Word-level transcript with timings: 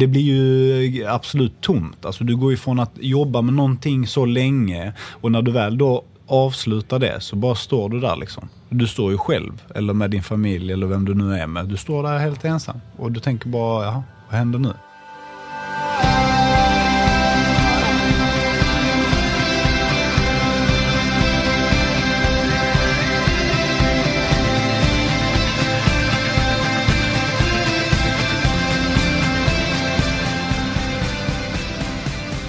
det 0.00 0.06
blir 0.06 0.22
ju 0.22 1.06
absolut 1.06 1.60
tomt. 1.60 2.04
Alltså 2.04 2.24
du 2.24 2.36
går 2.36 2.52
ifrån 2.52 2.80
att 2.80 2.92
jobba 2.94 3.42
med 3.42 3.54
någonting 3.54 4.06
så 4.06 4.24
länge 4.24 4.92
och 4.98 5.32
när 5.32 5.42
du 5.42 5.52
väl 5.52 5.78
då 5.78 6.04
avslutar 6.26 6.98
det 6.98 7.20
så 7.20 7.36
bara 7.36 7.54
står 7.54 7.88
du 7.88 8.00
där 8.00 8.16
liksom. 8.16 8.48
Du 8.68 8.86
står 8.86 9.10
ju 9.10 9.18
själv, 9.18 9.62
eller 9.74 9.92
med 9.92 10.10
din 10.10 10.22
familj 10.22 10.72
eller 10.72 10.86
vem 10.86 11.04
du 11.04 11.14
nu 11.14 11.34
är 11.34 11.46
med. 11.46 11.68
Du 11.68 11.76
står 11.76 12.02
där 12.02 12.18
helt 12.18 12.44
ensam 12.44 12.80
och 12.96 13.12
du 13.12 13.20
tänker 13.20 13.48
bara, 13.48 13.84
jaha, 13.84 14.02
vad 14.28 14.38
händer 14.38 14.58
nu? 14.58 14.72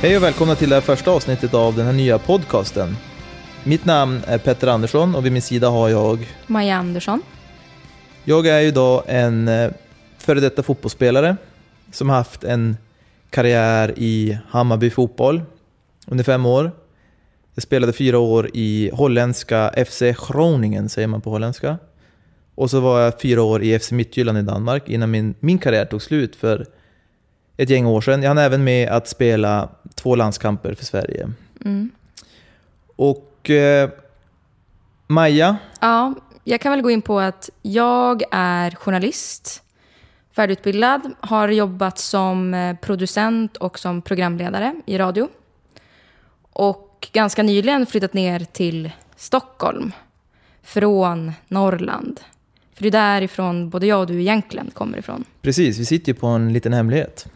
Hej 0.02 0.18
och 0.18 0.24
välkomna 0.24 0.56
till 0.56 0.70
det 0.70 0.76
här 0.76 0.82
första 0.82 1.12
avsnittet 1.12 1.54
av 1.54 1.76
den 1.76 1.86
här 1.86 1.94
nya 1.94 2.20
podcasten. 2.20 2.96
Mitt 3.64 3.86
namn 3.86 4.22
är 4.28 4.38
Petter 4.38 4.68
Andersson 4.68 5.16
och 5.16 5.26
vid 5.26 5.32
min 5.32 5.42
sida 5.42 5.70
har 5.70 5.90
jag... 5.90 6.28
Maja 6.48 6.76
Andersson. 6.76 7.22
Jag 8.24 8.48
är 8.48 8.60
ju 8.60 8.72
då 8.72 9.04
en 9.08 9.48
eh, 9.48 9.72
före 10.18 10.40
detta 10.40 10.64
fotbollsspelare 10.64 11.36
som 11.92 12.10
har 12.10 12.16
haft 12.16 12.44
en 12.44 12.78
karriär 13.30 13.94
i 13.98 14.38
Hammarby 14.50 14.90
fotboll 14.90 15.42
under 16.08 16.24
fem 16.24 16.46
år. 16.46 16.72
Jag 17.56 17.64
spelade 17.64 17.94
fyra 17.94 18.20
år 18.20 18.50
i 18.54 18.92
holländska 18.94 19.86
FC 19.88 20.02
Groningen, 20.28 20.90
säger 20.90 21.08
man 21.08 21.22
på 21.22 21.30
holländska. 21.30 21.78
Och 22.56 22.70
så 22.70 22.80
var 22.80 23.00
jag 23.00 23.22
fyra 23.22 23.42
år 23.42 23.64
i 23.64 23.80
FC 23.80 23.92
Midtjylland 23.92 24.38
i 24.38 24.42
Danmark 24.42 24.90
innan 24.90 25.12
min, 25.12 25.36
min 25.40 25.58
karriär 25.58 25.86
tog 25.86 26.02
slut 26.02 26.36
för 26.36 26.66
ett 27.62 27.70
gäng 27.70 27.86
år 27.86 28.02
sedan. 28.02 28.24
Jag 28.24 28.30
hann 28.30 28.38
även 28.38 28.64
med 28.64 28.90
att 28.90 29.08
spela 29.08 29.70
två 29.96 30.16
landskamper 30.16 30.74
för 30.74 30.86
Sverige. 30.86 31.32
Mm. 31.66 31.92
Och 32.96 33.50
eh, 33.50 33.90
Maja, 35.08 35.58
Ja, 35.80 36.14
jag 36.44 36.62
kan 36.62 36.72
väl 36.72 36.82
gå 36.82 36.92
in 36.92 37.02
på 37.02 37.20
att 37.20 37.50
jag 37.62 38.24
är 38.32 38.72
journalist, 38.72 39.64
färdigutbildad, 40.36 41.02
har 41.20 41.48
jobbat 41.48 42.00
som 42.00 42.54
eh, 42.54 42.76
producent 42.76 43.58
och 43.58 43.80
som 43.80 44.02
programledare 44.02 44.76
i 44.86 44.98
radio. 44.98 45.28
Och 46.54 47.08
ganska 47.12 47.44
nyligen 47.44 47.86
flyttat 47.86 48.14
ner 48.14 48.40
till 48.40 48.92
Stockholm 49.16 49.92
från 50.64 51.32
Norrland. 51.48 52.20
För 52.82 52.90
det 52.92 52.98
är 52.98 53.14
därifrån 53.14 53.70
både 53.70 53.88
jag 53.88 54.00
och 54.00 54.08
du 54.08 54.22
egentligen 54.22 54.72
kommer 54.72 54.98
ifrån. 54.98 55.26
precis, 55.42 55.80
vi 55.80 55.86
sitter 55.86 56.12
ju 56.12 56.20
på 56.20 56.28
en 56.28 56.54
liten 56.54 56.74
hemlighet. 56.74 57.28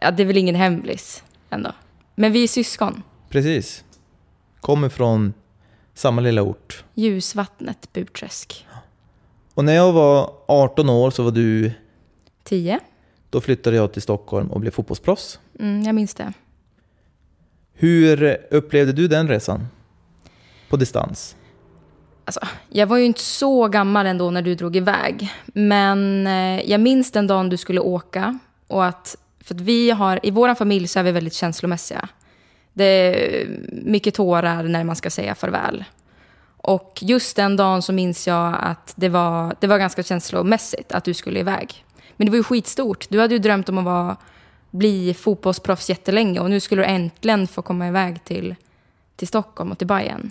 Ja, 0.00 0.10
det 0.10 0.22
är 0.22 0.24
väl 0.24 0.36
ingen 0.36 0.54
hemlis 0.54 1.24
ändå. 1.50 1.72
Men 2.14 2.32
vi 2.32 2.42
är 2.44 2.48
syskon. 2.48 3.02
Precis. 3.28 3.84
Kommer 4.60 4.88
från 4.88 5.32
samma 5.94 6.20
lilla 6.20 6.42
ort. 6.42 6.84
Ljusvattnet, 6.94 7.92
Burträsk. 7.92 8.66
Och 9.54 9.64
när 9.64 9.74
jag 9.74 9.92
var 9.92 10.32
18 10.48 10.88
år 10.88 11.10
så 11.10 11.22
var 11.22 11.30
du, 11.30 11.72
10. 12.44 12.80
då 13.30 13.40
flyttade 13.40 13.76
jag 13.76 13.92
till 13.92 14.02
Stockholm 14.02 14.50
och 14.50 14.60
blev 14.60 14.70
fotbollsproffs. 14.70 15.40
Mm, 15.60 15.82
jag 15.82 15.94
minns 15.94 16.14
det. 16.14 16.32
Hur 17.72 18.38
upplevde 18.50 18.92
du 18.92 19.08
den 19.08 19.28
resan? 19.28 19.66
På 20.68 20.76
distans? 20.76 21.36
Alltså, 22.26 22.40
jag 22.68 22.86
var 22.86 22.96
ju 22.96 23.04
inte 23.04 23.20
så 23.20 23.68
gammal 23.68 24.06
ändå 24.06 24.30
när 24.30 24.42
du 24.42 24.54
drog 24.54 24.76
iväg. 24.76 25.32
Men 25.46 26.26
eh, 26.26 26.70
jag 26.70 26.80
minns 26.80 27.10
den 27.10 27.26
dagen 27.26 27.48
du 27.48 27.56
skulle 27.56 27.80
åka. 27.80 28.38
Och 28.66 28.84
att, 28.84 29.16
för 29.40 29.54
att 29.54 29.60
vi 29.60 29.90
har, 29.90 30.20
I 30.22 30.30
vår 30.30 30.54
familj 30.54 30.88
så 30.88 30.98
är 30.98 31.02
vi 31.02 31.12
väldigt 31.12 31.34
känslomässiga. 31.34 32.08
Det 32.72 32.84
är 32.84 33.48
mycket 33.70 34.14
tårar 34.14 34.62
när 34.62 34.84
man 34.84 34.96
ska 34.96 35.10
säga 35.10 35.34
farväl. 35.34 35.84
Och 36.56 36.98
just 37.00 37.36
den 37.36 37.56
dagen 37.56 37.82
så 37.82 37.92
minns 37.92 38.26
jag 38.26 38.56
att 38.60 38.92
det 38.96 39.08
var, 39.08 39.54
det 39.60 39.66
var 39.66 39.78
ganska 39.78 40.02
känslomässigt 40.02 40.92
att 40.92 41.04
du 41.04 41.14
skulle 41.14 41.40
iväg. 41.40 41.84
Men 42.16 42.26
det 42.26 42.30
var 42.30 42.36
ju 42.36 42.42
skitstort. 42.42 43.06
Du 43.08 43.20
hade 43.20 43.34
ju 43.34 43.38
drömt 43.38 43.68
om 43.68 43.78
att 43.78 43.84
vara, 43.84 44.16
bli 44.70 45.14
fotbollsproffs 45.14 45.88
jättelänge 45.88 46.40
och 46.40 46.50
nu 46.50 46.60
skulle 46.60 46.82
du 46.82 46.86
äntligen 46.86 47.46
få 47.46 47.62
komma 47.62 47.88
iväg 47.88 48.24
till, 48.24 48.54
till 49.16 49.28
Stockholm 49.28 49.72
och 49.72 49.78
till 49.78 49.86
Bayern. 49.86 50.30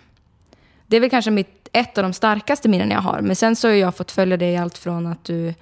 Det 0.88 0.98
är 0.98 1.02
väl 1.02 1.10
kanske 1.10 1.32
mitt, 1.32 1.65
ett 1.76 1.98
av 1.98 2.04
de 2.04 2.14
starkaste 2.14 2.70
minnen 2.70 2.92
jag 2.92 3.00
har. 3.02 3.22
Men 3.22 3.36
sen 3.36 3.56
så 3.56 3.68
har 3.68 3.74
jag 3.74 3.96
fått 3.96 4.12
följa 4.12 4.38
det 4.38 4.52
i 4.52 4.58
allt 4.58 4.78
från 4.78 5.08
att 5.08 5.24
du 5.24 5.54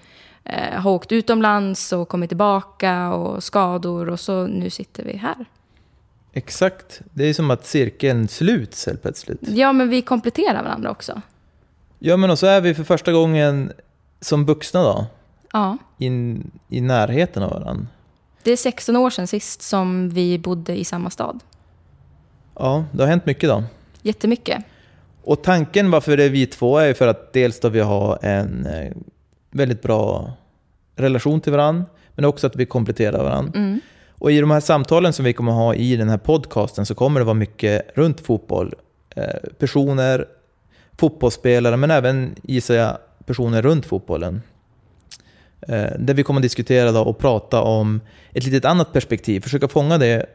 eh, 0.43 0.81
har 0.81 0.91
åkt 0.91 1.11
utomlands 1.11 1.91
och 1.93 2.09
kommit 2.09 2.29
tillbaka 2.29 3.13
och 3.13 3.43
skador 3.43 4.09
och 4.09 4.19
så 4.19 4.47
nu 4.47 4.69
sitter 4.69 5.03
vi 5.03 5.17
här. 5.17 5.45
Exakt. 6.33 7.01
Det 7.13 7.23
är 7.25 7.33
som 7.33 7.51
att 7.51 7.65
cirkeln 7.65 8.27
sluts 8.27 8.85
helt 8.85 9.01
plötsligt. 9.01 9.39
Ja, 9.41 9.73
men 9.73 9.89
vi 9.89 10.01
kompletterar 10.01 10.63
varandra 10.63 10.91
också. 10.91 11.21
Ja, 11.99 12.17
men 12.17 12.29
och 12.29 12.39
så 12.39 12.45
är 12.47 12.61
vi 12.61 12.73
för 12.73 12.83
första 12.83 13.11
gången 13.11 13.71
som 14.21 14.45
vuxna 14.45 14.83
då, 14.83 15.05
Ja. 15.51 15.77
in, 15.97 16.51
i 16.69 16.81
närheten 16.81 17.43
av 17.43 17.49
varandra. 17.49 17.87
Det 18.43 18.51
är 18.51 18.57
16 18.57 18.95
år 18.95 19.09
sedan 19.09 19.27
sist 19.27 19.61
som 19.61 20.09
vi 20.09 20.39
bodde 20.39 20.75
i 20.79 20.85
samma 20.85 21.09
stad. 21.09 21.39
Ja, 22.55 22.85
det 22.91 23.03
har 23.03 23.07
hänt 23.09 23.25
mycket 23.25 23.49
då. 23.49 23.63
Jättemycket. 24.01 24.65
Och 25.23 25.43
tanken 25.43 25.91
varför 25.91 26.17
det 26.17 26.23
är 26.23 26.29
vi 26.29 26.45
två 26.45 26.77
är 26.77 26.87
ju 26.87 26.93
för 26.93 27.07
att 27.07 27.33
dels 27.33 27.59
då 27.59 27.69
vi 27.69 27.79
har 27.79 28.19
en 28.21 28.65
eh, 28.65 28.91
väldigt 29.51 29.81
bra 29.81 30.33
relation 30.95 31.41
till 31.41 31.51
varandra, 31.51 31.85
men 32.15 32.25
också 32.25 32.47
att 32.47 32.55
vi 32.55 32.65
kompletterar 32.65 33.23
varandra. 33.23 33.59
Mm. 33.59 33.79
Och 34.11 34.31
i 34.31 34.39
de 34.39 34.51
här 34.51 34.59
samtalen 34.59 35.13
som 35.13 35.25
vi 35.25 35.33
kommer 35.33 35.51
ha 35.51 35.75
i 35.75 35.95
den 35.95 36.09
här 36.09 36.17
podcasten 36.17 36.85
så 36.85 36.95
kommer 36.95 37.19
det 37.19 37.23
vara 37.23 37.33
mycket 37.33 37.89
runt 37.93 38.19
fotboll. 38.19 38.73
Eh, 39.15 39.49
personer, 39.59 40.27
fotbollsspelare, 40.97 41.77
men 41.77 41.91
även 41.91 42.35
gissar 42.43 42.75
jag 42.75 42.97
personer 43.25 43.61
runt 43.61 43.85
fotbollen. 43.85 44.41
Eh, 45.67 45.91
där 45.99 46.13
vi 46.13 46.23
kommer 46.23 46.39
att 46.39 46.43
diskutera 46.43 46.91
då 46.91 47.01
och 47.01 47.17
prata 47.17 47.61
om 47.61 48.01
ett 48.33 48.45
litet 48.45 48.65
annat 48.65 48.93
perspektiv, 48.93 49.41
försöka 49.41 49.67
fånga 49.67 49.97
det, 49.97 50.25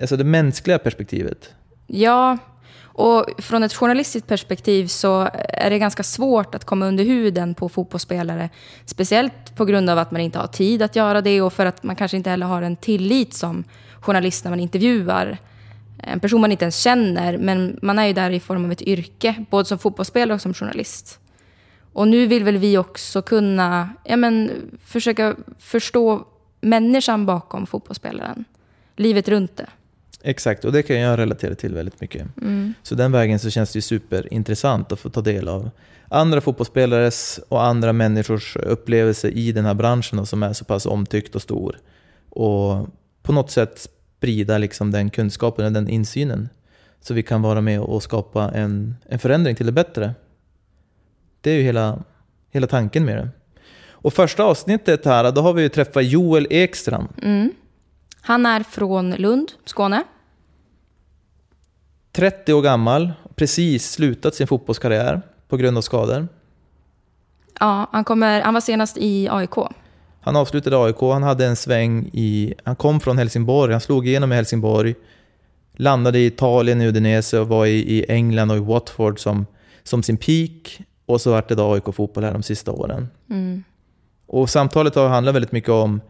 alltså 0.00 0.16
det 0.16 0.24
mänskliga 0.24 0.78
perspektivet. 0.78 1.54
Ja, 1.86 2.38
och 2.92 3.26
från 3.38 3.62
ett 3.62 3.74
journalistiskt 3.74 4.28
perspektiv 4.28 4.86
så 4.86 5.28
är 5.34 5.70
det 5.70 5.78
ganska 5.78 6.02
svårt 6.02 6.54
att 6.54 6.64
komma 6.64 6.86
under 6.86 7.04
huden 7.04 7.54
på 7.54 7.68
fotbollsspelare. 7.68 8.50
Speciellt 8.84 9.56
på 9.56 9.64
grund 9.64 9.90
av 9.90 9.98
att 9.98 10.10
man 10.10 10.20
inte 10.20 10.38
har 10.38 10.46
tid 10.46 10.82
att 10.82 10.96
göra 10.96 11.20
det 11.20 11.42
och 11.42 11.52
för 11.52 11.66
att 11.66 11.82
man 11.82 11.96
kanske 11.96 12.16
inte 12.16 12.30
heller 12.30 12.46
har 12.46 12.62
en 12.62 12.76
tillit 12.76 13.34
som 13.34 13.64
journalist 14.00 14.44
när 14.44 14.50
man 14.50 14.60
intervjuar 14.60 15.38
en 16.02 16.20
person 16.20 16.40
man 16.40 16.52
inte 16.52 16.64
ens 16.64 16.76
känner. 16.76 17.38
Men 17.38 17.78
man 17.82 17.98
är 17.98 18.06
ju 18.06 18.12
där 18.12 18.30
i 18.30 18.40
form 18.40 18.64
av 18.64 18.72
ett 18.72 18.82
yrke, 18.82 19.44
både 19.50 19.64
som 19.64 19.78
fotbollsspelare 19.78 20.34
och 20.34 20.40
som 20.40 20.54
journalist. 20.54 21.20
Och 21.92 22.08
nu 22.08 22.26
vill 22.26 22.44
väl 22.44 22.56
vi 22.56 22.78
också 22.78 23.22
kunna 23.22 23.88
ja, 24.04 24.16
men, 24.16 24.50
försöka 24.84 25.34
förstå 25.58 26.26
människan 26.60 27.26
bakom 27.26 27.66
fotbollsspelaren. 27.66 28.44
Livet 28.96 29.28
runt 29.28 29.56
det. 29.56 29.66
Exakt, 30.22 30.64
och 30.64 30.72
det 30.72 30.82
kan 30.82 30.96
jag 30.96 31.18
relatera 31.18 31.54
till 31.54 31.74
väldigt 31.74 32.00
mycket. 32.00 32.26
Så 32.82 32.94
den 32.94 33.12
vägen 33.12 33.38
så 33.38 33.50
känns 33.50 33.72
det 33.72 33.76
ju 33.76 33.82
superintressant 33.82 34.92
att 34.92 35.00
få 35.00 35.10
ta 35.10 35.20
del 35.20 35.48
av 35.48 35.70
andra 36.08 36.40
fotbollsspelares 36.40 37.40
och 37.48 37.64
andra 37.64 37.92
människors 37.92 38.56
upplevelse 38.56 39.28
i 39.28 39.52
den 39.52 39.64
här 39.64 39.74
branschen 39.74 40.18
och 40.18 40.28
som 40.28 40.42
är 40.42 40.52
så 40.52 40.64
pass 40.64 40.86
omtyckt 40.86 41.34
och 41.34 41.42
stor. 41.42 41.78
Och 42.30 42.88
på 43.22 43.32
något 43.32 43.50
sätt 43.50 43.88
sprida 44.18 44.58
liksom 44.58 44.90
den 44.90 45.10
kunskapen 45.10 45.64
och 45.64 45.72
den 45.72 45.88
insynen. 45.88 46.48
Så 47.00 47.14
vi 47.14 47.22
kan 47.22 47.42
vara 47.42 47.60
med 47.60 47.80
och 47.80 48.02
skapa 48.02 48.50
en, 48.50 48.96
en 49.08 49.18
förändring 49.18 49.56
till 49.56 49.66
det 49.66 49.72
bättre. 49.72 50.14
Det 51.40 51.50
är 51.50 51.54
ju 51.54 51.62
hela, 51.62 52.02
hela 52.50 52.66
tanken 52.66 53.04
med 53.04 53.16
det. 53.16 53.28
Och 54.02 54.12
första 54.12 54.44
avsnittet 54.44 55.04
här, 55.04 55.32
då 55.32 55.40
har 55.40 55.52
vi 55.52 55.62
ju 55.62 55.68
träffat 55.68 56.04
Joel 56.04 56.46
Ekstrand. 56.50 57.08
Mm. 57.22 57.52
Han 58.20 58.46
är 58.46 58.62
från 58.62 59.10
Lund, 59.10 59.52
Skåne. 59.64 60.02
30 62.12 62.52
år 62.52 62.62
gammal, 62.62 63.12
precis 63.34 63.90
slutat 63.90 64.34
sin 64.34 64.46
fotbollskarriär 64.46 65.22
på 65.48 65.56
grund 65.56 65.78
av 65.78 65.82
skador. 65.82 66.28
Ja, 67.60 67.88
han, 67.92 68.04
kommer, 68.04 68.40
han 68.40 68.54
var 68.54 68.60
senast 68.60 68.96
i 68.96 69.28
AIK. 69.28 69.54
Han 70.20 70.36
avslutade 70.36 70.84
AIK, 70.84 71.00
han 71.00 71.22
hade 71.22 71.46
en 71.46 71.56
sväng 71.56 72.10
i... 72.12 72.54
Han 72.64 72.76
kom 72.76 73.00
från 73.00 73.18
Helsingborg, 73.18 73.72
han 73.72 73.80
slog 73.80 74.08
igenom 74.08 74.32
i 74.32 74.34
Helsingborg. 74.34 74.94
Landade 75.76 76.18
i 76.18 76.26
Italien, 76.26 76.80
i 76.80 76.88
Udinese 76.88 77.38
och 77.38 77.48
var 77.48 77.66
i, 77.66 77.78
i 77.78 78.04
England 78.08 78.50
och 78.50 78.56
i 78.56 78.60
Watford 78.60 79.20
som, 79.20 79.46
som 79.82 80.02
sin 80.02 80.16
peak. 80.16 80.80
Och 81.06 81.20
så 81.20 81.30
vart 81.30 81.48
det 81.48 81.54
då 81.54 81.72
AIK-fotboll 81.72 82.24
här 82.24 82.32
de 82.32 82.42
sista 82.42 82.72
åren. 82.72 83.08
Mm. 83.30 83.64
Och 84.26 84.50
samtalet 84.50 84.94
har 84.94 85.08
handlat 85.08 85.34
väldigt 85.34 85.52
mycket 85.52 85.70
om 85.70 86.00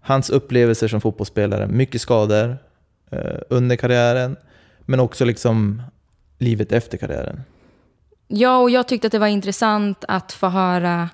hans 0.00 0.30
upplevelser 0.30 0.88
som 0.88 1.00
fotbollsspelare. 1.00 1.66
Mycket 1.66 2.00
skador 2.00 2.58
eh, 3.10 3.38
under 3.48 3.76
karriären, 3.76 4.36
men 4.86 5.00
också 5.00 5.24
liksom 5.24 5.82
livet 6.38 6.72
efter 6.72 6.98
karriären. 6.98 7.40
Ja, 8.28 8.58
och 8.58 8.70
jag 8.70 8.88
tyckte 8.88 9.06
att 9.06 9.12
det 9.12 9.18
var 9.18 9.26
intressant 9.26 10.04
att 10.08 10.32
få 10.32 10.48
höra 10.48 11.08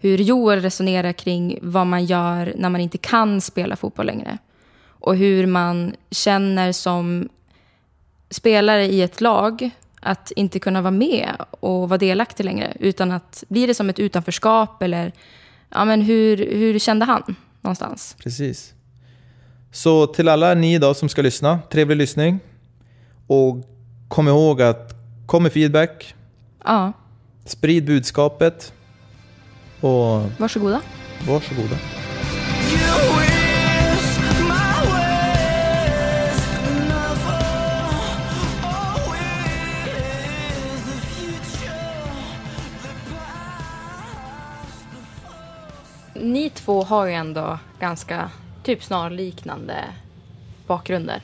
hur 0.00 0.18
Joel 0.18 0.60
resonerar 0.60 1.12
kring 1.12 1.58
vad 1.62 1.86
man 1.86 2.04
gör 2.04 2.52
när 2.56 2.68
man 2.68 2.80
inte 2.80 2.98
kan 2.98 3.40
spela 3.40 3.76
fotboll 3.76 4.06
längre. 4.06 4.38
Och 4.86 5.16
hur 5.16 5.46
man 5.46 5.94
känner 6.10 6.72
som 6.72 7.28
spelare 8.30 8.84
i 8.84 9.02
ett 9.02 9.20
lag 9.20 9.70
att 10.00 10.30
inte 10.30 10.58
kunna 10.58 10.82
vara 10.82 10.90
med 10.90 11.30
och 11.60 11.88
vara 11.88 11.98
delaktig 11.98 12.44
längre. 12.44 12.76
Utan 12.80 13.12
att 13.12 13.44
blir 13.48 13.66
det 13.66 13.74
som 13.74 13.90
ett 13.90 13.98
utanförskap 13.98 14.82
eller 14.82 15.12
ja, 15.68 15.84
men 15.84 16.00
hur, 16.00 16.36
hur 16.36 16.78
kände 16.78 17.04
han 17.04 17.36
någonstans? 17.60 18.16
Precis. 18.18 18.74
Så 19.72 20.06
till 20.06 20.28
alla 20.28 20.54
ni 20.54 20.78
då 20.78 20.94
som 20.94 21.08
ska 21.08 21.22
lyssna, 21.22 21.58
trevlig 21.70 21.96
lyssning. 21.96 22.40
Och 23.26 23.56
kom 24.08 24.28
ihåg 24.28 24.62
att 24.62 24.94
kom 25.26 25.42
med 25.42 25.52
feedback. 25.52 26.14
Ja, 26.64 26.92
Sprid 27.44 27.86
budskapet. 27.86 28.72
Och 29.80 30.22
varsågoda. 30.38 30.80
varsågoda. 31.28 31.76
Ni 46.14 46.50
två 46.50 46.82
har 46.82 47.06
ju 47.06 47.12
ändå 47.12 47.58
ganska 47.80 48.30
typ 48.62 48.84
snarliknande 48.84 49.84
bakgrunder. 50.66 51.22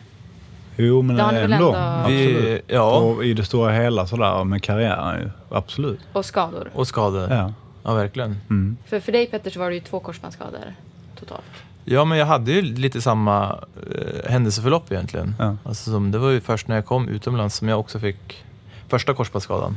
Jo, 0.86 1.02
men 1.02 1.16
väl 1.16 1.34
ändå. 1.36 1.54
ändå- 1.54 1.74
Absolut. 1.76 2.16
Vi, 2.44 2.60
ja, 2.66 2.96
Och 2.98 3.24
I 3.24 3.34
det 3.34 3.44
stora 3.44 3.72
hela 3.72 4.06
sådär 4.06 4.44
med 4.44 4.62
karriären 4.62 5.20
ju. 5.20 5.30
Absolut. 5.56 6.00
Och 6.12 6.24
skador. 6.24 6.70
och 6.74 6.88
skador. 6.88 7.30
Ja, 7.30 7.52
Ja. 7.82 7.94
verkligen. 7.94 8.36
Mm. 8.50 8.76
För, 8.86 9.00
för 9.00 9.12
dig 9.12 9.26
Petter 9.26 9.50
så 9.50 9.58
var 9.60 9.68
det 9.68 9.74
ju 9.74 9.80
två 9.80 10.00
korsbandsskador 10.00 10.74
totalt. 11.18 11.42
Ja, 11.84 12.04
men 12.04 12.18
jag 12.18 12.26
hade 12.26 12.52
ju 12.52 12.62
lite 12.62 13.00
samma 13.02 13.58
eh, 13.94 14.30
händelseförlopp 14.30 14.92
egentligen. 14.92 15.34
Ja. 15.38 15.56
Alltså, 15.64 15.90
som, 15.90 16.10
det 16.10 16.18
var 16.18 16.30
ju 16.30 16.40
först 16.40 16.68
när 16.68 16.74
jag 16.76 16.86
kom 16.86 17.08
utomlands 17.08 17.56
som 17.56 17.68
jag 17.68 17.80
också 17.80 17.98
fick 17.98 18.44
första 18.88 19.14
korsbandsskadan. 19.14 19.76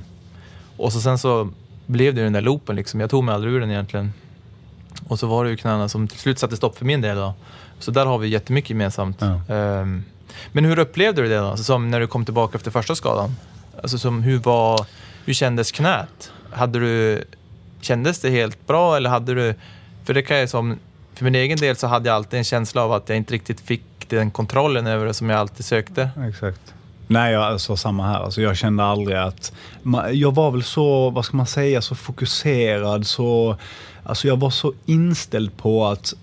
Och 0.78 0.94
så 0.94 1.02
sen 1.02 1.18
så 1.18 1.50
blev 1.86 2.14
det 2.14 2.20
ju 2.20 2.24
den 2.24 2.34
där 2.34 2.42
loopen 2.42 2.76
liksom. 2.76 3.00
Jag 3.00 3.10
tog 3.10 3.24
mig 3.24 3.36
aldrig 3.36 3.54
ur 3.54 3.60
den 3.60 3.72
egentligen. 3.72 4.14
Och 5.08 5.20
så 5.20 5.28
var 5.28 5.44
det 5.44 5.50
ju 5.50 5.58
knäna 5.58 5.90
som 5.90 6.08
till 6.08 6.20
slut 6.20 6.40
satte 6.40 6.56
stopp 6.58 6.78
för 6.78 6.86
min 6.86 7.02
del 7.02 7.16
då. 7.18 7.34
Så 7.80 7.92
där 7.92 8.06
har 8.06 8.18
vi 8.18 8.28
jättemycket 8.28 8.70
gemensamt. 8.70 9.18
Ja. 9.22 9.56
Ehm, 9.56 10.04
men 10.52 10.66
hur 10.66 10.80
upplevde 10.80 11.22
du 11.22 11.28
det 11.30 11.38
då? 11.38 11.46
Alltså, 11.46 11.64
som 11.64 11.92
när 11.92 12.00
du 12.00 12.08
kom 12.08 12.26
tillbaka 12.26 12.58
efter 12.58 12.72
första 12.72 12.96
skadan? 12.96 13.36
Alltså 13.82 13.98
som 13.98 14.24
hur 14.24 14.40
var, 14.40 14.86
hur 15.26 15.34
kändes 15.34 15.72
knät? 15.72 16.32
Hade 16.52 16.80
du, 16.80 17.24
kändes 17.82 18.20
det 18.20 18.30
helt 18.30 18.68
bra 18.68 18.98
eller 18.98 19.10
hade 19.10 19.34
du, 19.34 19.56
för 20.04 20.14
det 20.14 20.22
kan 20.22 20.38
jag 20.38 20.50
som, 20.50 20.80
för 21.14 21.24
min 21.24 21.36
egen 21.36 21.58
del 21.58 21.76
så 21.76 21.88
hade 21.88 22.10
jag 22.10 22.16
alltid 22.16 22.38
en 22.38 22.44
känsla 22.44 22.84
av 22.84 22.92
att 22.92 23.10
jag 23.10 23.18
inte 23.18 23.34
riktigt 23.34 23.62
fick 23.62 23.84
den 24.10 24.32
kontrollen 24.32 24.88
över 24.88 25.06
det 25.06 25.14
som 25.14 25.30
jag 25.30 25.40
alltid 25.40 25.66
sökte. 25.66 26.10
Exakt. 26.30 26.74
Nej, 27.08 27.34
jag, 27.34 27.44
alltså, 27.44 27.76
samma 27.76 28.08
här. 28.08 28.20
Alltså, 28.20 28.42
jag 28.42 28.58
kände 28.58 28.84
aldrig 28.84 29.18
att... 29.18 29.54
Man, 29.82 30.20
Jag 30.20 30.36
var 30.36 30.52
väl 30.52 30.64
så, 30.64 31.10
vad 31.10 31.26
ska 31.26 31.38
man 31.38 31.48
säga, 31.48 31.82
så 31.82 31.96
fokuserad. 31.96 33.08
Så, 33.08 33.58
alltså, 34.04 34.28
jag 34.28 34.40
var 34.40 34.50
så 34.50 34.74
inställd 34.86 35.58
på 35.58 35.86
att 35.86 36.14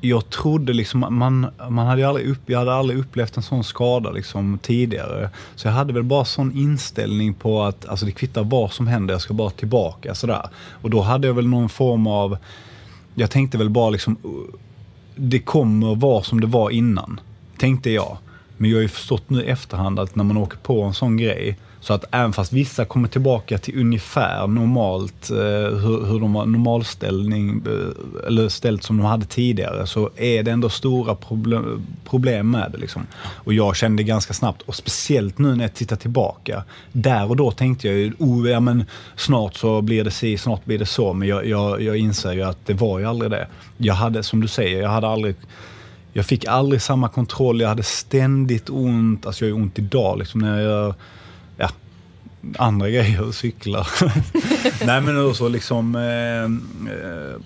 jag 0.00 0.30
trodde 0.30 0.72
liksom, 0.72 1.00
man, 1.10 1.46
man 1.68 1.86
hade 1.86 2.00
ju 2.00 2.06
aldrig 2.06 2.28
upp, 2.28 2.40
jag 2.46 2.58
hade 2.58 2.74
aldrig 2.74 2.98
upplevt 2.98 3.36
en 3.36 3.42
sån 3.42 3.64
skada 3.64 4.10
liksom, 4.10 4.58
tidigare. 4.62 5.30
Så 5.54 5.68
jag 5.68 5.72
hade 5.72 5.92
väl 5.92 6.02
bara 6.02 6.24
sån 6.24 6.52
inställning 6.52 7.34
på 7.34 7.62
att 7.62 7.88
alltså, 7.88 8.06
det 8.06 8.12
kvittar 8.12 8.44
vad 8.44 8.72
som 8.72 8.86
händer, 8.86 9.14
jag 9.14 9.20
ska 9.20 9.34
bara 9.34 9.50
tillbaka. 9.50 10.14
Sådär. 10.14 10.48
Och 10.82 10.90
då 10.90 11.00
hade 11.00 11.26
jag 11.26 11.34
väl 11.34 11.48
någon 11.48 11.68
form 11.68 12.06
av, 12.06 12.38
jag 13.14 13.30
tänkte 13.30 13.58
väl 13.58 13.70
bara 13.70 13.90
liksom, 13.90 14.16
det 15.16 15.38
kommer 15.38 15.94
vara 15.94 16.22
som 16.22 16.40
det 16.40 16.46
var 16.46 16.70
innan. 16.70 17.20
Tänkte 17.58 17.90
jag. 17.90 18.18
Men 18.56 18.70
jag 18.70 18.76
har 18.76 18.82
ju 18.82 18.88
förstått 18.88 19.30
nu 19.30 19.42
i 19.42 19.46
efterhand 19.46 19.98
att 19.98 20.16
när 20.16 20.24
man 20.24 20.36
åker 20.36 20.58
på 20.58 20.82
en 20.82 20.94
sån 20.94 21.16
grej, 21.16 21.58
så 21.80 21.94
att 21.94 22.04
även 22.10 22.32
fast 22.32 22.52
vissa 22.52 22.84
kommer 22.84 23.08
tillbaka 23.08 23.58
till 23.58 23.80
ungefär 23.80 24.46
normalt, 24.46 25.30
eh, 25.30 25.36
hur, 25.78 26.06
hur 26.06 26.20
de 26.20 26.32
var 26.32 26.46
normalställning, 26.46 27.62
eh, 27.66 28.26
eller 28.26 28.48
ställt 28.48 28.82
som 28.82 28.96
de 28.96 29.06
hade 29.06 29.26
tidigare, 29.26 29.86
så 29.86 30.10
är 30.16 30.42
det 30.42 30.50
ändå 30.50 30.68
stora 30.68 31.14
problem, 31.14 31.86
problem 32.04 32.50
med 32.50 32.72
det. 32.72 32.78
Liksom. 32.78 33.06
Och 33.22 33.54
jag 33.54 33.76
kände 33.76 34.02
ganska 34.02 34.34
snabbt, 34.34 34.62
och 34.62 34.74
speciellt 34.74 35.38
nu 35.38 35.56
när 35.56 35.64
jag 35.64 35.74
tittar 35.74 35.96
tillbaka, 35.96 36.64
där 36.92 37.30
och 37.30 37.36
då 37.36 37.50
tänkte 37.50 37.88
jag 37.88 37.96
ju, 37.96 38.12
oh, 38.18 38.50
ja, 38.50 38.60
men 38.60 38.84
snart 39.16 39.54
så 39.54 39.80
blir 39.80 40.04
det 40.04 40.10
si, 40.10 40.38
snart 40.38 40.64
blir 40.64 40.78
det 40.78 40.86
så, 40.86 41.12
men 41.12 41.28
jag, 41.28 41.46
jag, 41.46 41.82
jag 41.82 41.96
inser 41.96 42.32
ju 42.32 42.42
att 42.42 42.66
det 42.66 42.74
var 42.74 42.98
ju 42.98 43.06
aldrig 43.06 43.30
det. 43.30 43.46
Jag 43.76 43.94
hade, 43.94 44.22
som 44.22 44.40
du 44.40 44.48
säger, 44.48 44.82
jag 44.82 44.90
hade 44.90 45.08
aldrig 45.08 45.36
jag 46.12 46.26
fick 46.26 46.44
aldrig 46.44 46.82
samma 46.82 47.08
kontroll, 47.08 47.60
jag 47.60 47.68
hade 47.68 47.82
ständigt 47.82 48.70
ont. 48.70 49.26
Alltså 49.26 49.46
jag 49.46 49.54
har 49.54 49.60
ont 49.60 49.78
idag 49.78 50.18
liksom 50.18 50.40
när 50.40 50.56
jag 50.56 50.62
gör 50.62 50.94
andra 52.58 52.90
grejer, 52.90 53.32
cyklar. 53.32 53.88
Nej 54.86 55.00
men 55.00 55.26
och 55.26 55.36
så 55.36 55.48
liksom... 55.48 55.94
Eh, 55.94 56.44
eh, 56.92 57.42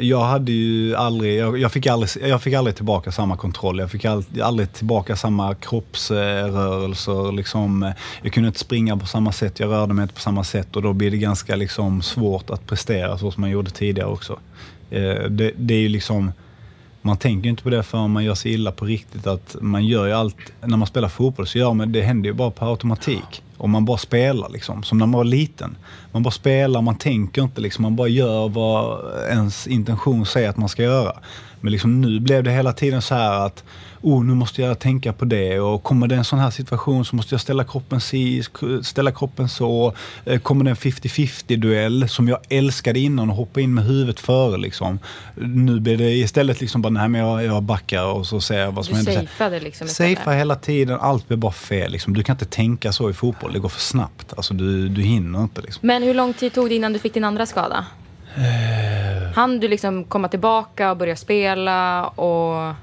jag 0.00 0.24
hade 0.24 0.52
ju 0.52 0.94
aldrig, 0.94 1.38
jag, 1.38 1.58
jag, 1.58 1.72
fick 1.72 1.86
aldrig, 1.86 2.10
jag 2.28 2.42
fick 2.42 2.54
aldrig 2.54 2.76
tillbaka 2.76 3.12
samma 3.12 3.36
kontroll. 3.36 3.78
Jag 3.78 3.90
fick 3.90 4.04
aldrig, 4.04 4.42
aldrig 4.42 4.72
tillbaka 4.72 5.16
samma 5.16 5.54
kroppsrörelser. 5.54 7.32
Liksom. 7.32 7.92
Jag 8.22 8.32
kunde 8.32 8.46
inte 8.46 8.58
springa 8.58 8.96
på 8.96 9.06
samma 9.06 9.32
sätt, 9.32 9.60
jag 9.60 9.68
rörde 9.68 9.94
mig 9.94 10.02
inte 10.02 10.14
på 10.14 10.20
samma 10.20 10.44
sätt 10.44 10.76
och 10.76 10.82
då 10.82 10.92
blir 10.92 11.10
det 11.10 11.16
ganska 11.16 11.56
liksom, 11.56 12.02
svårt 12.02 12.50
att 12.50 12.66
prestera 12.66 13.18
så 13.18 13.30
som 13.30 13.40
man 13.40 13.50
gjorde 13.50 13.70
tidigare 13.70 14.08
också. 14.08 14.38
Eh, 14.90 15.22
det, 15.30 15.52
det 15.56 15.74
är 15.74 15.80
ju 15.80 15.88
liksom 15.88 16.32
man 17.02 17.16
tänker 17.16 17.44
ju 17.44 17.50
inte 17.50 17.62
på 17.62 17.70
det 17.70 17.82
förrän 17.82 18.10
man 18.10 18.24
gör 18.24 18.34
sig 18.34 18.52
illa 18.52 18.72
på 18.72 18.84
riktigt. 18.84 19.26
Att 19.26 19.56
man 19.60 19.86
gör 19.86 20.06
ju 20.06 20.12
allt, 20.12 20.36
när 20.60 20.76
man 20.76 20.86
spelar 20.86 21.08
fotboll 21.08 21.46
så 21.46 21.58
gör 21.58 21.72
man 21.72 21.92
det 21.92 22.02
händer 22.02 22.28
ju 22.28 22.34
bara 22.34 22.50
på 22.50 22.64
automatik. 22.64 23.42
Och 23.58 23.68
man 23.68 23.84
bara 23.84 23.98
spelar 23.98 24.48
liksom, 24.48 24.82
som 24.82 24.98
när 24.98 25.06
man 25.06 25.18
var 25.18 25.24
liten. 25.24 25.76
Man 26.12 26.22
bara 26.22 26.30
spelar, 26.30 26.82
man 26.82 26.98
tänker 26.98 27.42
inte 27.42 27.60
liksom, 27.60 27.82
man 27.82 27.96
bara 27.96 28.08
gör 28.08 28.48
vad 28.48 29.00
ens 29.30 29.66
intention 29.66 30.26
säger 30.26 30.50
att 30.50 30.56
man 30.56 30.68
ska 30.68 30.82
göra. 30.82 31.12
Men 31.60 31.72
liksom 31.72 32.00
nu 32.00 32.20
blev 32.20 32.42
det 32.42 32.50
hela 32.50 32.72
tiden 32.72 33.02
så 33.02 33.14
här 33.14 33.46
att 33.46 33.64
oh, 34.00 34.24
nu 34.24 34.34
måste 34.34 34.62
jag 34.62 34.78
tänka 34.78 35.12
på 35.12 35.24
det 35.24 35.60
och 35.60 35.82
kommer 35.82 36.06
det 36.06 36.14
en 36.16 36.24
sån 36.24 36.38
här 36.38 36.50
situation 36.50 37.04
så 37.04 37.16
måste 37.16 37.34
jag 37.34 37.40
ställa 37.40 37.64
kroppen 37.64 38.00
si, 38.00 38.42
ställa 38.82 39.12
kroppen 39.12 39.48
så. 39.48 39.92
Eh, 40.24 40.40
Kommer 40.40 40.64
det 40.64 40.70
en 40.70 40.76
50-50 40.76 41.56
duell 41.56 42.08
som 42.08 42.28
jag 42.28 42.38
älskade 42.48 42.98
innan 43.00 43.30
och 43.30 43.36
hoppa 43.36 43.60
in 43.60 43.74
med 43.74 43.84
huvudet 43.84 44.20
före 44.20 44.56
liksom. 44.58 44.98
Nu 45.34 45.80
blir 45.80 45.96
det 45.96 46.10
istället 46.10 46.60
liksom 46.60 46.82
bara, 46.82 46.90
nej 46.90 47.08
men 47.08 47.20
jag, 47.20 47.44
jag 47.44 47.62
backar 47.62 48.04
och 48.04 48.26
så 48.26 48.40
ser 48.40 48.58
jag 48.58 48.72
vad 48.72 48.84
som 48.84 48.94
Du 48.94 49.10
händer. 49.10 49.22
safeade 49.26 49.60
liksom. 49.60 49.88
Safea 49.88 50.32
hela 50.32 50.54
tiden, 50.56 50.98
allt 51.00 51.28
blir 51.28 51.36
bara 51.38 51.52
fel. 51.52 51.92
Liksom. 51.92 52.14
Du 52.14 52.22
kan 52.22 52.34
inte 52.34 52.44
tänka 52.44 52.92
så 52.92 53.10
i 53.10 53.12
fotboll, 53.12 53.52
det 53.52 53.58
går 53.58 53.68
för 53.68 53.80
snabbt. 53.80 54.32
Alltså, 54.36 54.54
du, 54.54 54.88
du 54.88 55.02
hinner 55.02 55.42
inte. 55.42 55.60
Liksom. 55.60 55.80
Men 55.86 56.02
hur 56.02 56.14
lång 56.14 56.32
tid 56.34 56.52
tog 56.52 56.68
det 56.68 56.74
innan 56.74 56.92
du 56.92 56.98
fick 56.98 57.14
din 57.14 57.24
andra 57.24 57.46
skada? 57.46 57.86
Eh. 58.36 59.32
Han 59.34 59.60
du 59.60 59.68
liksom 59.68 60.04
komma 60.04 60.28
tillbaka 60.28 60.90
och 60.90 60.96
börja 60.96 61.16
spela 61.16 62.06
och... 62.06 62.74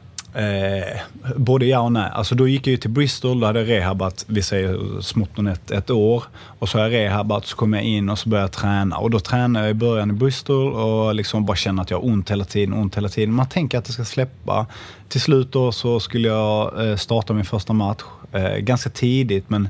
Eh, 0.41 0.99
både 1.35 1.65
ja 1.65 1.79
och 1.79 1.91
nej. 1.91 2.11
Alltså 2.13 2.35
då 2.35 2.47
gick 2.47 2.67
jag 2.67 2.71
ju 2.71 2.77
till 2.77 2.89
Bristol, 2.89 3.39
då 3.39 3.47
hade 3.47 3.59
jag 3.59 3.69
rehabat, 3.69 4.25
vi 4.27 4.41
säger 4.41 5.01
smått 5.01 5.39
om 5.39 5.47
ett, 5.47 5.71
ett 5.71 5.89
år. 5.89 6.23
Och 6.59 6.69
så 6.69 6.77
har 6.77 6.83
jag 6.85 6.93
rehabat, 6.93 7.45
så 7.45 7.55
kom 7.55 7.73
jag 7.73 7.83
in 7.83 8.09
och 8.09 8.19
så 8.19 8.29
började 8.29 8.45
jag 8.45 8.51
träna. 8.51 8.97
Och 8.97 9.09
då 9.09 9.19
tränade 9.19 9.65
jag 9.65 9.71
i 9.71 9.73
början 9.73 10.09
i 10.09 10.13
Bristol 10.13 10.73
och 10.73 11.15
liksom 11.15 11.45
bara 11.45 11.57
kände 11.57 11.81
att 11.81 11.91
jag 11.91 11.97
har 11.97 12.05
ont 12.05 12.31
hela 12.31 12.45
tiden, 12.45 12.73
ont 12.73 12.97
hela 12.97 13.09
tiden. 13.09 13.33
Man 13.33 13.49
tänker 13.49 13.77
att 13.77 13.85
det 13.85 13.91
ska 13.91 14.05
släppa. 14.05 14.65
Till 15.09 15.21
slut 15.21 15.51
då 15.51 15.71
så 15.71 15.99
skulle 15.99 16.27
jag 16.27 16.89
eh, 16.89 16.95
starta 16.95 17.33
min 17.33 17.45
första 17.45 17.73
match. 17.73 18.03
Eh, 18.31 18.57
ganska 18.57 18.89
tidigt 18.89 19.49
men 19.49 19.69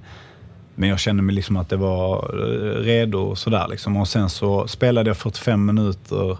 men 0.75 0.89
jag 0.89 0.99
kände 0.99 1.23
mig 1.23 1.35
liksom 1.35 1.57
att 1.57 1.69
det 1.69 1.77
var 1.77 2.17
eh, 2.33 2.79
redo 2.83 3.17
och 3.19 3.37
sådär 3.37 3.67
liksom. 3.69 3.97
Och 3.97 4.07
sen 4.07 4.29
så 4.29 4.67
spelade 4.67 5.09
jag 5.09 5.17
45 5.17 5.65
minuter 5.65 6.37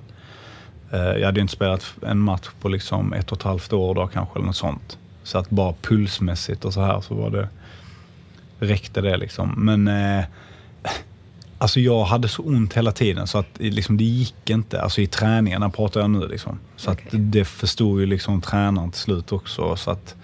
Eh, 0.92 1.00
Jag 1.00 1.26
hade 1.26 1.42
inte 1.42 1.54
spelat 1.54 1.94
en 2.02 2.20
match 2.20 2.48
på 2.62 2.70
liksom 2.70 3.14
ett 3.14 3.32
och 3.32 3.38
ett 3.38 3.44
halvt 3.44 3.74
år 3.74 3.96
då 3.96 4.08
kanske 4.08 4.40
eller 4.40 4.46
något 4.46 4.56
sånt. 4.56 4.98
Så 5.24 5.38
att 5.38 5.50
bara 5.50 5.74
pulsmässigt 5.82 6.66
och 6.66 6.74
så 6.74 6.82
här 6.82 7.02
så 7.02 7.16
var 7.16 7.30
det, 7.30 7.50
räckte 8.60 9.02
det 9.02 9.18
liksom. 9.18 9.54
Men 9.58 9.88
eh, 9.88 10.26
alltså 11.58 11.80
jag 11.80 12.04
hade 12.04 12.28
så 12.28 12.42
ont 12.44 12.74
hela 12.74 12.92
tiden 12.92 13.28
så 13.28 13.38
att 13.38 13.48
liksom, 13.58 13.98
det 13.98 14.04
gick 14.04 14.50
inte. 14.50 14.82
Alltså 14.82 15.02
i 15.02 15.08
träningarna 15.08 15.70
pratar 15.70 16.00
jag 16.02 16.10
nu 16.10 16.28
liksom. 16.28 16.60
Så 16.76 16.92
att 16.92 17.00
Okej. 17.08 17.20
det 17.20 17.46
förstod 17.46 18.00
ju 18.00 18.06
liksom 18.06 18.42
tränaren 18.42 18.92
till 18.92 19.02
slut 19.02 19.32
också. 19.32 19.76
Så 19.76 19.92
att 19.92 20.16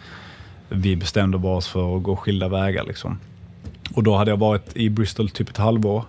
vi 0.69 0.95
bestämde 0.95 1.37
bara 1.37 1.57
oss 1.57 1.67
för 1.67 1.97
att 1.97 2.03
gå 2.03 2.15
skilda 2.15 2.47
vägar 2.47 2.83
liksom. 2.85 3.19
Och 3.93 4.03
då 4.03 4.15
hade 4.15 4.31
jag 4.31 4.37
varit 4.37 4.77
i 4.77 4.89
Bristol 4.89 5.29
typ 5.29 5.49
ett 5.49 5.57
halvår 5.57 6.03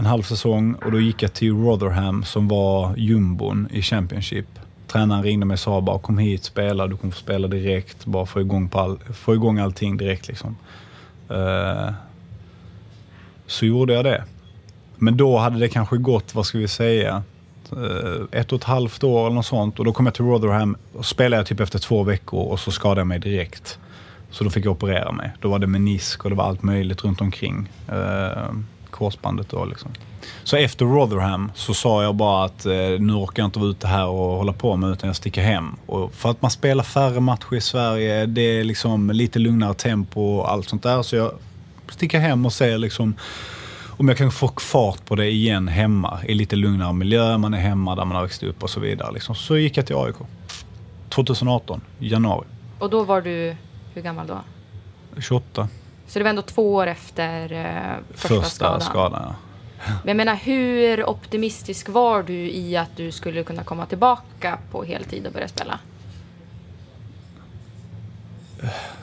en 0.00 0.06
halv 0.06 0.22
säsong 0.22 0.74
och 0.74 0.92
då 0.92 1.00
gick 1.00 1.22
jag 1.22 1.32
till 1.32 1.52
Rotherham 1.52 2.24
som 2.24 2.48
var 2.48 2.96
jumbon 2.96 3.68
i 3.72 3.82
Championship. 3.82 4.46
Tränaren 4.86 5.22
ringde 5.22 5.46
mig 5.46 5.54
och 5.54 5.60
sa 5.60 5.80
bara 5.80 5.98
kom 5.98 6.18
hit, 6.18 6.44
spela, 6.44 6.86
du 6.86 6.96
kommer 6.96 7.12
få 7.12 7.20
spela 7.20 7.48
direkt. 7.48 8.04
Bara 8.04 8.26
få 8.26 8.40
igång, 8.40 8.68
på 8.68 8.78
all, 8.78 8.98
få 8.98 9.34
igång 9.34 9.58
allting 9.58 9.96
direkt 9.96 10.28
liksom. 10.28 10.56
Uh, 11.30 11.92
så 13.46 13.66
gjorde 13.66 13.92
jag 13.92 14.04
det. 14.04 14.24
Men 14.96 15.16
då 15.16 15.38
hade 15.38 15.58
det 15.58 15.68
kanske 15.68 15.96
gått, 15.96 16.34
vad 16.34 16.46
ska 16.46 16.58
vi 16.58 16.68
säga, 16.68 17.22
eh, 17.72 18.40
ett 18.40 18.52
och 18.52 18.58
ett 18.58 18.64
halvt 18.64 19.04
år 19.04 19.26
eller 19.26 19.34
något 19.34 19.46
sånt. 19.46 19.78
Och 19.78 19.84
då 19.84 19.92
kom 19.92 20.06
jag 20.06 20.14
till 20.14 20.24
Rotherham 20.24 20.76
och 20.92 21.06
spelade 21.06 21.40
jag 21.40 21.46
typ 21.46 21.60
efter 21.60 21.78
två 21.78 22.02
veckor 22.02 22.48
och 22.48 22.60
så 22.60 22.70
skadade 22.70 23.00
jag 23.00 23.06
mig 23.06 23.18
direkt. 23.18 23.78
Så 24.30 24.44
då 24.44 24.50
fick 24.50 24.64
jag 24.64 24.72
operera 24.72 25.12
mig. 25.12 25.30
Då 25.40 25.48
var 25.48 25.58
det 25.58 25.66
menisk 25.66 26.24
och 26.24 26.30
det 26.30 26.36
var 26.36 26.44
allt 26.44 26.62
möjligt 26.62 27.04
runt 27.04 27.20
omkring 27.20 27.68
eh, 27.88 28.52
korsbandet 28.90 29.48
då 29.48 29.64
liksom. 29.64 29.90
Så 30.44 30.56
efter 30.56 30.84
Rotherham 30.84 31.52
så 31.54 31.74
sa 31.74 32.02
jag 32.02 32.14
bara 32.14 32.44
att 32.44 32.66
eh, 32.66 32.72
nu 32.98 33.12
orkar 33.12 33.42
jag 33.42 33.48
inte 33.48 33.58
vara 33.58 33.70
ute 33.70 33.86
här 33.86 34.06
och 34.06 34.36
hålla 34.36 34.52
på 34.52 34.76
med 34.76 34.90
utan 34.90 35.06
jag 35.06 35.16
sticker 35.16 35.42
hem. 35.42 35.76
Och 35.86 36.14
för 36.14 36.30
att 36.30 36.42
man 36.42 36.50
spelar 36.50 36.84
färre 36.84 37.20
matcher 37.20 37.54
i 37.54 37.60
Sverige, 37.60 38.26
det 38.26 38.40
är 38.42 38.64
liksom 38.64 39.10
lite 39.10 39.38
lugnare 39.38 39.74
tempo 39.74 40.20
och 40.20 40.52
allt 40.52 40.68
sånt 40.68 40.82
där. 40.82 41.02
Så 41.02 41.16
jag 41.16 41.32
sticker 41.88 42.18
hem 42.18 42.46
och 42.46 42.52
ser 42.52 42.78
liksom 42.78 43.14
om 44.00 44.08
jag 44.08 44.18
kan 44.18 44.30
få 44.30 44.48
fart 44.48 45.04
på 45.04 45.16
det 45.16 45.30
igen 45.30 45.68
hemma 45.68 46.18
i 46.26 46.34
lite 46.34 46.56
lugnare 46.56 46.92
miljö, 46.92 47.38
man 47.38 47.54
är 47.54 47.58
hemma 47.58 47.94
där 47.94 48.04
man 48.04 48.16
har 48.16 48.22
växt 48.22 48.42
upp 48.42 48.62
och 48.62 48.70
så 48.70 48.80
vidare. 48.80 49.12
Liksom. 49.12 49.34
Så 49.34 49.56
gick 49.56 49.76
jag 49.76 49.86
till 49.86 49.96
AIK. 49.96 50.16
2018, 51.08 51.80
januari. 51.98 52.46
Och 52.78 52.90
då 52.90 53.04
var 53.04 53.20
du, 53.20 53.56
hur 53.94 54.02
gammal 54.02 54.26
då? 54.26 54.40
28. 55.20 55.68
Så 56.06 56.18
det 56.18 56.22
var 56.22 56.30
ändå 56.30 56.42
två 56.42 56.74
år 56.74 56.86
efter 56.86 57.52
eh, 57.52 57.96
första, 58.14 58.28
Första 58.28 58.50
skadan. 58.50 58.80
skadan. 58.80 59.22
ja. 59.22 59.34
Men 59.86 60.08
jag 60.08 60.16
menar, 60.16 60.34
hur 60.34 61.08
optimistisk 61.08 61.88
var 61.88 62.22
du 62.22 62.50
i 62.50 62.76
att 62.76 62.96
du 62.96 63.12
skulle 63.12 63.42
kunna 63.44 63.64
komma 63.64 63.86
tillbaka 63.86 64.58
på 64.70 64.84
heltid 64.84 65.26
och 65.26 65.32
börja 65.32 65.48
spela? 65.48 65.78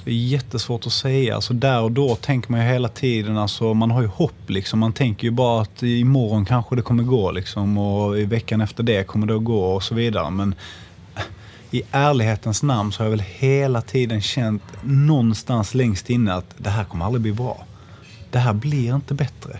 Det 0.03 0.12
är 0.12 0.15
jättesvårt 0.15 0.86
att 0.86 0.91
säga. 0.94 1.36
Alltså 1.36 1.53
där 1.53 1.82
och 1.82 1.91
då 1.91 2.15
tänker 2.15 2.51
man 2.51 2.60
ju 2.60 2.67
hela 2.67 2.88
tiden, 2.89 3.38
alltså 3.38 3.74
man 3.74 3.91
har 3.91 4.01
ju 4.01 4.08
hopp 4.08 4.50
liksom. 4.50 4.79
Man 4.79 4.94
tänker 4.94 5.24
ju 5.27 5.32
bara 5.32 5.62
att 5.62 5.84
imorgon 5.84 6.46
kanske 6.46 6.75
det 6.75 6.82
kommer 6.82 7.03
gå 7.03 7.32
liksom 7.32 7.77
och 7.77 8.20
i 8.20 8.25
veckan 8.25 8.62
efter 8.62 8.84
det 8.84 9.08
kommer 9.08 9.27
det 9.27 9.36
att 9.36 9.44
gå 9.44 9.63
och 9.63 9.84
så 9.84 9.96
vidare. 9.96 10.29
Men 10.29 10.56
i 11.72 11.82
ärlighetens 11.92 12.64
namn 12.64 12.92
så 12.92 13.00
har 13.00 13.06
jag 13.06 13.12
väl 13.12 13.26
hela 13.38 13.82
tiden 13.82 14.22
känt 14.22 14.64
någonstans 14.84 15.74
längst 15.74 16.10
inne 16.10 16.34
att 16.34 16.56
det 16.58 16.70
här 16.70 16.84
kommer 16.84 17.06
aldrig 17.06 17.22
bli 17.22 17.32
bra. 17.32 17.66
Det 18.32 18.40
här 18.40 18.54
blir 18.54 18.96
inte 18.96 19.14
bättre. 19.14 19.58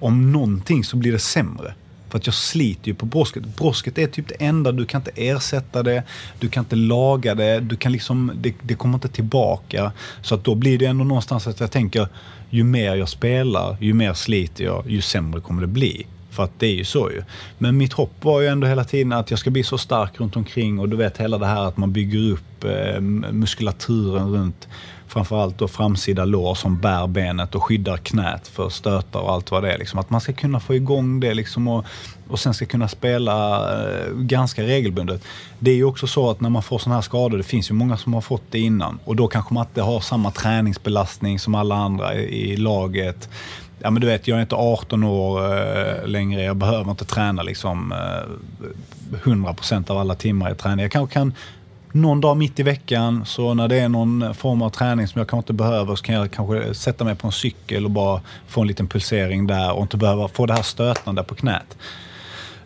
Om 0.00 0.32
någonting 0.32 0.84
så 0.84 0.96
blir 0.96 1.12
det 1.12 1.18
sämre. 1.18 1.74
För 2.08 2.18
att 2.18 2.26
jag 2.26 2.34
sliter 2.34 2.88
ju 2.88 2.94
på 2.94 3.06
brosket. 3.06 3.56
Brosket 3.56 3.98
är 3.98 4.06
typ 4.06 4.28
det 4.28 4.44
enda, 4.44 4.72
du 4.72 4.86
kan 4.86 5.00
inte 5.00 5.12
ersätta 5.14 5.82
det, 5.82 6.02
du 6.38 6.48
kan 6.48 6.64
inte 6.64 6.76
laga 6.76 7.34
det, 7.34 7.60
du 7.60 7.76
kan 7.76 7.92
liksom, 7.92 8.32
det, 8.34 8.54
det 8.62 8.74
kommer 8.74 8.94
inte 8.94 9.08
tillbaka. 9.08 9.92
Så 10.22 10.34
att 10.34 10.44
då 10.44 10.54
blir 10.54 10.78
det 10.78 10.86
ändå 10.86 11.04
någonstans 11.04 11.46
att 11.46 11.60
jag 11.60 11.70
tänker, 11.70 12.08
ju 12.50 12.64
mer 12.64 12.94
jag 12.94 13.08
spelar, 13.08 13.76
ju 13.80 13.94
mer 13.94 14.14
sliter 14.14 14.64
jag, 14.64 14.90
ju 14.90 15.00
sämre 15.00 15.40
kommer 15.40 15.60
det 15.60 15.68
bli. 15.68 16.06
För 16.30 16.44
att 16.44 16.52
det 16.58 16.66
är 16.66 16.74
ju 16.74 16.84
så 16.84 17.10
ju. 17.10 17.22
Men 17.58 17.76
mitt 17.76 17.92
hopp 17.92 18.12
var 18.20 18.40
ju 18.40 18.46
ändå 18.46 18.66
hela 18.66 18.84
tiden 18.84 19.12
att 19.12 19.30
jag 19.30 19.38
ska 19.38 19.50
bli 19.50 19.62
så 19.62 19.78
stark 19.78 20.20
runt 20.20 20.36
omkring 20.36 20.78
och 20.78 20.88
du 20.88 20.96
vet 20.96 21.18
hela 21.18 21.38
det 21.38 21.46
här 21.46 21.64
att 21.64 21.76
man 21.76 21.92
bygger 21.92 22.32
upp 22.32 22.64
eh, 22.64 23.00
muskulaturen 23.00 24.32
runt 24.32 24.68
framförallt 25.10 25.58
då 25.58 25.68
framsida 25.68 26.24
lår 26.24 26.54
som 26.54 26.78
bär 26.78 27.06
benet 27.06 27.54
och 27.54 27.64
skyddar 27.64 27.96
knät 27.96 28.48
för 28.48 28.68
stötar 28.68 29.20
och 29.20 29.32
allt 29.32 29.50
vad 29.50 29.62
det 29.62 29.72
är. 29.72 29.78
Liksom. 29.78 29.98
Att 29.98 30.10
man 30.10 30.20
ska 30.20 30.32
kunna 30.32 30.60
få 30.60 30.74
igång 30.74 31.20
det 31.20 31.34
liksom 31.34 31.68
och, 31.68 31.84
och 32.28 32.38
sen 32.40 32.54
ska 32.54 32.66
kunna 32.66 32.88
spela 32.88 33.58
eh, 33.72 34.12
ganska 34.14 34.62
regelbundet. 34.62 35.22
Det 35.58 35.70
är 35.70 35.74
ju 35.74 35.84
också 35.84 36.06
så 36.06 36.30
att 36.30 36.40
när 36.40 36.50
man 36.50 36.62
får 36.62 36.78
sådana 36.78 36.94
här 36.94 37.02
skador, 37.02 37.38
det 37.38 37.44
finns 37.44 37.70
ju 37.70 37.74
många 37.74 37.96
som 37.96 38.14
har 38.14 38.20
fått 38.20 38.42
det 38.50 38.58
innan 38.58 38.98
och 39.04 39.16
då 39.16 39.28
kanske 39.28 39.54
man 39.54 39.66
inte 39.66 39.82
har 39.82 40.00
samma 40.00 40.30
träningsbelastning 40.30 41.38
som 41.38 41.54
alla 41.54 41.74
andra 41.74 42.14
i, 42.14 42.52
i 42.52 42.56
laget. 42.56 43.28
Ja 43.82 43.90
men 43.90 44.00
du 44.00 44.06
vet, 44.06 44.28
jag 44.28 44.38
är 44.38 44.42
inte 44.42 44.54
18 44.54 45.04
år 45.04 45.56
eh, 45.56 46.06
längre, 46.06 46.42
jag 46.42 46.56
behöver 46.56 46.90
inte 46.90 47.04
träna 47.04 47.42
liksom 47.42 47.92
eh, 47.92 49.18
100% 49.22 49.90
av 49.90 49.98
alla 49.98 50.14
timmar 50.14 50.52
i 50.52 50.54
träning. 50.54 50.82
Jag 50.82 50.92
kanske 50.92 51.14
kan 51.14 51.34
någon 51.92 52.20
dag 52.20 52.36
mitt 52.36 52.60
i 52.60 52.62
veckan, 52.62 53.24
så 53.26 53.54
när 53.54 53.68
det 53.68 53.80
är 53.80 53.88
någon 53.88 54.34
form 54.34 54.62
av 54.62 54.70
träning 54.70 55.08
som 55.08 55.18
jag 55.18 55.28
kanske 55.28 55.42
inte 55.42 55.52
behöver 55.52 55.96
så 55.96 56.04
kan 56.04 56.14
jag 56.14 56.30
kanske 56.30 56.74
sätta 56.74 57.04
mig 57.04 57.14
på 57.14 57.26
en 57.26 57.32
cykel 57.32 57.84
och 57.84 57.90
bara 57.90 58.20
få 58.46 58.60
en 58.60 58.66
liten 58.66 58.88
pulsering 58.88 59.46
där 59.46 59.72
och 59.72 59.82
inte 59.82 59.96
behöva 59.96 60.28
få 60.28 60.46
det 60.46 60.54
här 60.54 60.62
stötande 60.62 61.22
på 61.22 61.34
knät. 61.34 61.76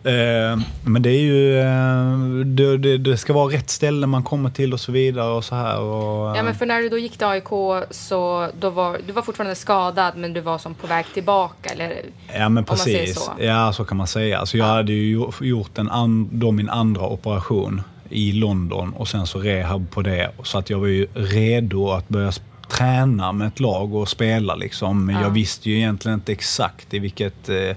Eh, 0.05 0.59
men 0.85 1.01
det 1.01 1.09
är 1.09 1.19
ju, 1.21 1.59
eh, 1.59 2.45
det, 2.45 2.77
det, 2.77 2.97
det 2.97 3.17
ska 3.17 3.33
vara 3.33 3.53
rätt 3.53 3.69
ställe 3.69 4.07
man 4.07 4.23
kommer 4.23 4.49
till 4.49 4.73
och 4.73 4.79
så 4.79 4.91
vidare 4.91 5.31
och 5.31 5.43
så 5.45 5.55
här. 5.55 5.79
Och, 5.79 6.37
Ja, 6.37 6.43
men 6.43 6.55
för 6.55 6.65
när 6.65 6.81
du 6.81 6.89
då 6.89 6.97
gick 6.97 7.17
till 7.17 7.27
AIK 7.27 7.47
så 7.91 8.49
då 8.59 8.69
var 8.69 8.97
du 9.07 9.13
var 9.13 9.21
fortfarande 9.21 9.55
skadad 9.55 10.13
men 10.17 10.33
du 10.33 10.41
var 10.41 10.57
som 10.57 10.73
på 10.73 10.87
väg 10.87 11.05
tillbaka 11.13 11.69
eller? 11.69 12.01
Ja 12.37 12.49
men 12.49 12.63
precis. 12.65 13.15
så. 13.15 13.31
Ja 13.39 13.73
så 13.73 13.85
kan 13.85 13.97
man 13.97 14.07
säga. 14.07 14.39
Alltså, 14.39 14.57
jag 14.57 14.65
hade 14.65 14.91
ju 14.93 15.27
gjort- 15.41 15.77
en 15.77 15.89
an, 15.89 16.29
då 16.31 16.51
min 16.51 16.69
andra 16.69 17.07
operation 17.07 17.81
i 18.09 18.31
London 18.31 18.93
och 18.93 19.07
sen 19.07 19.27
så 19.27 19.39
rehab 19.39 19.91
på 19.91 20.01
det. 20.01 20.31
Så 20.43 20.57
att 20.57 20.69
jag 20.69 20.79
var 20.79 20.87
ju 20.87 21.07
redo 21.13 21.89
att 21.91 22.07
börja 22.07 22.31
träna 22.77 23.31
med 23.31 23.47
ett 23.47 23.59
lag 23.59 23.95
och 23.95 24.09
spela 24.09 24.55
liksom. 24.55 25.05
Men 25.05 25.15
Ja. 25.15 25.21
jag 25.21 25.29
visste 25.29 25.69
ju 25.69 25.75
egentligen 25.77 26.17
inte 26.19 26.31
exakt 26.31 26.93
i 26.93 26.99
vilket... 26.99 27.49
Eh, 27.49 27.75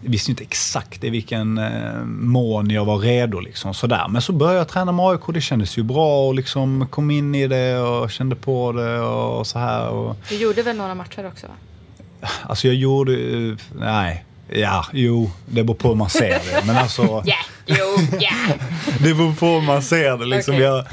visste 0.00 0.30
ju 0.30 0.32
inte 0.32 0.42
exakt 0.44 1.04
i 1.04 1.10
vilken 1.10 1.58
eh, 1.58 2.04
mån 2.06 2.70
jag 2.70 2.84
var 2.84 2.98
redo. 2.98 3.40
Liksom, 3.40 3.74
sådär. 3.74 4.06
Men 4.08 4.22
så 4.22 4.32
började 4.32 4.58
jag 4.58 4.68
träna 4.68 4.92
med 4.92 5.06
AIK. 5.06 5.20
Det 5.34 5.40
kändes 5.40 5.78
ju 5.78 5.82
bra 5.82 6.28
och 6.28 6.34
liksom 6.34 6.86
kom 6.90 7.10
in 7.10 7.34
i 7.34 7.46
det 7.46 7.78
och 7.78 8.10
kände 8.10 8.36
på 8.36 8.72
det 8.72 9.00
och 9.00 9.46
så 9.46 9.58
här. 9.58 9.88
Och, 9.88 10.16
Du 10.28 10.36
gjorde 10.36 10.62
väl 10.62 10.76
några 10.76 10.94
matcher 10.94 11.26
också? 11.26 11.46
Alltså 12.42 12.66
jag 12.66 12.76
gjorde... 12.76 13.12
Nej. 13.78 14.24
Ja, 14.52 14.86
jo, 14.92 15.30
det 15.46 15.64
beror 15.64 15.74
på 15.74 15.88
hur 15.88 15.94
man 15.94 16.10
ser 16.10 16.28
det. 16.28 16.62
Men 16.66 16.76
alltså, 16.76 17.02
Ja, 17.26 17.36
jo, 17.66 17.76
ja. 18.20 18.30
det 18.98 19.14
beror 19.14 19.34
på 19.34 19.46
hur 19.46 19.60
man 19.60 19.82
ser 19.82 20.18
det. 20.18 20.24
Liksom. 20.26 20.54
Okej. 20.54 20.64
Jag, 20.66 20.84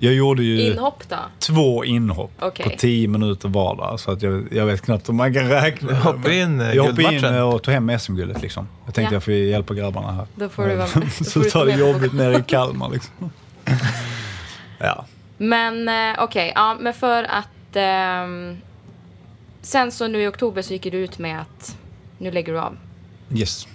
jag 0.00 0.14
gjorde 0.14 0.42
ju 0.42 0.60
Inhopp 0.60 1.08
då? 1.08 1.16
två 1.38 1.84
inhopp 1.84 2.30
Okej. 2.40 2.64
på 2.70 2.78
tio 2.78 3.08
minuter 3.08 3.48
vardera. 3.48 3.98
Så 3.98 4.10
att 4.10 4.22
jag, 4.22 4.48
jag 4.52 4.66
vet 4.66 4.82
knappt 4.82 5.08
om 5.08 5.16
man 5.16 5.34
kan 5.34 5.48
räkna. 5.48 5.94
Hoppa 5.94 6.32
in 6.32 6.60
eh, 6.60 6.72
Jag 6.72 6.82
hoppade 6.82 7.02
in 7.02 7.08
guldmatchen. 7.10 7.42
och 7.42 7.62
tog 7.62 7.74
hem 7.74 7.98
SM-guldet. 7.98 8.42
Liksom. 8.42 8.68
Jag 8.84 8.94
tänkte 8.94 9.14
Ja. 9.14 9.16
jag 9.16 9.22
får 9.24 9.34
hjälpa 9.34 9.74
grabbarna 9.74 10.12
här. 10.12 10.26
Då 10.34 10.48
får 10.48 10.66
du 10.68 10.76
vara 10.76 10.88
med. 10.94 11.12
Så 11.26 11.42
tar 11.42 11.50
ta 11.50 11.64
det 11.64 11.72
jobbigt 11.74 12.12
nere 12.12 12.38
i 12.38 12.42
Kalmar. 12.46 12.90
Liksom. 12.90 13.30
ja. 14.78 15.04
Men 15.38 15.88
eh, 15.88 16.22
okej, 16.24 16.52
ja, 16.54 16.76
men 16.80 16.94
för 16.94 17.24
att... 17.24 17.48
ehm, 17.76 18.56
sen 19.62 19.92
så 19.92 20.08
nu 20.08 20.22
i 20.22 20.26
oktober 20.26 20.62
så 20.62 20.72
gick 20.72 20.82
du 20.82 20.98
ut 20.98 21.18
med 21.18 21.40
att 21.40 21.76
nu 22.18 22.30
lägger 22.30 22.52
du 22.52 22.60
av 22.60 22.76
Yes. 23.34 23.66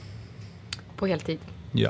på 0.97 1.07
heltid. 1.07 1.39
Ja. 1.71 1.89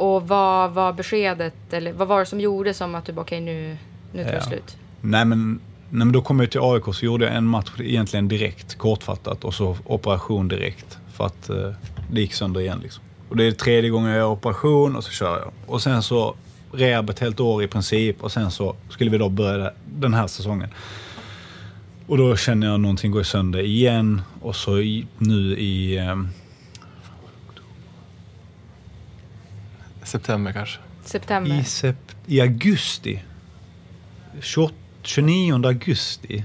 Och 0.00 0.28
vad 0.28 0.70
var 0.70 0.92
beskedet, 0.92 1.54
eller 1.72 1.92
vad 1.92 2.08
var 2.08 2.20
det 2.20 2.26
som 2.26 2.40
gjorde 2.40 2.74
som 2.74 2.94
att 2.94 3.04
du 3.04 3.12
bara 3.12 3.20
okej 3.20 3.40
nu, 3.40 3.76
nu 4.12 4.24
tar 4.24 4.30
det 4.30 4.36
Ja. 4.36 4.42
slut? 4.42 4.76
Nej 5.00 5.24
men, 5.24 5.60
nej 5.90 6.06
men 6.06 6.12
då 6.12 6.22
kom 6.22 6.40
jag 6.40 6.50
till 6.50 6.60
AIK 6.62 6.94
så 6.94 7.04
gjorde 7.04 7.24
jag 7.24 7.34
en 7.34 7.46
match 7.46 7.70
egentligen 7.78 8.28
direkt, 8.28 8.78
kortfattat. 8.78 9.44
Och 9.44 9.54
så 9.54 9.76
operation 9.86 10.48
direkt. 10.48 10.98
För 11.12 11.26
att 11.26 11.50
eh, 11.50 11.70
det 12.10 12.20
gick 12.20 12.34
sönder 12.34 12.60
igen 12.60 12.80
liksom. 12.82 13.02
Och 13.28 13.36
det 13.36 13.44
är 13.44 13.52
tredje 13.52 13.90
gången 13.90 14.10
jag 14.10 14.18
gör 14.18 14.26
operation 14.30 14.96
och 14.96 15.04
så 15.04 15.10
kör 15.10 15.38
jag. 15.38 15.50
Och 15.66 15.82
sen 15.82 16.02
så 16.02 16.34
rehab 16.72 17.10
ett 17.10 17.18
helt 17.18 17.40
år 17.40 17.62
i 17.62 17.66
princip. 17.68 18.22
Och 18.24 18.32
sen 18.32 18.50
så 18.50 18.76
skulle 18.88 19.10
vi 19.10 19.18
då 19.18 19.28
börja 19.28 19.70
den 19.86 20.14
här 20.14 20.26
säsongen. 20.26 20.68
Och 22.06 22.18
då 22.18 22.36
känner 22.36 22.66
jag 22.66 22.80
någonting 22.80 23.10
går 23.10 23.22
sönder 23.22 23.60
igen. 23.60 24.22
Och 24.40 24.56
så 24.56 24.78
i, 24.78 25.06
nu 25.18 25.58
i... 25.58 25.98
September 30.10 30.52
kanske. 30.52 30.78
September? 31.04 31.50
I, 31.50 31.62
sept- 31.62 32.16
I 32.26 32.40
augusti. 32.40 33.22
28, 34.40 34.74
29 35.02 35.66
augusti. 35.66 36.44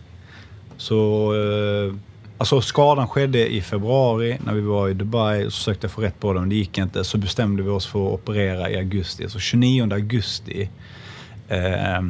Så... 0.77 1.31
Eh, 1.33 1.95
alltså 2.37 2.61
skadan 2.61 3.07
skedde 3.07 3.47
i 3.53 3.61
februari 3.61 4.37
när 4.45 4.53
vi 4.53 4.61
var 4.61 4.89
i 4.89 4.93
Dubai. 4.93 5.43
Så 5.43 5.51
försökte 5.51 5.85
jag 5.85 5.91
få 5.91 6.01
rätt 6.01 6.19
på 6.19 6.33
det 6.33 6.39
men 6.39 6.49
det 6.49 6.55
gick 6.55 6.77
inte. 6.77 7.03
Så 7.03 7.17
bestämde 7.17 7.63
vi 7.63 7.69
oss 7.69 7.87
för 7.87 8.07
att 8.07 8.13
operera 8.13 8.69
i 8.69 8.77
augusti. 8.77 9.29
Så 9.29 9.39
29 9.39 9.93
augusti 9.93 10.69
eh, 11.47 12.01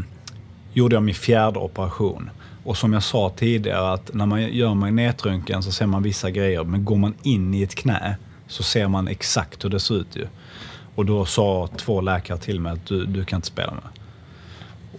gjorde 0.74 0.96
jag 0.96 1.04
min 1.04 1.16
fjärde 1.16 1.60
operation. 1.60 2.30
Och 2.64 2.78
som 2.78 2.94
jag 2.94 3.04
sa 3.04 3.30
tidigare 3.30 3.94
att 3.94 4.14
när 4.14 4.26
man 4.26 4.42
gör 4.54 4.74
magnetröntgen 4.74 5.64
så 5.64 5.72
ser 5.72 5.86
man 5.86 6.04
vissa 6.04 6.32
grejer. 6.32 6.64
Men 6.64 6.86
går 6.86 6.96
man 6.98 7.14
in 7.24 7.54
i 7.54 7.64
ett 7.64 7.76
knä 7.76 8.16
så 8.48 8.64
ser 8.64 8.88
man 8.88 9.08
exakt 9.08 9.66
hur 9.66 9.70
det 9.70 9.80
ser 9.80 9.96
ut 9.96 10.16
ju. 10.16 10.28
Och 10.96 11.06
då 11.06 11.26
sa 11.26 11.70
två 11.78 12.02
läkare 12.02 12.38
till 12.38 12.60
mig 12.60 12.74
att 12.74 12.86
du, 12.86 13.06
du 13.06 13.26
kan 13.26 13.38
inte 13.38 13.48
spela 13.48 13.72
med. 13.72 13.84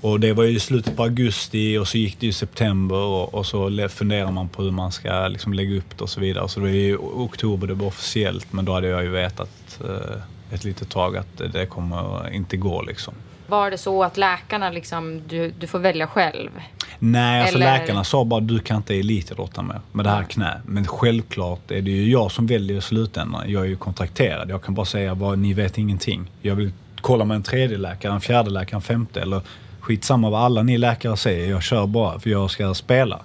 Och 0.00 0.20
det 0.20 0.32
var 0.32 0.44
ju 0.44 0.56
i 0.56 0.60
slutet 0.60 0.96
på 0.96 1.02
augusti 1.02 1.78
och 1.78 1.88
så 1.88 1.98
gick 1.98 2.20
det 2.20 2.26
i 2.26 2.32
september 2.32 2.96
och, 2.96 3.34
och 3.34 3.46
så 3.46 3.88
funderar 3.88 4.30
man 4.30 4.48
på 4.48 4.62
hur 4.62 4.70
man 4.70 4.92
ska 4.92 5.28
liksom 5.28 5.52
lägga 5.52 5.78
upp 5.78 5.98
det 5.98 6.04
och 6.04 6.10
så 6.10 6.20
vidare. 6.20 6.48
Så 6.48 6.60
det 6.60 6.66
var 6.66 6.72
ju 6.72 6.96
oktober 6.96 7.66
det 7.66 7.74
var 7.74 7.86
officiellt 7.86 8.52
men 8.52 8.64
då 8.64 8.72
hade 8.72 8.88
jag 8.88 9.02
ju 9.02 9.08
vetat 9.08 9.80
eh, 9.84 10.54
ett 10.54 10.64
litet 10.64 10.88
tag 10.88 11.16
att 11.16 11.42
det 11.52 11.66
kommer 11.66 12.30
inte 12.32 12.56
gå 12.56 12.82
liksom. 12.82 13.14
Var 13.46 13.70
det 13.70 13.78
så 13.78 14.02
att 14.04 14.16
läkarna 14.16 14.70
liksom, 14.70 15.22
du, 15.28 15.50
du 15.58 15.66
får 15.66 15.78
välja 15.78 16.06
själv? 16.06 16.50
Nej, 16.98 17.40
alltså 17.40 17.56
Eller- 17.56 17.66
läkarna 17.78 18.04
sa 18.04 18.24
bara 18.24 18.40
du 18.40 18.58
kan 18.58 18.76
inte 18.76 18.94
elitidrotta 18.94 19.62
mer 19.62 19.80
med 19.92 20.04
det 20.04 20.10
här 20.10 20.22
knä. 20.22 20.60
Men 20.66 20.86
självklart 20.86 21.70
är 21.70 21.82
det 21.82 21.90
ju 21.90 22.10
jag 22.10 22.32
som 22.32 22.46
väljer 22.46 22.78
i 22.78 22.80
slutändan. 22.80 23.50
Jag 23.50 23.62
är 23.62 23.66
ju 23.68 23.76
kontrakterad. 23.76 24.50
Jag 24.50 24.62
kan 24.62 24.74
bara 24.74 24.86
säga 24.86 25.14
vad 25.14 25.38
ni 25.38 25.52
vet 25.54 25.78
ingenting. 25.78 26.30
Jag 26.42 26.54
vill 26.54 26.72
kolla 27.00 27.24
med 27.24 27.34
en 27.34 27.42
tredje 27.42 27.78
läkare, 27.78 28.12
en 28.12 28.20
fjärde 28.20 28.50
läkare, 28.50 28.76
en 28.76 28.82
femte 28.82 29.20
eller 29.22 29.40
skitsamma 29.80 30.30
vad 30.30 30.40
alla 30.42 30.62
ni 30.62 30.78
läkare 30.78 31.16
säger. 31.16 31.50
Jag 31.50 31.62
kör 31.62 31.86
bara 31.86 32.20
för 32.20 32.30
jag 32.30 32.50
ska 32.50 32.74
spela. 32.74 33.20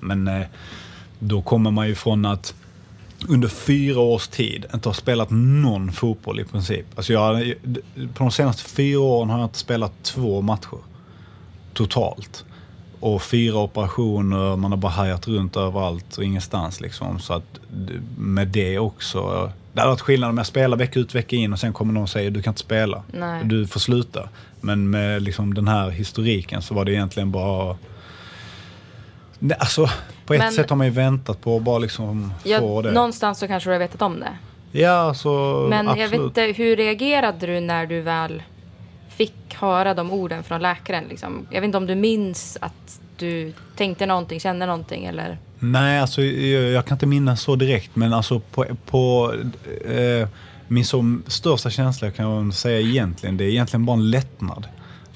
Men 0.00 0.28
eh, 0.28 0.46
då 1.18 1.42
kommer 1.42 1.70
man 1.70 1.88
ju 1.88 1.94
från 1.94 2.24
att 2.24 2.54
under 3.28 3.48
fyra 3.48 4.00
års 4.00 4.28
tid 4.28 4.66
inte 4.74 4.88
har 4.88 4.94
spelat 4.94 5.30
någon 5.30 5.92
fotboll 5.92 6.40
i 6.40 6.44
princip. 6.44 6.86
Alltså 6.96 7.12
jag, 7.12 7.54
på 7.94 8.24
de 8.24 8.30
senaste 8.30 8.64
fyra 8.64 9.00
åren 9.00 9.30
har 9.30 9.38
jag 9.38 9.46
inte 9.46 9.58
spelat 9.58 9.92
två 10.02 10.40
matcher 10.40 10.78
totalt. 11.74 12.44
Och 13.00 13.22
fyra 13.22 13.58
operationer, 13.58 14.56
man 14.56 14.70
har 14.72 14.78
bara 14.78 14.92
hajat 14.92 15.28
runt 15.28 15.56
överallt 15.56 16.18
och 16.18 16.24
ingenstans 16.24 16.80
liksom. 16.80 17.18
Så 17.18 17.32
att 17.32 17.60
med 18.18 18.48
det 18.48 18.78
också. 18.78 19.52
Det 19.72 19.80
hade 19.80 19.90
varit 19.90 20.00
skillnad 20.00 20.30
om 20.30 20.36
jag 20.36 20.46
spelar 20.46 20.76
vecka 20.76 21.00
ut 21.00 21.14
vecka 21.14 21.36
in 21.36 21.52
och 21.52 21.58
sen 21.58 21.72
kommer 21.72 21.92
någon 21.92 22.02
och 22.02 22.08
säger 22.08 22.30
du 22.30 22.42
kan 22.42 22.50
inte 22.50 22.60
spela. 22.60 23.02
Nej. 23.12 23.44
Du 23.44 23.66
får 23.66 23.80
sluta. 23.80 24.28
Men 24.60 24.90
med 24.90 25.22
liksom 25.22 25.54
den 25.54 25.68
här 25.68 25.90
historiken 25.90 26.62
så 26.62 26.74
var 26.74 26.84
det 26.84 26.92
egentligen 26.92 27.30
bara... 27.30 27.76
Nej, 29.42 29.56
Alltså, 29.60 29.86
på 30.26 30.34
ett 30.34 30.40
Men- 30.40 30.52
sätt 30.52 30.70
har 30.70 30.76
man 30.76 30.86
ju 30.86 30.92
väntat 30.92 31.40
på 31.40 31.56
att 31.56 31.62
bara 31.62 31.78
liksom 31.78 32.32
Ja, 32.44 32.58
få 32.58 32.82
det. 32.82 32.92
någonstans 32.92 33.38
så 33.38 33.46
kanske 33.46 33.70
du 33.70 33.74
har 33.74 33.78
vetat 33.78 34.02
om 34.02 34.20
det. 34.20 34.32
Ja, 34.78 34.90
alltså 34.90 35.30
Men 35.70 35.86
jag 35.86 36.00
absolut. 36.00 36.12
vet 36.12 36.20
inte, 36.20 36.62
hur 36.62 36.76
reagerade 36.76 37.46
du 37.46 37.60
när 37.60 37.86
du 37.86 38.00
väl 38.00 38.42
fick 39.08 39.54
höra 39.54 39.94
de 39.94 40.10
orden 40.12 40.42
från 40.42 40.62
läkaren? 40.62 41.04
Liksom? 41.08 41.46
Jag 41.50 41.60
vet 41.60 41.64
inte 41.66 41.78
om 41.78 41.86
du 41.86 41.94
minns 41.94 42.58
att 42.60 43.00
du 43.16 43.52
tänkte 43.76 44.06
någonting, 44.06 44.40
kände 44.40 44.66
någonting 44.66 45.04
eller? 45.04 45.38
Nej, 45.58 46.00
alltså 46.00 46.22
jag, 46.22 46.70
jag 46.70 46.86
kan 46.86 46.94
inte 46.94 47.06
minnas 47.06 47.40
så 47.42 47.56
direkt. 47.56 47.96
Men 47.96 48.12
alltså 48.12 48.40
på, 48.40 48.64
på 48.86 49.34
eh, 49.88 50.28
min 50.68 50.84
som 50.84 51.22
största 51.26 51.70
känsla 51.70 52.10
kan 52.10 52.30
jag 52.30 52.54
säga 52.54 52.80
egentligen, 52.80 53.36
det 53.36 53.44
är 53.44 53.48
egentligen 53.48 53.86
bara 53.86 53.96
en 53.96 54.10
lättnad. 54.10 54.66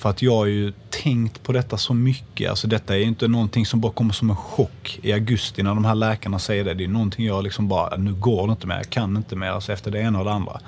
För 0.05 0.11
att 0.11 0.23
jag 0.23 0.37
har 0.37 0.47
ju 0.47 0.73
tänkt 0.91 1.43
på 1.43 1.53
detta 1.53 1.77
så 1.77 1.95
mycket. 1.95 2.51
Alltså 2.51 2.67
detta 2.67 2.95
är 2.95 2.99
ju 2.99 3.05
inte 3.05 3.29
någonting 3.29 3.67
som 3.67 3.81
bara 3.81 3.93
kommer 3.93 4.13
som 4.13 4.31
en 4.31 4.37
chock 4.37 4.99
i 5.03 5.13
augusti 5.13 5.63
när 5.63 5.75
de 5.75 5.85
här 5.85 5.95
läkarna 5.95 6.39
säger 6.39 6.65
det. 6.65 6.75
Det 6.75 6.85
är 6.85 6.89
någonting 6.89 7.27
jag 7.27 7.45
liksom 7.45 7.69
bara, 7.69 7.97
nu 7.97 8.15
går 8.15 8.47
det 8.47 8.51
inte 8.51 8.67
mer, 8.67 8.77
jag 8.77 8.91
kan 8.91 9.17
inte 9.17 9.37
mer. 9.37 9.47
Alltså 9.47 9.73
efter 9.73 9.91
det 9.91 10.01
ena 10.01 10.19
och 10.19 10.25
det 10.25 10.33
andra. 10.33 10.61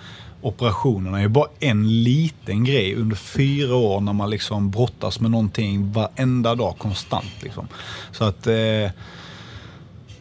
Operationerna 0.42 1.18
är 1.18 1.22
ju 1.22 1.28
bara 1.28 1.48
en 1.60 2.02
liten 2.02 2.64
grej 2.64 2.94
under 2.94 3.16
fyra 3.16 3.74
år 3.74 4.00
när 4.00 4.12
man 4.12 4.30
liksom 4.30 4.70
brottas 4.70 5.20
med 5.20 5.30
någonting 5.30 5.92
varenda 5.92 6.54
dag 6.54 6.78
konstant. 6.78 7.42
Liksom. 7.42 7.68
Så 8.12 8.24
att 8.24 8.46
eh, 8.46 8.90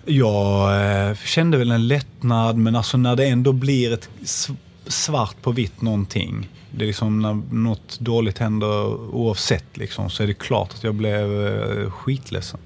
jag 0.06 0.82
eh, 1.10 1.16
kände 1.16 1.58
väl 1.58 1.72
en 1.72 1.88
lättnad, 1.88 2.58
men 2.58 2.76
alltså 2.76 2.98
när 2.98 3.16
det 3.16 3.26
ändå 3.26 3.54
blir 3.54 3.94
ett 3.94 4.10
svart 4.88 5.42
på 5.42 5.52
vitt 5.52 5.82
någonting. 5.82 6.50
Det 6.78 6.86
är 6.86 6.88
liksom 6.88 7.22
när 7.22 7.42
något 7.52 8.00
dåligt 8.00 8.38
händer 8.38 9.16
oavsett 9.16 9.78
liksom, 9.78 10.10
så 10.10 10.24
är 10.24 10.28
det 10.28 10.34
klart 10.34 10.74
att 10.74 10.84
jag 10.84 10.96
blev 10.96 11.48
eh, 11.48 11.92
skitledsen. 11.92 12.60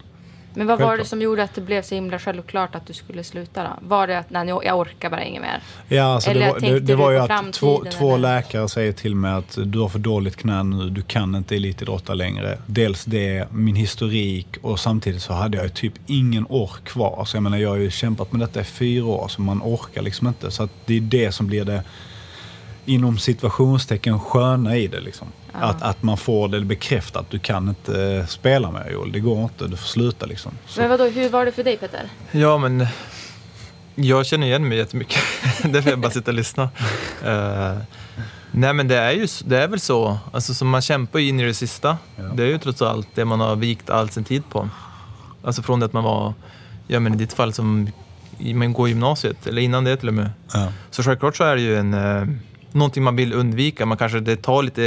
Men 0.54 0.68
vad 0.68 0.80
var 0.80 0.98
det 0.98 1.06
som 1.06 1.22
gjorde 1.22 1.44
att 1.44 1.56
det 1.56 1.62
blev 1.62 1.82
så 1.82 1.96
himla 1.96 2.20
självklart 2.20 2.76
att 2.76 2.86
du 2.86 2.94
skulle 2.94 3.24
sluta 3.24 3.64
då? 3.64 3.70
Var 3.82 4.08
det 4.08 4.20
att 4.20 4.30
nej, 4.30 4.48
jag 4.48 4.80
orkar 4.80 5.10
bara 5.10 5.24
inget 5.24 5.42
mer? 5.42 5.62
Ja, 5.88 6.04
alltså 6.04 6.30
Eller 6.30 6.46
det, 6.46 6.52
var, 6.52 6.60
det, 6.60 6.80
det 6.80 6.96
var 6.96 7.12
ju 7.12 7.18
att 7.18 7.54
två, 7.54 7.84
två 7.92 8.18
läkare 8.18 8.70
säger 8.70 8.92
till 8.92 9.16
mig 9.16 9.32
att 9.32 9.58
du 9.66 9.80
har 9.80 9.90
för 9.90 10.00
dåligt 10.00 10.36
knä 10.36 10.64
nu, 10.64 10.90
du 10.90 11.02
kan 11.02 11.36
inte 11.36 11.56
elitidrotta 11.56 12.14
längre. 12.14 12.58
Dels 12.66 13.06
det, 13.06 13.48
min 13.52 13.76
historik 13.76 14.58
och 14.62 14.80
samtidigt 14.80 15.22
så 15.22 15.34
hade 15.34 15.58
jag 15.58 15.66
ju 15.66 15.70
typ 15.70 15.94
ingen 16.06 16.46
ork 16.50 16.84
kvar. 16.84 17.26
Så 17.26 17.38
jag 17.38 17.44
menar, 17.44 17.58
jag 17.58 17.70
har 17.70 17.78
ju 17.78 17.92
kämpat 17.92 18.32
med 18.32 18.42
detta 18.42 18.62
i 18.62 18.64
fyra 18.64 19.06
år 19.06 19.28
så 19.28 19.42
man 19.42 19.62
orkar 19.64 20.02
liksom 20.02 20.28
inte. 20.28 20.52
Så 20.52 20.70
det 20.86 20.98
är 20.98 21.02
det 21.02 21.32
som 21.32 21.48
blir 21.48 21.66
det 21.66 21.84
inom 22.90 23.18
situationstecken 23.18 24.20
sköna 24.20 24.78
i 24.78 24.88
det. 24.88 25.00
Liksom. 25.00 25.28
Att, 25.52 25.82
att 25.82 26.04
man 26.04 26.18
får 26.18 26.48
det 26.48 26.62
bekräftat. 26.62 27.26
Du 27.30 27.40
kan 27.40 27.70
inte 27.70 28.04
eh, 28.04 28.26
spela 28.26 28.72
med 28.72 28.92
Joel. 28.92 29.12
Det 29.12 29.20
går 29.20 29.44
inte. 29.44 29.68
Du 29.68 29.78
får 29.78 29.88
sluta 29.88 30.26
liksom. 30.26 30.52
Så, 30.68 30.82
Men 30.82 30.90
vadå, 30.90 31.04
hur 31.04 31.30
var 31.30 31.46
det 31.46 31.52
för 31.52 31.64
dig 31.64 31.78
Peter? 31.78 32.10
Ja, 32.32 32.58
men 32.58 32.88
jag 33.96 34.26
känner 34.26 34.48
igen 34.48 34.68
mig 34.68 34.78
jättemycket. 34.78 35.20
Därför 35.64 35.90
jag 35.90 36.00
bara 36.00 36.12
sitter 36.12 36.32
och 36.32 36.36
lyssnar. 36.36 36.70
Eh, 37.26 37.78
nej, 38.52 38.74
men 38.74 38.88
det 38.88 38.98
är 38.98 39.12
ju 39.12 39.28
det 39.46 39.58
är 39.64 39.68
väl 39.68 39.80
så. 39.80 40.18
Alltså, 40.32 40.54
så 40.54 40.66
man 40.66 40.82
kämpar 40.82 41.20
ju 41.20 41.28
in 41.30 41.40
i 41.40 41.46
det 41.46 41.54
sista. 41.54 41.98
Ja. 42.16 42.24
Det 42.24 42.44
är 42.44 42.48
ju 42.48 42.58
trots 42.58 42.82
allt 42.82 43.08
det 43.16 43.26
man 43.26 43.40
har 43.40 43.56
vikt 43.56 43.90
all 43.90 44.10
sin 44.10 44.24
tid 44.24 44.44
på. 44.50 44.70
Alltså 45.44 45.62
från 45.62 45.80
det 45.80 45.86
att 45.86 45.94
man 45.94 46.04
var, 46.04 46.34
ja 46.88 47.00
men 47.00 47.14
i 47.14 47.18
ditt 47.18 47.34
fall 47.34 47.54
som 47.54 47.92
man 48.38 48.74
går 48.74 48.90
gymnasiet, 48.90 49.48
eller 49.48 49.62
innan 49.62 49.84
det 49.84 49.98
till 49.98 50.08
och 50.08 50.14
med. 50.14 50.30
ja. 50.54 50.68
Så 50.92 51.04
självklart 51.04 51.36
så 51.38 51.44
är 51.44 51.56
det 51.56 51.62
ju 51.62 51.78
en, 51.78 51.94
eh, 51.94 52.28
någonting 52.72 53.04
man 53.04 53.16
vill 53.16 53.34
undvika. 53.34 53.86
Man 53.86 53.98
kanske, 53.98 54.20
det 54.20 54.36
tar 54.36 54.64
lite, 54.64 54.84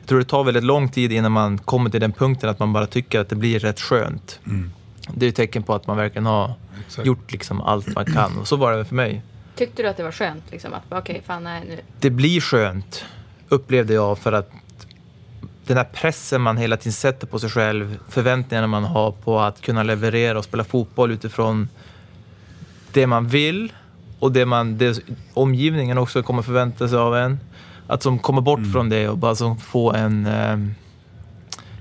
jag 0.00 0.06
tror 0.06 0.18
det 0.18 0.24
tar 0.24 0.44
väldigt 0.44 0.64
lång 0.64 0.88
tid 0.88 1.12
innan 1.12 1.32
man 1.32 1.58
kommer 1.58 1.90
till 1.90 2.00
den 2.00 2.12
punkten 2.12 2.50
att 2.50 2.58
man 2.58 2.72
bara 2.72 2.86
tycker 2.86 3.20
att 3.20 3.28
det 3.28 3.36
blir 3.36 3.58
rätt 3.58 3.80
skönt. 3.80 4.40
Mm. 4.46 4.72
Det 5.14 5.26
är 5.26 5.30
ett 5.30 5.36
tecken 5.36 5.62
på 5.62 5.74
att 5.74 5.86
man 5.86 5.96
verkligen 5.96 6.26
har 6.26 6.54
Exakt. 6.86 7.06
gjort 7.06 7.32
liksom 7.32 7.60
allt 7.60 7.94
man 7.94 8.04
kan. 8.04 8.38
Och 8.38 8.48
så 8.48 8.56
var 8.56 8.76
det 8.76 8.84
för 8.84 8.94
mig. 8.94 9.22
Tyckte 9.56 9.82
du 9.82 9.88
att 9.88 9.96
det 9.96 10.02
var 10.02 10.12
skönt 10.12 10.44
liksom? 10.50 10.74
Att 10.74 10.82
okej, 10.88 11.22
fan 11.26 11.44
nej 11.44 11.62
nu. 11.68 11.80
Det 12.00 12.10
blir 12.10 12.40
skönt, 12.40 13.04
upplevde 13.48 13.94
jag, 13.94 14.18
för 14.18 14.32
att 14.32 14.50
den 15.66 15.76
här 15.76 15.84
pressen 15.84 16.40
man 16.40 16.56
hela 16.56 16.76
tiden 16.76 16.92
sätter 16.92 17.26
på 17.26 17.38
sig 17.38 17.50
själv, 17.50 17.98
förväntningarna 18.08 18.66
man 18.66 18.84
har 18.84 19.12
på 19.12 19.40
att 19.40 19.60
kunna 19.60 19.82
leverera 19.82 20.38
och 20.38 20.44
spela 20.44 20.64
fotboll 20.64 21.10
utifrån 21.10 21.68
det 22.92 23.06
man 23.06 23.28
vill 23.28 23.72
och 24.20 24.32
det, 24.32 24.46
man, 24.46 24.78
det 24.78 25.00
omgivningen 25.34 25.98
också 25.98 26.22
kommer 26.22 26.42
förvänta 26.42 26.88
sig 26.88 26.98
av 26.98 27.16
en. 27.16 27.38
Att 27.86 28.02
som 28.02 28.18
kommer 28.18 28.40
bort 28.40 28.72
från 28.72 28.88
det 28.88 29.08
och 29.08 29.18
bara 29.18 29.34
som 29.34 29.58
få 29.58 29.92
en... 29.92 30.26
Eh, 30.26 30.58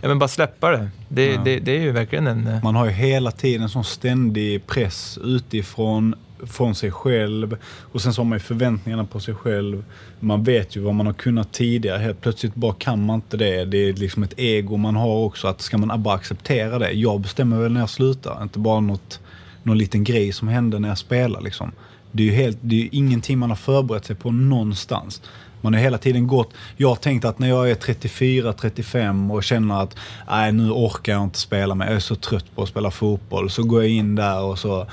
ja 0.02 0.08
men 0.08 0.19
bara 0.19 0.28
släppa 0.28 0.71
det. 0.71 0.89
Det, 1.10 1.25
Ja. 1.34 1.41
det, 1.45 1.60
det 1.60 1.71
är 1.78 1.82
ju 1.82 1.91
verkligen 1.91 2.28
en... 2.28 2.47
eh, 2.47 2.63
Man 2.63 2.75
har 2.75 2.86
ju 2.86 2.91
hela 2.91 3.32
tiden 3.32 3.62
en 3.62 3.69
sån 3.69 3.84
ständig 3.84 4.67
press 4.67 5.19
utifrån, 5.23 6.15
från 6.43 6.75
sig 6.75 6.91
själv. 6.91 7.58
Och 7.91 8.02
sen 8.02 8.13
så 8.13 8.21
har 8.21 8.25
man 8.25 8.36
ju 8.36 8.39
förväntningarna 8.39 9.06
på 9.06 9.19
sig 9.19 9.34
själv. 9.36 9.84
Man 10.19 10.43
vet 10.43 10.75
ju 10.75 10.82
vad 10.82 10.95
man 10.95 11.06
har 11.06 11.13
kunnat 11.13 11.52
tidigare. 11.52 11.97
Helt 11.97 12.21
plötsligt 12.21 12.56
bara 12.56 12.73
kan 12.73 13.06
man 13.06 13.15
inte 13.15 13.38
det. 13.38 13.65
Det 13.65 13.78
är 13.89 13.93
liksom 13.93 14.23
ett 14.23 14.34
ego 14.38 14.78
man 14.78 14.95
har 14.95 15.15
också. 15.25 15.47
Att 15.47 15.62
ska 15.62 15.78
man 15.78 16.04
bara 16.04 16.15
acceptera 16.15 16.80
det? 16.80 16.91
Jag 16.91 17.19
bestämmer 17.21 17.58
väl 17.60 17.71
när 17.71 17.80
jag 17.80 17.89
slutar. 17.89 18.43
Inte 18.43 18.60
bara 18.60 18.80
något, 18.80 19.19
någon 19.63 19.78
liten 19.78 20.04
grej 20.04 20.32
som 20.32 20.47
hände 20.47 20.80
när 20.80 20.89
jag 20.89 20.97
spelar 20.97 21.41
liksom. 21.41 21.71
Det 22.11 22.23
är 22.23 22.27
ju 22.27 22.33
helt, 22.33 22.57
det 22.61 22.81
är 22.81 22.89
ingenting 22.91 23.39
man 23.39 23.49
har 23.49 23.57
förberett 23.57 24.05
sig 24.05 24.15
på 24.15 24.31
någonstans. 24.31 25.21
Man 25.61 25.73
har 25.73 25.81
hela 25.81 25.97
tiden 25.97 26.27
gått... 26.27 26.53
Jag 26.77 26.87
har 26.87 26.95
tänkt 26.95 27.25
att 27.25 27.39
när 27.39 27.49
jag 27.49 27.71
är 27.71 27.75
34, 27.75 28.53
35 28.53 29.31
och 29.31 29.43
känner 29.43 29.83
att 29.83 29.95
nej, 30.29 30.51
nu 30.51 30.71
orkar 30.71 31.13
jag 31.13 31.23
inte 31.23 31.39
spela 31.39 31.75
mer. 31.75 31.85
Jag 31.85 31.95
är 31.95 31.99
så 31.99 32.15
trött 32.15 32.55
på 32.55 32.63
att 32.63 32.69
spela 32.69 32.91
fotboll. 32.91 33.49
Så 33.49 33.63
går 33.63 33.83
jag 33.83 33.91
in 33.91 34.15
där 34.15 34.41
och 34.41 34.59
så 34.59 34.87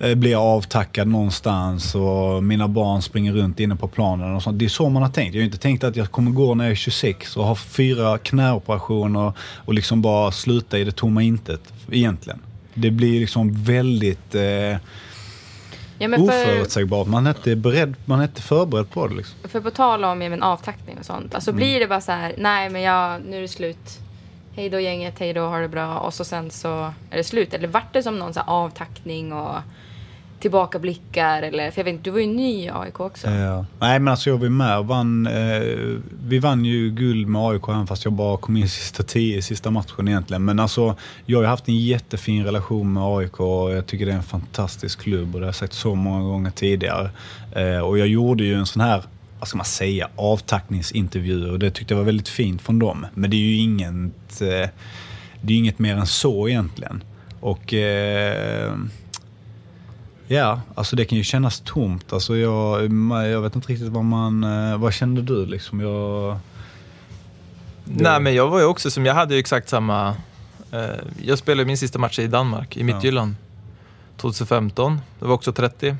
eh, 0.00 0.14
blir 0.14 0.30
jag 0.30 0.42
avtackad 0.42 1.08
någonstans 1.08 1.94
och 1.94 2.44
mina 2.44 2.68
barn 2.68 3.02
springer 3.02 3.32
runt 3.32 3.60
inne 3.60 3.76
på 3.76 3.88
planen. 3.88 4.34
Och 4.34 4.42
sånt. 4.42 4.58
Det 4.58 4.64
är 4.64 4.68
så 4.68 4.88
man 4.88 5.02
har 5.02 5.10
tänkt. 5.10 5.34
Jag 5.34 5.42
har 5.42 5.46
inte 5.46 5.58
tänkt 5.58 5.84
att 5.84 5.96
jag 5.96 6.10
kommer 6.10 6.30
gå 6.30 6.54
när 6.54 6.64
jag 6.64 6.70
är 6.70 6.76
26 6.76 7.36
och 7.36 7.44
ha 7.44 7.54
fyra 7.54 8.18
knäoperationer 8.18 9.32
och 9.40 9.74
liksom 9.74 10.02
bara 10.02 10.32
sluta 10.32 10.78
i 10.78 10.84
det 10.84 10.92
tomma 10.92 11.22
intet 11.22 11.72
egentligen. 11.90 12.40
Det 12.74 12.90
blir 12.90 13.20
liksom 13.20 13.64
väldigt 13.64 14.34
eh, 14.34 14.76
Ja, 15.98 16.08
men 16.08 16.20
för, 16.20 16.26
oförutsägbart. 16.42 17.06
Man 17.06 17.26
är 17.26 17.30
inte 17.30 17.56
beredd, 17.56 17.94
man 18.04 18.18
är 18.20 18.24
inte 18.24 18.42
förberedd 18.42 18.90
på 18.90 19.06
det 19.06 19.14
liksom. 19.14 19.34
för 19.48 19.60
på 19.60 19.70
tal 19.70 20.04
om 20.04 20.22
även 20.22 20.42
avtackning 20.42 20.98
och 20.98 21.04
sånt. 21.06 21.34
Alltså 21.34 21.50
Mm. 21.50 21.56
blir 21.56 21.80
det 21.80 21.86
bara 21.86 22.00
så 22.00 22.12
här, 22.12 22.34
nej 22.38 22.70
men 22.70 22.82
jag, 22.82 23.20
nu 23.26 23.36
är 23.36 23.40
det 23.40 23.48
slut. 23.48 23.98
Hej 24.54 24.70
då 24.70 24.80
gänget, 24.80 25.18
hej 25.18 25.32
då, 25.32 25.40
ha 25.40 25.58
det 25.58 25.68
bra. 25.68 25.98
Och 25.98 26.14
så 26.14 26.24
sen 26.24 26.50
så 26.50 26.92
är 27.10 27.16
det 27.16 27.24
slut. 27.24 27.54
Eller 27.54 27.68
vart 27.68 27.92
det 27.92 28.02
som 28.02 28.18
någon 28.18 28.34
så 28.34 28.40
här 28.40 28.48
avtackning 28.50 29.32
och 29.32 29.56
tillbakablickar? 30.40 31.42
Eller, 31.42 31.70
för 31.70 31.80
jag 31.80 31.84
vet 31.84 31.92
inte, 31.92 32.04
du 32.04 32.10
var 32.10 32.20
ju 32.20 32.26
ny 32.26 32.64
i 32.64 32.70
AIK 32.70 33.00
också. 33.00 33.30
Ja. 33.30 33.66
Nej 33.78 33.98
men 33.98 34.08
alltså 34.08 34.30
jag 34.30 34.38
var 34.38 34.48
med 34.48 34.78
och 34.78 34.86
vann. 34.86 35.26
Eh, 35.26 35.60
vi 36.26 36.38
vann 36.38 36.64
ju 36.64 36.90
guld 36.90 37.28
med 37.28 37.42
AIK 37.42 37.68
även 37.68 37.86
fast 37.86 38.04
jag 38.04 38.12
bara 38.12 38.36
kom 38.36 38.56
in 38.56 38.68
sista 38.68 39.02
tio 39.02 39.42
sista 39.42 39.70
matchen 39.70 40.08
egentligen. 40.08 40.44
Men 40.44 40.60
alltså 40.60 40.96
jag 41.26 41.38
har 41.38 41.42
ju 41.42 41.48
haft 41.48 41.68
en 41.68 41.76
jättefin 41.76 42.44
relation 42.44 42.92
med 42.92 43.02
AIK 43.02 43.40
och 43.40 43.72
jag 43.72 43.86
tycker 43.86 44.06
det 44.06 44.12
är 44.12 44.16
en 44.16 44.22
fantastisk 44.22 45.00
klubb 45.00 45.34
och 45.34 45.40
det 45.40 45.46
har 45.46 45.48
jag 45.48 45.54
sagt 45.54 45.72
så 45.72 45.94
många 45.94 46.24
gånger 46.24 46.50
tidigare. 46.50 47.10
Eh, 47.52 47.78
och 47.78 47.98
jag 47.98 48.08
gjorde 48.08 48.44
ju 48.44 48.54
en 48.54 48.66
sån 48.66 48.82
här 48.82 49.02
vad 49.38 49.48
ska 49.48 49.56
man 49.56 49.66
säga, 49.66 50.08
avtackningsintervju 50.16 51.50
och 51.50 51.58
det 51.58 51.70
tyckte 51.70 51.94
jag 51.94 51.98
var 51.98 52.04
väldigt 52.04 52.28
fint 52.28 52.62
från 52.62 52.78
dem. 52.78 53.06
Men 53.14 53.30
det 53.30 53.36
är 53.36 53.40
ju 53.40 53.56
inget, 53.56 54.40
eh, 54.40 54.70
det 55.40 55.52
är 55.52 55.56
inget 55.56 55.78
mer 55.78 55.96
än 55.96 56.06
så 56.06 56.48
egentligen. 56.48 57.02
Och 57.40 57.74
eh, 57.74 58.74
Ja, 60.28 60.60
alltså 60.74 60.96
det 60.96 61.04
kan 61.04 61.18
ju 61.18 61.24
kännas 61.24 61.60
tomt. 61.64 62.12
Alltså 62.12 62.36
jag, 62.36 62.82
jag 63.26 63.40
vet 63.40 63.56
inte 63.56 63.72
riktigt 63.72 63.88
vad 63.88 64.04
man... 64.04 64.44
eh, 64.44 64.76
Vad 64.78 64.94
kände 64.94 65.22
du 65.22 65.46
liksom? 65.46 65.80
Jag... 65.80 66.38
Nej, 67.84 68.20
men 68.20 68.34
jag 68.34 68.48
var 68.48 68.58
ju 68.58 68.64
också 68.64 68.90
som, 68.90 69.06
jag 69.06 69.14
hade 69.14 69.34
ju 69.34 69.40
exakt 69.40 69.68
samma... 69.68 70.14
Eh, 70.72 70.84
jag 71.22 71.38
spelade 71.38 71.66
min 71.66 71.78
sista 71.78 71.98
match 71.98 72.18
i 72.18 72.26
Danmark, 72.26 72.76
i 72.76 72.82
Midtjylland, 72.84 73.34
2015. 74.16 75.00
Det 75.18 75.24
var 75.26 75.34
också 75.34 75.52
30. 75.52 75.96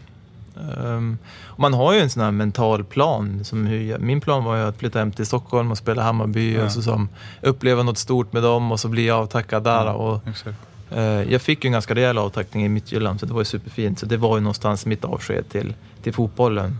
Ehm, 0.84 1.18
och 1.44 1.58
man 1.60 1.74
har 1.74 1.92
ju 1.92 2.00
en 2.00 2.10
sån 2.10 2.22
här 2.22 2.30
mental 2.30 2.84
plan. 2.84 3.44
Som 3.44 3.66
hur 3.66 3.98
min 3.98 4.20
plan 4.20 4.44
var 4.44 4.56
ju 4.56 4.62
att 4.62 4.76
flytta 4.78 4.98
hem 4.98 5.12
till 5.12 5.26
Stockholm 5.26 5.70
och 5.70 5.78
spela 5.78 6.02
Hammarby 6.02 6.54
Ja. 6.54 6.64
och 6.64 6.72
så 6.72 6.82
som, 6.82 7.08
uppleva 7.42 7.82
något 7.82 7.98
stort 7.98 8.32
med 8.32 8.42
dem 8.42 8.72
och 8.72 8.80
så 8.80 8.88
bli 8.88 9.10
avtackad 9.10 9.64
där. 9.64 9.92
Och, 9.92 10.28
Exakt. 10.28 10.58
Eh, 10.90 11.32
jag 11.32 11.42
fick 11.42 11.64
ju 11.64 11.68
en 11.68 11.72
ganska 11.72 11.94
rejäl 11.94 12.18
avtackning 12.18 12.64
i 12.64 12.68
Midtjylland, 12.68 13.20
så 13.20 13.26
det 13.26 13.32
var 13.32 13.40
ju 13.40 13.44
superfint. 13.44 13.98
Så 13.98 14.06
det 14.06 14.16
var 14.16 14.36
ju 14.36 14.40
någonstans 14.42 14.86
mitt 14.86 15.04
avsked 15.04 15.48
till, 15.48 15.74
till 16.02 16.12
fotbollen. 16.12 16.78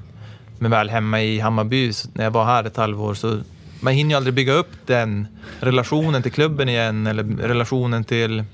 Men 0.58 0.70
väl 0.70 0.90
hemma 0.90 1.22
i 1.22 1.38
Hammarby, 1.40 1.92
när 2.12 2.24
jag 2.24 2.30
var 2.30 2.44
här 2.44 2.64
ett 2.64 2.76
halvår, 2.76 3.14
så 3.14 3.38
man 3.80 3.92
hinner 3.92 4.10
ju 4.10 4.16
aldrig 4.16 4.34
bygga 4.34 4.52
upp 4.52 4.70
den 4.86 5.26
relationen 5.60 6.22
till 6.22 6.32
klubben 6.32 6.68
igen 6.68 7.06
eller 7.06 7.22
relationen 7.24 8.04
till 8.04 8.44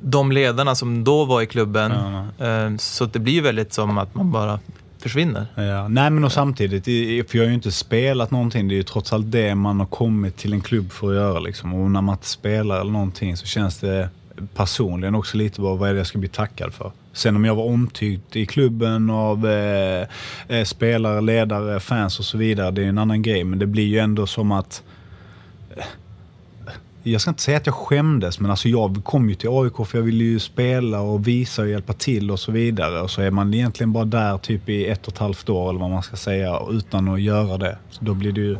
de 0.00 0.32
ledarna 0.32 0.74
som 0.74 1.04
då 1.04 1.24
var 1.24 1.42
i 1.42 1.46
klubben. 1.46 1.92
Eh, 2.38 2.76
Så 2.78 3.04
det 3.04 3.18
blir 3.18 3.32
ju 3.34 3.40
väldigt 3.40 3.72
som 3.72 3.98
att 3.98 4.14
man 4.14 4.32
bara 4.32 4.60
försvinner. 4.98 5.46
Ja. 5.54 5.88
Nej 5.88 6.10
men 6.10 6.24
och 6.24 6.32
samtidigt, 6.32 6.84
för 7.30 7.38
jag 7.38 7.44
har 7.44 7.48
ju 7.48 7.54
inte 7.54 7.72
spelat 7.72 8.30
någonting. 8.30 8.68
Det 8.68 8.74
är 8.74 8.76
ju 8.76 8.82
trots 8.82 9.12
allt 9.12 9.30
det 9.32 9.54
man 9.54 9.78
har 9.80 9.86
kommit 9.86 10.36
till 10.36 10.52
en 10.52 10.60
klubb 10.60 10.92
för 10.92 11.08
att 11.08 11.14
göra. 11.14 11.38
Liksom. 11.38 11.74
Och 11.74 11.90
när 11.90 12.02
man 12.02 12.14
inte 12.14 12.26
spelar 12.26 12.80
eller 12.80 12.90
någonting 12.90 13.36
så 13.36 13.46
känns 13.46 13.78
det 13.78 14.08
personligen 14.54 15.14
också 15.14 15.36
lite 15.36 15.60
vad, 15.60 15.78
vad 15.78 15.88
är 15.88 15.92
det 15.92 15.98
jag 15.98 16.06
ska 16.06 16.18
bli 16.18 16.28
tackad 16.28 16.74
för. 16.74 16.92
Sen 17.12 17.36
om 17.36 17.44
jag 17.44 17.54
var 17.54 17.64
omtyckt 17.64 18.36
i 18.36 18.46
klubben 18.46 19.10
av 19.10 19.46
eh, 19.46 20.06
eh, 20.48 20.64
spelare, 20.64 21.20
ledare, 21.20 21.80
fans 21.80 22.18
och 22.18 22.24
så 22.24 22.38
vidare, 22.38 22.70
det 22.70 22.82
är 22.82 22.86
en 22.86 22.98
annan 22.98 23.22
grej. 23.22 23.44
Men 23.44 23.58
det 23.58 23.66
blir 23.66 23.86
ju 23.86 23.98
ändå 23.98 24.26
som 24.26 24.52
att 24.52 24.82
eh, 25.76 25.84
jag 27.02 27.20
ska 27.20 27.30
inte 27.30 27.42
säga 27.42 27.56
att 27.56 27.66
jag 27.66 27.74
skämdes, 27.74 28.40
men 28.40 28.50
alltså 28.50 28.68
jag 28.68 29.04
kom 29.04 29.28
ju 29.28 29.34
till 29.34 29.48
AIK 29.52 29.86
för 29.86 29.98
jag 29.98 30.02
ville 30.02 30.24
ju 30.24 30.38
spela 30.38 31.00
och 31.00 31.28
visa 31.28 31.62
och 31.62 31.68
hjälpa 31.68 31.92
till 31.92 32.30
och 32.30 32.40
så 32.40 32.52
vidare. 32.52 33.00
Och 33.00 33.10
så 33.10 33.22
är 33.22 33.30
man 33.30 33.54
egentligen 33.54 33.92
bara 33.92 34.04
där 34.04 34.38
typ 34.38 34.68
i 34.68 34.86
ett 34.86 35.06
och 35.06 35.12
ett 35.12 35.18
halvt 35.18 35.48
år 35.48 35.70
eller 35.70 35.80
vad 35.80 35.90
man 35.90 36.02
ska 36.02 36.16
säga 36.16 36.60
utan 36.70 37.08
att 37.08 37.20
göra 37.20 37.58
det. 37.58 37.78
Så 37.90 38.04
då 38.04 38.14
blir 38.14 38.32
det 38.32 38.40
ju... 38.40 38.56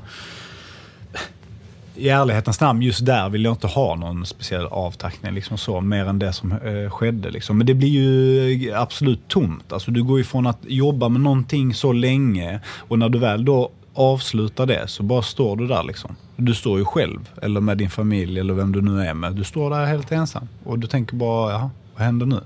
I 1.99 2.09
ärlighetens 2.09 2.61
namn, 2.61 2.83
just 2.83 3.07
där 3.07 3.29
vill 3.29 3.45
jag 3.45 3.53
inte 3.53 3.67
ha 3.67 3.95
någon 3.95 4.27
speciell 4.27 4.67
avtackning 4.67 5.35
liksom 5.35 5.59
så, 5.59 5.81
mer 5.81 6.05
än 6.05 6.19
det 6.19 6.33
som 6.33 6.53
eh, 6.53 6.91
skedde. 6.91 7.31
Liksom. 7.31 7.59
Men 7.59 7.67
det 7.67 7.75
blir 7.75 7.89
ju 7.89 8.75
absolut 8.75 9.29
tomt. 9.29 9.73
Alltså, 9.73 9.91
du 9.91 10.03
går 10.03 10.21
ifrån 10.21 10.47
att 10.47 10.59
jobba 10.63 11.09
med 11.09 11.21
någonting 11.21 11.75
så 11.75 11.93
länge 11.93 12.61
och 12.89 12.99
när 12.99 13.09
du 13.09 13.19
väl 13.19 13.45
då 13.45 13.71
avslutar 13.95 14.67
det 14.67 14.89
så 14.89 15.03
bara 15.03 15.23
står 15.23 15.57
du 15.57 15.67
där 15.67 15.83
liksom. 15.83 16.17
Du 16.37 16.55
står 16.55 16.79
ju 16.79 16.85
själv, 16.85 17.29
eller 17.43 17.61
med 17.61 17.79
din 17.79 17.91
familj 17.91 18.41
eller 18.41 18.55
vem 18.55 18.73
du 18.73 18.83
nu 18.83 19.03
är 19.03 19.15
med. 19.15 19.33
Du 19.33 19.45
står 19.45 19.71
där 19.71 19.85
helt 19.87 20.13
ensam 20.13 20.49
och 20.65 20.79
du 20.79 20.87
tänker 20.87 21.17
bara, 21.17 21.53
jaha, 21.53 21.71
vad 21.97 22.05
händer 22.05 22.27
nu? 22.27 22.41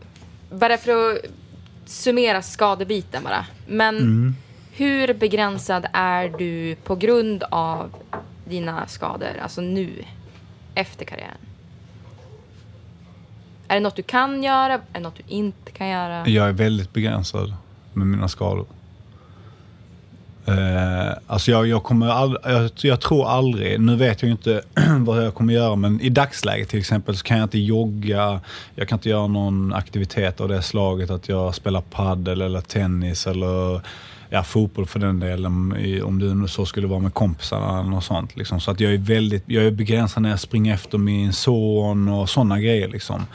Bara 0.59 0.77
för 0.79 0.91
att 1.13 1.19
summera 1.85 2.43
skadebiten 2.43 3.23
bara. 3.25 3.47
Men 3.69 3.97
Mm. 3.97 4.35
hur 4.73 5.15
begränsad 5.15 5.87
är 5.93 6.29
du 6.39 6.77
på 6.85 6.97
grund 6.97 7.45
av 7.51 7.91
dina 8.45 8.87
skador, 8.87 9.39
alltså 9.43 9.61
nu, 9.61 10.05
efter 10.75 11.05
karriären? 11.05 11.39
Är 13.69 13.75
det 13.75 13.81
något 13.81 13.97
du 13.97 14.03
kan 14.03 14.43
göra? 14.43 14.73
Är 14.73 14.81
det 14.93 15.01
något 15.01 15.17
du 15.17 15.23
inte 15.27 15.73
kan 15.73 15.89
göra? 15.89 16.29
Jag 16.29 16.49
är 16.49 16.53
väldigt 16.53 16.93
begränsad 16.93 17.55
med 17.93 18.07
mina 18.07 18.29
skador. 18.29 18.67
Uh, 20.49 21.13
alltså 21.27 21.51
jag, 21.51 21.67
jag 21.67 21.83
kommer 21.83 22.09
all, 22.09 22.39
jag, 22.45 22.71
jag 22.83 23.01
tror 23.01 23.29
aldrig, 23.29 23.81
nu 23.81 23.97
vet 23.97 24.23
jag 24.23 24.27
ju 24.27 24.33
inte 24.33 24.63
vad 24.99 25.25
jag 25.25 25.35
kommer 25.35 25.55
göra, 25.55 25.77
men 25.77 26.01
i 26.01 26.09
dagsläget 26.09 26.69
till 26.69 26.79
exempel 26.79 27.17
så 27.17 27.25
kan 27.25 27.39
jag 27.39 27.45
inte 27.45 27.59
jogga, 27.59 28.41
jag 28.75 28.89
kan 28.89 28.97
inte 28.97 29.09
göra 29.09 29.27
någon 29.27 29.73
aktivitet 29.73 30.41
av 30.41 30.49
det 30.49 30.63
slaget 30.63 31.11
att 31.11 31.29
jag 31.29 31.55
spelar 31.55 31.81
paddel 31.81 32.41
eller 32.41 32.61
tennis 32.61 33.27
eller 33.27 33.81
ja, 34.33 34.43
fotboll 34.43 34.87
för 34.87 34.99
den 34.99 35.21
delen, 35.21 35.73
om 36.05 36.19
det 36.19 36.35
nu 36.35 36.49
så 36.49 36.67
skulle 36.67 36.87
vara 36.87 37.01
med 37.01 37.15
kompisarna 37.15 37.81
eller 37.81 37.91
något 37.91 38.05
sånt. 38.05 38.37
Liksom. 38.37 38.61
Så 38.61 38.71
att 38.71 38.81
jag 38.81 38.93
är 38.93 38.99
väldigt, 38.99 39.43
jag 39.47 39.65
är 39.65 39.71
begränsad 39.71 40.23
när 40.23 40.31
jag 40.31 40.41
springer 40.41 40.75
efter 40.75 40.99
min 40.99 41.33
son 41.33 42.09
och 42.09 42.31
sådana 42.31 42.61
grejer. 42.61 42.89
Liksom. 42.89 43.27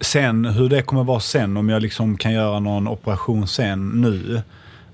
Sen 0.00 0.44
hur 0.44 0.68
det 0.68 0.82
kommer 0.82 1.04
vara 1.04 1.20
sen, 1.20 1.56
om 1.56 1.68
jag 1.68 1.82
liksom 1.82 2.16
kan 2.16 2.32
göra 2.32 2.60
någon 2.60 2.88
operation 2.88 3.48
sen 3.48 3.88
nu. 3.88 4.42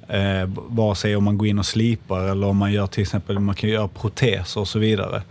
Eh, 0.09 0.49
vare 0.55 0.95
sig 0.95 1.17
om 1.17 1.25
man 1.25 1.39
går 1.39 1.49
in 1.49 1.59
och 1.59 1.67
slipar 1.67 2.21
eller 2.21 2.47
om 2.47 2.57
man 2.57 2.73
gör 2.73 2.87
till 2.87 3.03
exempel 3.03 3.39
man 3.39 3.55
kan 3.55 3.71
göra 3.71 3.89
proteser 3.89 4.61
och 4.61 4.69
så 4.69 4.79
vidare. 4.79 5.23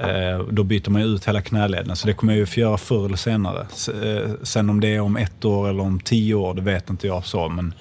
Eh, 0.00 0.38
då 0.50 0.62
byter 0.62 0.90
man 0.90 1.02
ut 1.02 1.28
hela 1.28 1.40
knäleden. 1.40 1.96
Så 1.96 2.06
det 2.06 2.12
kommer 2.12 2.32
jag 2.32 2.38
ju 2.38 2.46
få 2.46 2.60
göra 2.60 2.78
förr 2.78 3.06
eller 3.06 3.16
senare. 3.16 3.66
Eh, 4.04 4.30
sen 4.42 4.70
om 4.70 4.80
det 4.80 4.88
är 4.88 5.00
om 5.00 5.16
ett 5.16 5.44
år 5.44 5.68
eller 5.68 5.82
om 5.82 6.00
tio 6.00 6.34
år, 6.34 6.54
det 6.54 6.62
vet 6.62 6.90
inte 6.90 7.06
jag 7.06 7.24
så. 7.24 7.48
Men, 7.48 7.74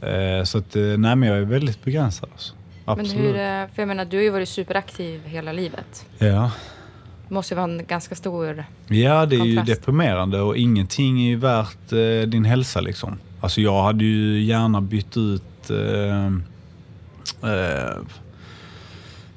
eh, 0.00 0.44
så 0.44 0.58
att, 0.58 0.76
eh, 0.76 0.82
nej 0.82 1.16
men 1.16 1.22
jag 1.22 1.38
är 1.38 1.42
väldigt 1.42 1.84
begränsad. 1.84 2.28
Alltså. 2.32 2.54
Men 2.84 3.00
Absolut. 3.00 3.24
hur, 3.24 3.36
eh, 3.36 3.66
för 3.74 3.82
jag 3.82 3.88
menar, 3.88 4.04
du 4.04 4.16
har 4.16 4.22
ju 4.24 4.30
varit 4.30 4.48
superaktiv 4.48 5.20
hela 5.24 5.52
livet. 5.52 6.06
Ja. 6.18 6.50
Det 7.28 7.34
måste 7.34 7.54
ju 7.54 7.56
vara 7.56 7.72
en 7.72 7.86
ganska 7.86 8.14
stor... 8.14 8.64
Ja, 8.88 9.26
det 9.26 9.36
är 9.36 9.44
ju 9.44 9.56
Kontrast. 9.56 9.80
deprimerande 9.80 10.40
och 10.40 10.56
ingenting 10.56 11.22
är 11.22 11.28
ju 11.28 11.36
värt 11.36 11.92
eh, 11.92 12.28
din 12.28 12.44
hälsa 12.44 12.80
liksom. 12.80 13.18
Alltså 13.40 13.60
jag 13.60 13.82
hade 13.82 14.04
ju 14.04 14.42
gärna 14.42 14.80
bytt 14.80 15.16
ut 15.16 15.70
eh, 15.70 16.26
eh, 17.50 17.96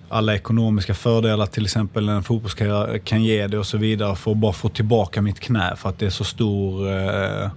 alla 0.09 0.35
ekonomiska 0.35 0.93
fördelar 0.93 1.45
till 1.45 1.63
exempel 1.63 2.09
en 2.09 2.23
fotbollskarriär 2.23 2.97
kan 2.97 3.23
ge 3.23 3.47
det 3.47 3.57
och 3.57 3.65
så 3.65 3.77
vidare 3.77 4.15
för 4.15 4.31
att 4.31 4.37
bara 4.37 4.53
få 4.53 4.69
tillbaka 4.69 5.21
mitt 5.21 5.39
knä 5.39 5.75
för 5.77 5.89
att 5.89 5.99
det 5.99 6.05
är 6.05 6.09
så 6.09 6.23
stor 6.23 6.89
eh, 6.89 7.49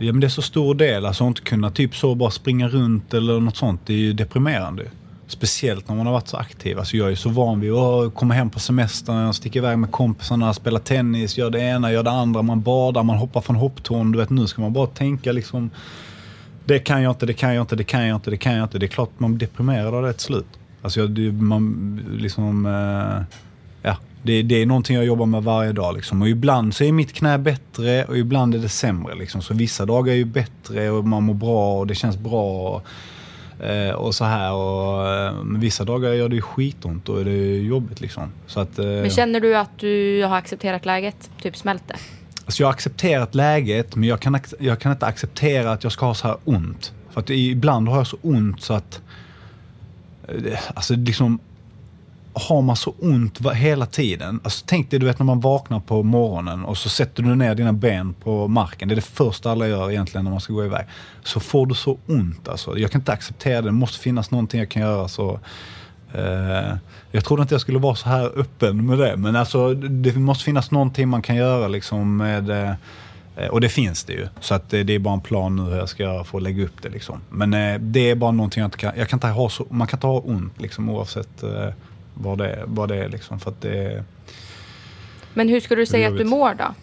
Ja 0.00 0.12
men 0.12 0.20
det 0.20 0.26
är 0.26 0.28
så 0.28 0.42
stor 0.42 0.74
del, 0.74 1.06
alltså 1.06 1.24
att 1.24 1.28
inte 1.28 1.40
kunna 1.40 1.70
typ 1.70 1.96
så 1.96 2.14
bara 2.14 2.30
springa 2.30 2.68
runt 2.68 3.14
eller 3.14 3.40
något 3.40 3.56
sånt, 3.56 3.80
det 3.86 3.92
är 3.92 3.98
ju 3.98 4.12
deprimerande. 4.12 4.84
Speciellt 5.28 5.88
när 5.88 5.96
man 5.96 6.06
har 6.06 6.12
varit 6.12 6.28
så 6.28 6.36
aktiv. 6.36 6.78
Alltså 6.78 6.96
jag 6.96 7.10
är 7.10 7.14
så 7.14 7.28
van 7.28 7.60
vid 7.60 7.72
att 7.72 8.14
komma 8.14 8.34
hem 8.34 8.50
på 8.50 8.60
semestern, 8.60 9.34
sticka 9.34 9.58
iväg 9.58 9.78
med 9.78 9.90
kompisarna, 9.90 10.54
spela 10.54 10.78
tennis, 10.78 11.38
göra 11.38 11.50
det 11.50 11.60
ena, 11.60 11.92
göra 11.92 12.02
det 12.02 12.10
andra. 12.10 12.42
Man 12.42 12.62
badar, 12.62 13.02
man 13.02 13.16
hoppar 13.16 13.40
från 13.40 13.56
hopptorn. 13.56 14.12
Du 14.12 14.18
vet, 14.18 14.30
nu 14.30 14.46
ska 14.46 14.62
man 14.62 14.72
bara 14.72 14.86
tänka 14.86 15.32
liksom... 15.32 15.70
Det 16.64 16.78
kan 16.78 17.02
jag 17.02 17.12
inte, 17.12 17.26
det 17.26 17.32
kan 17.32 17.54
jag 17.54 17.62
inte, 17.62 17.76
det 17.76 17.84
kan 17.84 18.06
jag 18.06 18.16
inte, 18.16 18.30
det 18.30 18.36
kan 18.36 18.54
jag 18.54 18.64
inte. 18.64 18.78
Det 18.78 18.86
är 18.86 18.88
klart 18.88 19.10
man 19.18 19.34
blir 19.34 19.48
deprimerad 19.48 19.94
av 19.94 20.02
det 20.02 20.12
till 20.12 20.22
slut. 20.22 20.46
Alltså 20.82 21.00
jag, 21.00 21.10
det, 21.10 21.32
man 21.32 22.00
liksom... 22.18 22.66
Eh, 22.66 23.36
ja, 23.82 23.96
det, 24.22 24.42
det 24.42 24.62
är 24.62 24.66
någonting 24.66 24.96
jag 24.96 25.04
jobbar 25.04 25.26
med 25.26 25.42
varje 25.42 25.72
dag. 25.72 25.94
Liksom. 25.94 26.22
Och 26.22 26.28
ibland 26.28 26.74
så 26.74 26.84
är 26.84 26.92
mitt 26.92 27.12
knä 27.12 27.38
bättre 27.38 28.04
och 28.04 28.18
ibland 28.18 28.54
är 28.54 28.58
det 28.58 28.68
sämre. 28.68 29.14
Liksom. 29.14 29.42
Så 29.42 29.54
vissa 29.54 29.86
dagar 29.86 30.12
är 30.12 30.16
ju 30.16 30.24
bättre 30.24 30.90
och 30.90 31.04
man 31.04 31.22
mår 31.22 31.34
bra 31.34 31.78
och 31.78 31.86
det 31.86 31.94
känns 31.94 32.18
bra. 32.18 32.68
Och, 32.68 32.86
eh, 33.60 33.90
och 33.94 34.14
så 34.14 34.24
här. 34.24 34.52
Och, 34.52 35.08
eh, 35.08 35.34
vissa 35.58 35.84
dagar 35.84 36.12
gör 36.12 36.28
det 36.28 36.40
skitont 36.42 37.08
och 37.08 37.24
det 37.24 37.30
är 37.30 37.60
jobbigt. 37.62 38.00
Liksom. 38.00 38.22
Så 38.46 38.60
att, 38.60 38.78
eh, 38.78 38.84
Men 38.84 39.10
känner 39.10 39.40
du 39.40 39.56
att 39.56 39.78
du 39.78 40.24
har 40.24 40.36
accepterat 40.36 40.86
läget? 40.86 41.30
Typ 41.42 41.56
smält 41.56 41.82
det? 41.88 41.96
Alltså 42.44 42.62
jag 42.62 42.66
har 42.68 42.72
accepterat 42.72 43.34
läget, 43.34 43.96
men 43.96 44.08
jag 44.08 44.20
kan, 44.20 44.40
jag 44.58 44.78
kan 44.80 44.92
inte 44.92 45.06
acceptera 45.06 45.72
att 45.72 45.82
jag 45.82 45.92
ska 45.92 46.06
ha 46.06 46.14
så 46.14 46.28
här 46.28 46.36
ont. 46.44 46.92
För 47.10 47.20
att 47.20 47.30
ibland 47.30 47.88
har 47.88 47.96
jag 47.96 48.06
så 48.06 48.16
ont 48.22 48.62
så 48.62 48.74
att... 48.74 49.00
eh, 50.28 50.58
Alltså 50.74 50.94
liksom... 50.96 51.38
Har 52.38 52.62
man 52.62 52.76
så 52.76 52.94
ont 52.98 53.40
hela 53.54 53.86
tiden. 53.86 54.40
Alltså 54.44 54.64
tänk 54.68 54.90
dig 54.90 54.98
du 54.98 55.06
vet 55.06 55.18
när 55.18 55.26
man 55.26 55.40
vaknar 55.40 55.80
på 55.80 56.02
morgonen 56.02 56.64
och 56.64 56.78
så 56.78 56.88
sätter 56.88 57.22
du 57.22 57.34
ner 57.34 57.54
dina 57.54 57.72
ben 57.72 58.14
på 58.14 58.48
marken. 58.48 58.88
Det 58.88 58.94
är 58.94 58.96
det 58.96 59.02
första 59.02 59.50
alla 59.50 59.68
gör 59.68 59.90
egentligen 59.90 60.24
när 60.24 60.30
man 60.30 60.40
ska 60.40 60.52
gå 60.52 60.64
iväg. 60.64 60.86
Så 61.24 61.40
får 61.40 61.66
du 61.66 61.74
så 61.74 61.98
ont 62.06 62.48
alltså. 62.48 62.78
Jag 62.78 62.90
kan 62.90 63.00
inte 63.00 63.12
acceptera 63.12 63.62
det. 63.62 63.68
Det 63.68 63.72
måste 63.72 63.98
finnas 63.98 64.30
någonting 64.30 64.60
jag 64.60 64.68
kan 64.68 64.82
göra 64.82 65.08
så... 65.08 65.40
Eh, 66.14 66.76
jag 67.10 67.24
trodde 67.24 67.42
inte 67.42 67.54
jag 67.54 67.60
skulle 67.60 67.78
vara 67.78 67.94
så 67.94 68.08
här 68.08 68.38
öppen 68.38 68.86
med 68.86 68.98
det. 68.98 69.16
Men 69.16 69.36
alltså 69.36 69.74
det 69.74 70.16
måste 70.16 70.44
finnas 70.44 70.70
någonting 70.70 71.08
man 71.08 71.22
kan 71.22 71.36
göra 71.36 71.68
liksom 71.68 72.16
med... 72.16 72.50
eh, 72.50 73.48
och 73.50 73.60
det 73.60 73.68
finns 73.68 74.04
det 74.04 74.12
ju. 74.12 74.28
Så 74.40 74.54
att 74.54 74.72
eh, 74.72 74.80
det 74.80 74.92
är 74.92 74.98
bara 74.98 75.14
en 75.14 75.20
plan 75.20 75.56
nu 75.56 75.62
hur 75.62 75.76
jag 75.76 75.88
ska 75.88 76.02
göra 76.02 76.24
för 76.24 76.38
att 76.38 76.42
lägga 76.42 76.64
upp 76.64 76.82
det 76.82 76.88
liksom. 76.88 77.20
Men 77.30 77.54
eh, 77.54 77.78
det 77.80 78.10
är 78.10 78.14
bara 78.14 78.30
någonting 78.30 78.60
jag 78.60 78.66
inte 78.66 78.78
kan... 78.78 78.92
Jag 78.96 79.08
kan 79.08 79.16
inte 79.16 79.26
ha 79.26 79.48
så, 79.48 79.66
man 79.70 79.86
kan 79.86 79.96
inte 79.96 80.06
ha 80.06 80.18
ont 80.18 80.60
liksom 80.60 80.88
oavsett 80.88 81.42
eh, 81.42 81.68
vad, 82.20 82.38
det, 82.38 82.48
är- 82.50 82.64
vad 82.66 82.88
det 82.88 82.96
är 83.04 83.08
liksom. 83.08 83.40
För 83.40 83.50
att 83.50 83.60
det, 83.60 84.04
Men 85.34 85.48
hur 85.48 85.60
skulle 85.60 85.80
du 85.82 85.86
säga 85.86 86.08
att 86.08 86.18
du 86.18 86.24
mår 86.24 86.54
då? 86.54 86.74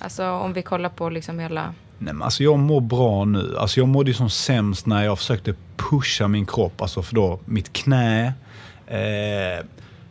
Alltså 0.00 0.26
om 0.30 0.52
vi 0.52 0.62
kollar 0.62 0.88
på 0.88 1.08
liksom 1.10 1.38
hela... 1.38 1.74
Nej, 1.98 2.14
men 2.14 2.22
alltså 2.22 2.42
jag 2.42 2.58
mår 2.58 2.80
bra 2.80 3.24
nu. 3.24 3.56
Alltså 3.58 3.80
jag 3.80 3.88
mådde 3.88 4.14
som 4.14 4.30
sämst 4.30 4.86
när 4.86 5.04
jag 5.04 5.18
försökte 5.18 5.54
pusha 5.76 6.28
min 6.28 6.46
kropp. 6.46 6.82
Alltså 6.82 7.02
för 7.02 7.14
då 7.14 7.40
mitt 7.44 7.72
knä. 7.72 8.32
Eh, 8.86 9.64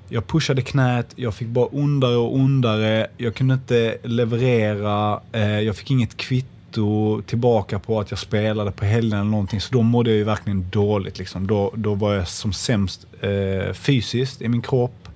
jag 0.09 0.27
pushade 0.27 0.61
knät, 0.61 1.07
jag 1.15 1.33
fick 1.33 1.47
bara 1.47 1.65
ondare 1.65 2.15
och 2.15 2.35
ondare. 2.35 3.07
Jag 3.17 3.35
kunde 3.35 3.53
inte 3.53 3.97
leverera. 4.03 5.21
Eh, 5.31 5.59
jag 5.59 5.75
fick 5.75 5.91
inget 5.91 6.17
kvitto 6.17 6.47
kvitto 6.71 7.21
tillbaka 7.21 7.79
på 7.79 7.99
att 7.99 8.11
jag 8.11 8.19
spelade 8.19 8.71
på 8.71 8.85
helgen 8.85 9.19
eller 9.19 9.31
någonting. 9.31 9.61
Så 9.61 9.73
då 9.73 9.81
mådde 9.81 10.09
jag 10.09 10.17
ju 10.17 10.23
verkligen 10.23 10.69
dåligt. 10.69 11.19
Liksom. 11.19 11.47
Då, 11.47 11.71
då 11.75 11.95
var 11.95 12.13
jag 12.13 12.27
som 12.27 12.53
sämst 12.53 13.05
eh, 13.21 13.73
fysiskt 13.73 14.41
i 14.41 14.49
min 14.49 14.61
kropp. 14.61 15.07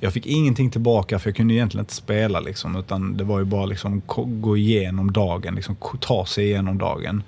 Jag 0.00 0.12
fick 0.12 0.26
ingenting 0.26 0.70
tillbaka 0.70 1.18
för 1.18 1.30
jag 1.30 1.36
kunde 1.36 1.54
egentligen 1.54 1.82
inte 1.82 1.94
spela. 1.94 2.40
Liksom, 2.40 2.76
utan 2.76 3.16
det 3.16 3.24
var 3.24 3.38
ju 3.38 3.44
bara 3.44 3.66
liksom 3.66 4.02
gå 4.40 4.56
igenom 4.56 5.12
dagen, 5.12 5.54
liksom, 5.54 5.76
ta 6.00 6.26
sig 6.26 6.44
igenom 6.44 6.78
dagen. 6.78 7.22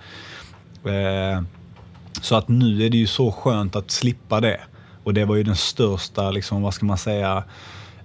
Eh, 0.85 1.43
så 2.23 2.37
att 2.37 2.49
nu 2.49 2.85
är 2.85 2.91
det 2.91 2.97
ju 2.97 3.07
så 3.07 3.33
skönt 3.33 3.77
att 3.77 3.91
slippa 3.91 4.41
det. 4.41 4.61
Och 5.05 5.15
det 5.15 5.25
var 5.25 5.37
ju 5.37 5.43
den 5.43 5.57
största, 5.57 6.31
liksom, 6.31 6.63
vad 6.63 6.75
ska 6.75 6.87
man 6.87 6.99
säga, 6.99 7.45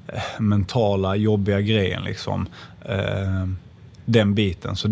eh, 0.08 0.42
mentala 0.42 1.16
jobbiga 1.16 1.62
grejen. 1.62 2.04
Liksom. 2.04 2.48
Eh, 2.86 3.48
den 4.06 4.36
biten. 4.36 4.76
Så, 4.76 4.88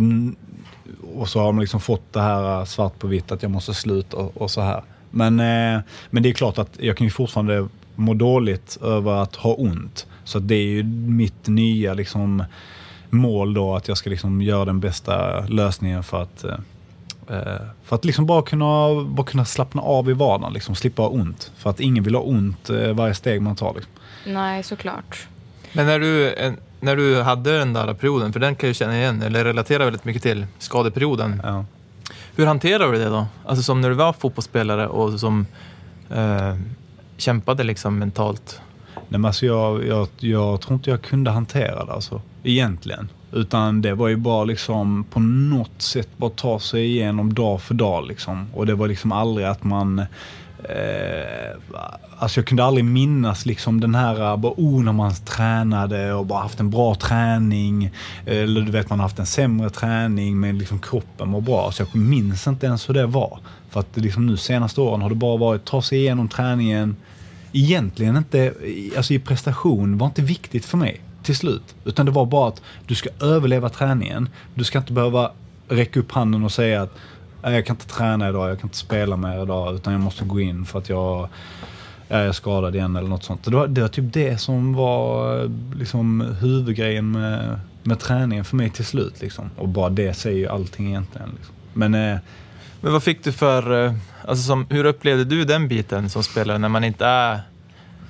och 1.15 1.29
så 1.29 1.39
har 1.39 1.51
man 1.51 1.61
liksom 1.61 1.79
fått 1.79 2.13
det 2.13 2.21
här 2.21 2.59
eh, 2.59 2.65
svart 2.65 2.99
på 2.99 3.07
vitt 3.07 3.31
att 3.31 3.41
jag 3.43 3.51
måste 3.51 3.73
sluta 3.73 4.17
och, 4.17 4.37
och 4.41 4.51
så 4.51 4.61
här. 4.61 4.83
Men, 5.11 5.39
eh, 5.39 5.81
men 6.09 6.23
det 6.23 6.29
är 6.29 6.33
klart 6.33 6.57
att 6.57 6.69
jag 6.79 6.97
kan 6.97 7.07
ju 7.07 7.11
fortfarande 7.11 7.67
må 7.95 8.13
dåligt 8.13 8.77
över 8.81 9.11
att 9.11 9.35
ha 9.35 9.53
ont. 9.53 10.07
Så 10.23 10.39
det 10.39 10.55
är 10.55 10.65
ju 10.67 10.83
mitt 11.07 11.47
nya 11.47 11.93
liksom, 11.93 12.43
mål 13.09 13.53
då 13.53 13.75
att 13.75 13.87
jag 13.87 13.97
ska 13.97 14.09
liksom 14.09 14.41
göra 14.41 14.65
den 14.65 14.79
bästa 14.79 15.39
lösningen 15.47 16.03
för 16.03 16.21
att 16.21 16.43
eh, 16.43 16.53
Eh, 17.31 17.61
För 17.83 17.95
att 17.95 18.05
liksom 18.05 18.25
bara 18.25 18.41
kunna, 18.41 19.03
bara 19.03 19.25
kunna 19.27 19.45
slappna 19.45 19.81
av 19.81 20.09
i 20.09 20.13
vardagen, 20.13 20.53
liksom, 20.53 20.75
slippa 20.75 21.01
ha 21.01 21.09
ont. 21.09 21.51
För 21.57 21.69
att 21.69 21.79
ingen 21.79 22.03
vill 22.03 22.15
ha 22.15 22.21
ont 22.21 22.69
eh, 22.69 22.93
varje 22.93 23.13
steg 23.13 23.41
man 23.41 23.55
tar. 23.55 23.73
Liksom. 23.73 23.91
Nej, 24.33 24.63
såklart. 24.63 25.27
Men 25.73 25.85
när 25.85 25.99
du, 25.99 26.33
en- 26.35 26.57
när 26.79 26.95
du 26.95 27.21
hade 27.21 27.57
den 27.57 27.73
där 27.73 27.93
perioden, 27.93 28.33
för 28.33 28.39
den 28.39 28.55
kan 28.55 28.69
jag 28.69 28.75
känna 28.75 28.97
igen, 28.97 29.21
eller 29.21 29.45
relatera 29.45 29.85
väldigt 29.85 30.05
mycket 30.05 30.23
till, 30.23 30.45
skadeperioden. 30.57 31.41
Ja. 31.43 31.65
Hur 32.35 32.45
hanterar 32.45 32.91
du 32.91 32.99
det 32.99 33.09
då? 33.09 33.27
Alltså 33.45 33.63
som 33.63 33.81
när 33.81 33.89
du 33.89 33.95
var 33.95 34.13
fotbollsspelare 34.13 34.87
och 34.87 35.19
som 35.19 35.45
eh, 36.09 36.55
kämpade 37.17 37.63
liksom 37.63 37.99
mentalt. 37.99 38.61
Nej, 38.95 39.19
men 39.19 39.25
alltså 39.25 39.45
jag, 39.45 39.87
jag, 39.87 40.07
jag 40.17 40.61
tror 40.61 40.75
inte 40.75 40.89
jag 40.89 41.01
kunde 41.01 41.31
hantera 41.31 41.85
det 41.85 41.93
alltså, 41.93 42.21
egentligen. 42.43 43.09
Utan 43.31 43.81
det 43.81 43.93
var 43.93 44.07
ju 44.07 44.15
bara 44.15 44.43
liksom 44.43 45.03
på 45.03 45.19
något 45.19 45.81
sätt 45.81 46.09
bara 46.17 46.29
ta 46.29 46.59
sig 46.59 46.85
igenom 46.85 47.33
dag 47.33 47.61
för 47.61 47.73
dag. 47.73 48.07
Liksom. 48.07 48.47
Och 48.53 48.65
det 48.65 48.75
var 48.75 48.87
liksom 48.87 49.11
aldrig 49.11 49.47
att 49.47 49.63
man... 49.63 50.01
Eh, 50.63 51.57
alltså 52.17 52.39
jag 52.39 52.47
kunde 52.47 52.63
aldrig 52.63 52.85
minnas 52.85 53.45
liksom 53.45 53.79
den 53.79 53.95
här, 53.95 54.37
bara, 54.37 54.53
oh, 54.57 54.83
när 54.83 54.93
man 54.93 55.15
tränade 55.15 56.13
och 56.13 56.25
bara 56.25 56.41
haft 56.41 56.59
en 56.59 56.69
bra 56.69 56.95
träning. 56.95 57.85
Eh, 58.25 58.37
eller 58.37 58.61
du 58.61 58.71
vet 58.71 58.89
man 58.89 58.99
har 58.99 59.03
haft 59.03 59.19
en 59.19 59.25
sämre 59.25 59.69
träning 59.69 60.39
men 60.39 60.57
liksom 60.57 60.79
kroppen 60.79 61.29
mår 61.29 61.41
bra. 61.41 61.71
Så 61.71 61.81
jag 61.81 61.95
minns 61.95 62.47
inte 62.47 62.65
ens 62.65 62.89
hur 62.89 62.93
det 62.93 63.05
var. 63.05 63.39
För 63.69 63.79
att 63.79 63.97
liksom 63.97 64.27
nu 64.27 64.37
senaste 64.37 64.81
åren 64.81 65.01
har 65.01 65.09
det 65.09 65.15
bara 65.15 65.37
varit 65.37 65.65
ta 65.65 65.81
sig 65.81 65.99
igenom 65.99 66.27
träningen. 66.27 66.95
Egentligen 67.51 68.17
inte, 68.17 68.53
alltså 68.97 69.13
i 69.13 69.19
prestation 69.19 69.97
var 69.97 70.07
inte 70.07 70.21
viktigt 70.21 70.65
för 70.65 70.77
mig 70.77 71.01
till 71.23 71.35
slut. 71.35 71.75
Utan 71.85 72.05
det 72.05 72.11
var 72.11 72.25
bara 72.25 72.47
att 72.47 72.61
du 72.87 72.95
ska 72.95 73.09
överleva 73.21 73.69
träningen. 73.69 74.29
Du 74.53 74.63
ska 74.63 74.77
inte 74.77 74.93
behöva 74.93 75.31
räcka 75.69 75.99
upp 75.99 76.11
handen 76.11 76.43
och 76.43 76.51
säga 76.51 76.81
att 76.81 76.93
jag 77.41 77.65
kan 77.65 77.73
inte 77.75 77.87
träna 77.87 78.29
idag, 78.29 78.49
jag 78.49 78.59
kan 78.59 78.67
inte 78.67 78.77
spela 78.77 79.17
mer 79.17 79.43
idag 79.43 79.75
utan 79.75 79.93
jag 79.93 80.01
måste 80.01 80.25
gå 80.25 80.39
in 80.39 80.65
för 80.65 80.79
att 80.79 80.89
jag 80.89 81.29
jag 82.11 82.19
är 82.19 82.31
skadad 82.31 82.75
igen 82.75 82.95
eller 82.95 83.09
något 83.09 83.23
sånt. 83.23 83.43
Det 83.43 83.51
var, 83.51 83.67
det 83.67 83.81
var 83.81 83.87
typ 83.87 84.13
det 84.13 84.37
som 84.37 84.73
var 84.73 85.49
liksom 85.75 86.21
huvudgrejen 86.41 87.11
med, 87.11 87.59
med 87.83 87.99
träningen 87.99 88.45
för 88.45 88.55
mig 88.55 88.69
till 88.69 88.85
slut. 88.85 89.21
Liksom. 89.21 89.49
Och 89.57 89.67
bara 89.67 89.89
det 89.89 90.13
säger 90.13 90.37
ju 90.37 90.47
allting 90.47 90.87
egentligen. 90.87 91.29
Liksom. 91.35 91.55
Men 91.73 91.93
eh, 91.93 92.17
Men 92.81 92.93
vad 92.93 93.03
fick 93.03 93.23
du 93.23 93.31
för... 93.31 93.85
eh, 93.85 93.93
Alltså 94.25 94.43
som, 94.47 94.65
hur 94.69 94.85
upplevde 94.85 95.23
du 95.25 95.45
den 95.45 95.67
biten 95.67 96.09
som 96.09 96.23
spelare 96.23 96.57
när 96.57 96.69
man 96.69 96.83
inte 96.83 97.05
är... 97.05 97.39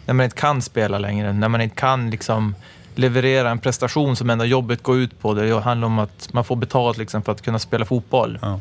När 0.05 0.13
man 0.13 0.23
inte 0.23 0.35
kan 0.37 0.61
spela 0.61 0.99
längre, 0.99 1.33
när 1.33 1.47
man 1.49 1.61
inte 1.61 1.75
kan 1.75 2.09
liksom 2.09 2.55
leverera 2.95 3.49
en 3.49 3.59
prestation 3.59 4.15
som 4.15 4.29
ändå 4.29 4.45
jobbet 4.45 4.83
går 4.83 4.97
ut 4.97 5.19
på. 5.21 5.33
Det 5.33 5.59
handlar 5.59 5.85
om 5.85 5.99
att 5.99 6.29
man 6.33 6.43
får 6.43 6.55
betalt 6.55 6.97
liksom 6.97 7.21
för 7.21 7.31
att 7.31 7.41
kunna 7.41 7.59
spela 7.59 7.85
fotboll. 7.85 8.39
ja. 8.41 8.59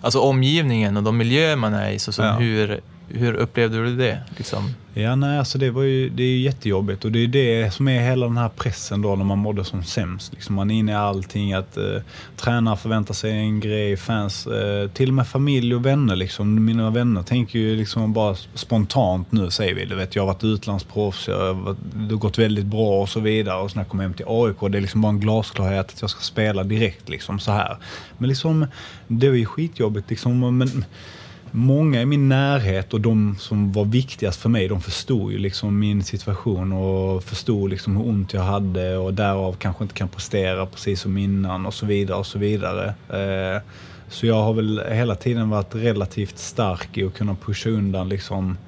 Alltså 0.00 0.20
omgivningen 0.20 0.96
och 0.96 1.02
de 1.02 1.16
miljöer 1.16 1.56
man 1.56 1.74
är 1.74 1.90
i. 1.90 1.98
Så 1.98 2.12
som 2.12 2.24
Ja. 2.24 2.32
hur, 2.32 2.80
hur 3.14 3.34
upplevde 3.34 3.84
du 3.84 3.96
det? 3.96 4.20
Liksom? 4.36 4.74
Ja, 4.94 5.16
nej, 5.16 5.38
alltså 5.38 5.58
det, 5.58 5.70
var 5.70 5.82
ju, 5.82 6.08
det 6.08 6.22
är 6.22 6.26
ju 6.26 6.38
jättejobbigt 6.38 7.04
och 7.04 7.12
det 7.12 7.18
är 7.18 7.28
det 7.28 7.74
som 7.74 7.88
är 7.88 8.00
hela 8.00 8.26
den 8.26 8.36
här 8.36 8.48
pressen 8.48 9.02
då 9.02 9.16
när 9.16 9.24
man 9.24 9.38
mådde 9.38 9.64
som 9.64 9.84
sämst. 9.84 10.32
Liksom 10.32 10.54
man 10.54 10.70
är 10.70 10.74
inne 10.74 10.92
i 10.92 10.94
allting, 10.94 11.52
att 11.52 11.76
eh, 11.76 12.02
tränare 12.36 12.76
förväntar 12.76 13.14
sig 13.14 13.30
en 13.30 13.60
grej, 13.60 13.96
fans, 13.96 14.46
eh, 14.46 14.88
till 14.88 15.08
och 15.08 15.14
med 15.14 15.26
familj 15.26 15.74
och 15.74 15.86
vänner. 15.86 16.16
Liksom. 16.16 16.64
Mina 16.64 16.90
vänner 16.90 17.22
tänker 17.22 17.58
ju 17.58 17.76
liksom 17.76 18.12
bara 18.12 18.36
spontant 18.54 19.32
nu, 19.32 19.50
säger 19.50 19.74
vi. 19.74 19.84
Du 19.84 19.94
vet, 19.94 20.16
jag 20.16 20.22
har 20.22 20.26
varit 20.26 20.44
utlandsproffs, 20.44 21.28
jag 21.28 21.38
har 21.38 21.54
varit, 21.54 21.78
det 21.94 22.14
har 22.14 22.20
gått 22.20 22.38
väldigt 22.38 22.66
bra 22.66 23.02
och 23.02 23.08
så 23.08 23.20
vidare. 23.20 23.62
Och 23.62 23.70
så 23.70 23.76
när 23.76 23.82
jag 23.82 23.90
kom 23.90 24.00
hem 24.00 24.14
till 24.14 24.26
AIK, 24.28 24.56
det 24.60 24.78
är 24.78 24.82
liksom 24.82 25.00
bara 25.00 25.12
en 25.12 25.20
glasklarhet 25.20 25.92
att 25.92 26.00
jag 26.00 26.10
ska 26.10 26.20
spela 26.20 26.64
direkt 26.64 27.08
liksom 27.08 27.38
så 27.38 27.52
här. 27.52 27.76
Men 28.18 28.28
liksom, 28.28 28.66
det 29.08 29.28
var 29.28 29.36
ju 29.36 29.46
skitjobbigt 29.46 30.10
liksom. 30.10 30.58
Men, 30.58 30.84
många 31.50 32.02
i 32.02 32.06
min 32.06 32.28
närhet 32.28 32.94
och 32.94 33.00
de 33.00 33.36
som 33.38 33.72
var 33.72 33.84
viktigast 33.84 34.40
för 34.40 34.48
mig, 34.48 34.68
de 34.68 34.80
förstod 34.80 35.32
ju 35.32 35.38
liksom 35.38 35.78
min 35.78 36.04
situation 36.04 36.72
och 36.72 37.24
förstod 37.24 37.70
liksom 37.70 37.96
hur 37.96 38.08
ont 38.08 38.32
jag 38.32 38.42
hade 38.42 38.96
och 38.96 39.14
därav 39.14 39.52
kanske 39.52 39.84
inte 39.84 39.94
kan 39.94 40.08
prestera 40.08 40.66
precis 40.66 41.00
som 41.00 41.18
innan 41.18 41.66
och 41.66 41.74
så 41.74 41.86
vidare 41.86 42.18
och 42.18 42.26
så 42.26 42.38
vidare. 42.38 42.94
Eh, 43.08 43.62
så 44.08 44.26
jag 44.26 44.42
har 44.42 44.52
väl 44.52 44.82
hela 44.88 45.14
tiden 45.14 45.50
varit 45.50 45.74
relativt 45.74 46.38
stark 46.38 46.98
i 46.98 47.04
att 47.04 47.14
kunna 47.14 47.34
pusha 47.34 47.70
undan 47.70 48.08
liksom 48.08 48.58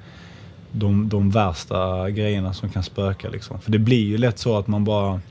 de, 0.71 1.09
de 1.09 1.29
värsta 1.29 2.09
grejerna 2.09 2.53
som 2.53 2.69
kan 2.69 2.83
spöka 2.83 3.29
liksom. 3.29 3.61
För 3.61 3.71
det 3.71 3.79
blir 3.79 4.05
ju 4.07 4.17
lätt 4.17 4.39
så 4.39 4.57
att 4.57 4.67
man 4.67 4.83
bara 4.83 5.21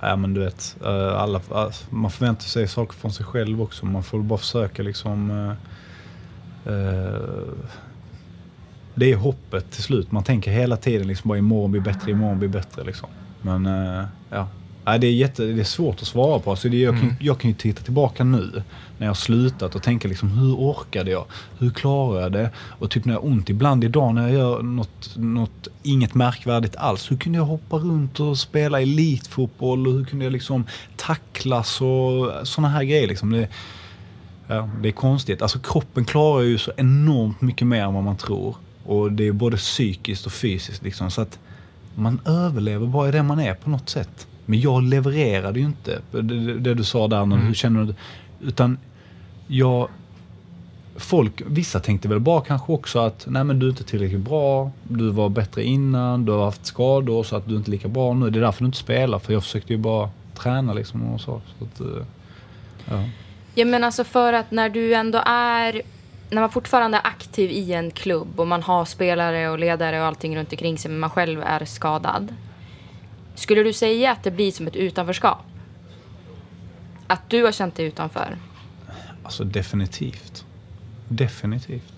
Ja 0.00 0.16
men 0.16 0.34
du 0.34 0.40
vet, 0.40 0.76
eh, 0.84 1.20
alla, 1.20 1.40
alltså, 1.50 1.84
man 1.90 2.10
förväntar 2.10 2.44
sig 2.44 2.68
saker 2.68 2.94
från 2.94 3.12
sig 3.12 3.26
själv 3.26 3.62
också. 3.62 3.86
Man 3.86 4.02
får 4.02 4.18
bara 4.18 4.38
försöka 4.38 4.82
liksom 4.82 5.30
Eh, 5.30 5.52
det 8.94 9.12
är 9.12 9.16
hoppet 9.16 9.70
till 9.70 9.82
slut. 9.82 10.12
Man 10.12 10.24
tänker 10.24 10.50
hela 10.50 10.76
tiden 10.76 11.06
liksom 11.08 11.28
bara 11.28 11.38
imorgon 11.38 11.70
blir 11.72 11.80
bättre, 11.80 12.10
imorgon 12.10 12.38
blir 12.38 12.48
bättre. 12.48 12.84
Liksom. 12.84 13.08
Men 13.42 13.66
eh, 13.66 14.04
ja, 14.30 14.48
det, 14.98 15.06
är 15.06 15.12
jätte, 15.12 15.44
det 15.44 15.60
är 15.60 15.64
svårt 15.64 16.02
att 16.02 16.06
svara 16.08 16.38
på. 16.38 16.56
Så 16.56 16.68
det, 16.68 16.76
jag, 16.76 16.94
kan, 16.94 17.02
Mm. 17.02 17.14
jag 17.20 17.38
kan 17.38 17.50
ju 17.50 17.56
titta 17.56 17.82
tillbaka 17.82 18.24
nu 18.24 18.62
när 18.98 19.06
jag 19.06 19.10
har 19.10 19.14
slutat 19.14 19.74
och 19.74 19.82
tänka 19.82 20.08
liksom, 20.08 20.28
hur 20.30 20.54
orkade 20.54 21.10
jag? 21.10 21.24
Hur 21.58 21.70
klarade 21.70 22.20
jag 22.22 22.32
det? 22.32 22.50
Och 22.58 22.90
typ 22.90 23.04
när 23.04 23.14
jag 23.14 23.20
har 23.20 23.28
ont 23.28 23.50
ibland 23.50 23.84
idag 23.84 24.14
när 24.14 24.22
jag 24.22 24.32
gör 24.32 24.62
något, 24.62 25.16
något 25.16 25.68
inget 25.82 26.14
märkvärdigt 26.14 26.76
alls. 26.76 27.10
Hur 27.10 27.16
kunde 27.16 27.38
jag 27.38 27.44
hoppa 27.44 27.76
runt 27.76 28.20
och 28.20 28.38
spela 28.38 28.80
elitfotboll? 28.80 29.86
Och 29.86 29.92
hur 29.92 30.04
kunde 30.04 30.24
jag 30.24 30.32
liksom 30.32 30.66
tacklas 30.96 31.80
och 31.80 32.32
sådana 32.48 32.68
här 32.68 32.84
grejer. 32.84 33.08
Liksom. 33.08 33.30
Det, 33.30 33.48
Ja, 34.48 34.68
det 34.82 34.88
är 34.88 34.92
konstigt. 34.92 35.42
Alltså 35.42 35.58
kroppen 35.58 36.04
klarar 36.04 36.42
ju 36.42 36.58
så 36.58 36.72
enormt 36.76 37.40
mycket 37.40 37.66
mer 37.66 37.82
än 37.82 37.94
vad 37.94 38.04
man 38.04 38.16
tror. 38.16 38.56
Och 38.84 39.12
det 39.12 39.26
är 39.28 39.32
både 39.32 39.56
psykiskt 39.56 40.26
och 40.26 40.32
fysiskt 40.32 40.82
liksom. 40.82 41.10
Så 41.10 41.20
att 41.20 41.38
man 41.94 42.20
överlever 42.24 42.86
bara 42.86 43.08
i 43.08 43.12
det 43.12 43.22
man 43.22 43.40
är 43.40 43.54
på 43.54 43.70
något 43.70 43.88
sätt. 43.88 44.26
Men 44.46 44.60
jag 44.60 44.82
levererade 44.82 45.60
ju 45.60 45.66
inte. 45.66 46.00
Det, 46.10 46.58
det, 46.58 46.74
du 46.74 46.84
sa 46.84 47.08
där, 47.08 47.22
Mm. 47.22 47.38
hur 47.38 47.54
känner 47.54 47.84
du? 47.84 47.94
Utan 48.46 48.78
jag... 49.46 49.88
Folk, 50.96 51.42
vissa 51.46 51.80
tänkte 51.80 52.08
väl 52.08 52.20
bara 52.20 52.40
kanske 52.40 52.72
också 52.72 52.98
att 52.98 53.26
nej 53.30 53.44
men 53.44 53.58
du 53.58 53.66
är 53.66 53.70
inte 53.70 53.84
tillräckligt 53.84 54.20
bra, 54.20 54.70
du 54.82 55.10
var 55.10 55.28
bättre 55.28 55.64
innan, 55.64 56.24
du 56.24 56.32
har 56.32 56.44
haft 56.44 56.66
skador 56.66 57.22
så 57.22 57.36
att 57.36 57.46
du 57.48 57.54
är 57.54 57.58
inte 57.58 57.70
lika 57.70 57.88
bra 57.88 58.14
nu. 58.14 58.30
Det 58.30 58.38
är 58.38 58.42
därför 58.42 58.60
du 58.62 58.66
inte 58.66 58.78
spelar, 58.78 59.18
för 59.18 59.32
jag 59.32 59.42
försökte 59.42 59.72
ju 59.72 59.78
bara 59.78 60.10
träna 60.34 60.72
liksom 60.72 61.02
och 61.12 61.20
så. 61.20 61.40
så 61.58 61.64
att, 61.64 61.80
eh, 61.80 62.04
ja. 62.90 63.04
Ja, 63.58 63.64
men 63.64 63.84
alltså 63.84 64.04
för 64.04 64.32
att 64.32 64.50
när 64.50 64.68
du 64.68 64.94
ändå 64.94 65.22
är... 65.26 65.82
När 66.30 66.40
man 66.40 66.50
fortfarande 66.50 66.96
är 66.96 67.06
aktiv 67.06 67.50
i 67.50 67.72
en 67.72 67.90
klubb 67.90 68.40
och 68.40 68.46
man 68.46 68.62
har 68.62 68.84
spelare 68.84 69.50
och 69.50 69.58
ledare 69.58 70.00
och 70.00 70.06
allting 70.06 70.36
runt 70.36 70.52
omkring 70.52 70.78
sig 70.78 70.90
men 70.90 71.00
man 71.00 71.10
själv 71.10 71.42
är 71.42 71.64
skadad. 71.64 72.34
Skulle 73.34 73.62
du 73.62 73.72
säga 73.72 74.12
att 74.12 74.22
det 74.22 74.30
blir 74.30 74.52
som 74.52 74.66
ett 74.66 74.76
utanförskap? 74.76 75.38
Att 77.06 77.30
du 77.30 77.44
har 77.44 77.52
känt 77.52 77.74
dig 77.76 77.86
utanför? 77.86 78.36
Alltså 79.22 79.44
definitivt. 79.44 80.44
Definitivt. 81.08 81.92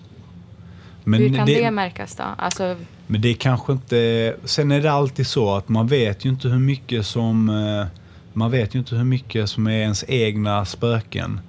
Men 1.03 1.19
Hur 1.19 1.35
kan 1.35 1.45
det, 1.45 1.71
märkas 1.71 2.15
då? 2.15 2.23
Alltså, 2.37 2.75
Men 3.07 3.21
det 3.21 3.29
är 3.29 3.33
kanske 3.33 3.71
inte... 3.71 4.35
Sen 4.43 4.71
är 4.71 4.81
det 4.81 4.91
alltid 4.91 5.27
så 5.27 5.55
att 5.55 5.69
man 5.69 5.87
vet 5.87 6.25
ju 6.25 6.29
inte 6.29 6.47
hur 6.47 6.59
mycket 6.59 7.05
som... 7.05 7.49
eh, 7.49 7.85
Man 8.33 8.51
vet 8.51 8.75
ju 8.75 8.79
inte 8.79 8.95
hur 8.95 9.03
mycket 9.03 9.49
som 9.49 9.67
är 9.67 9.81
ens 9.81 10.05
egna 10.07 10.65
spöken 10.65 11.39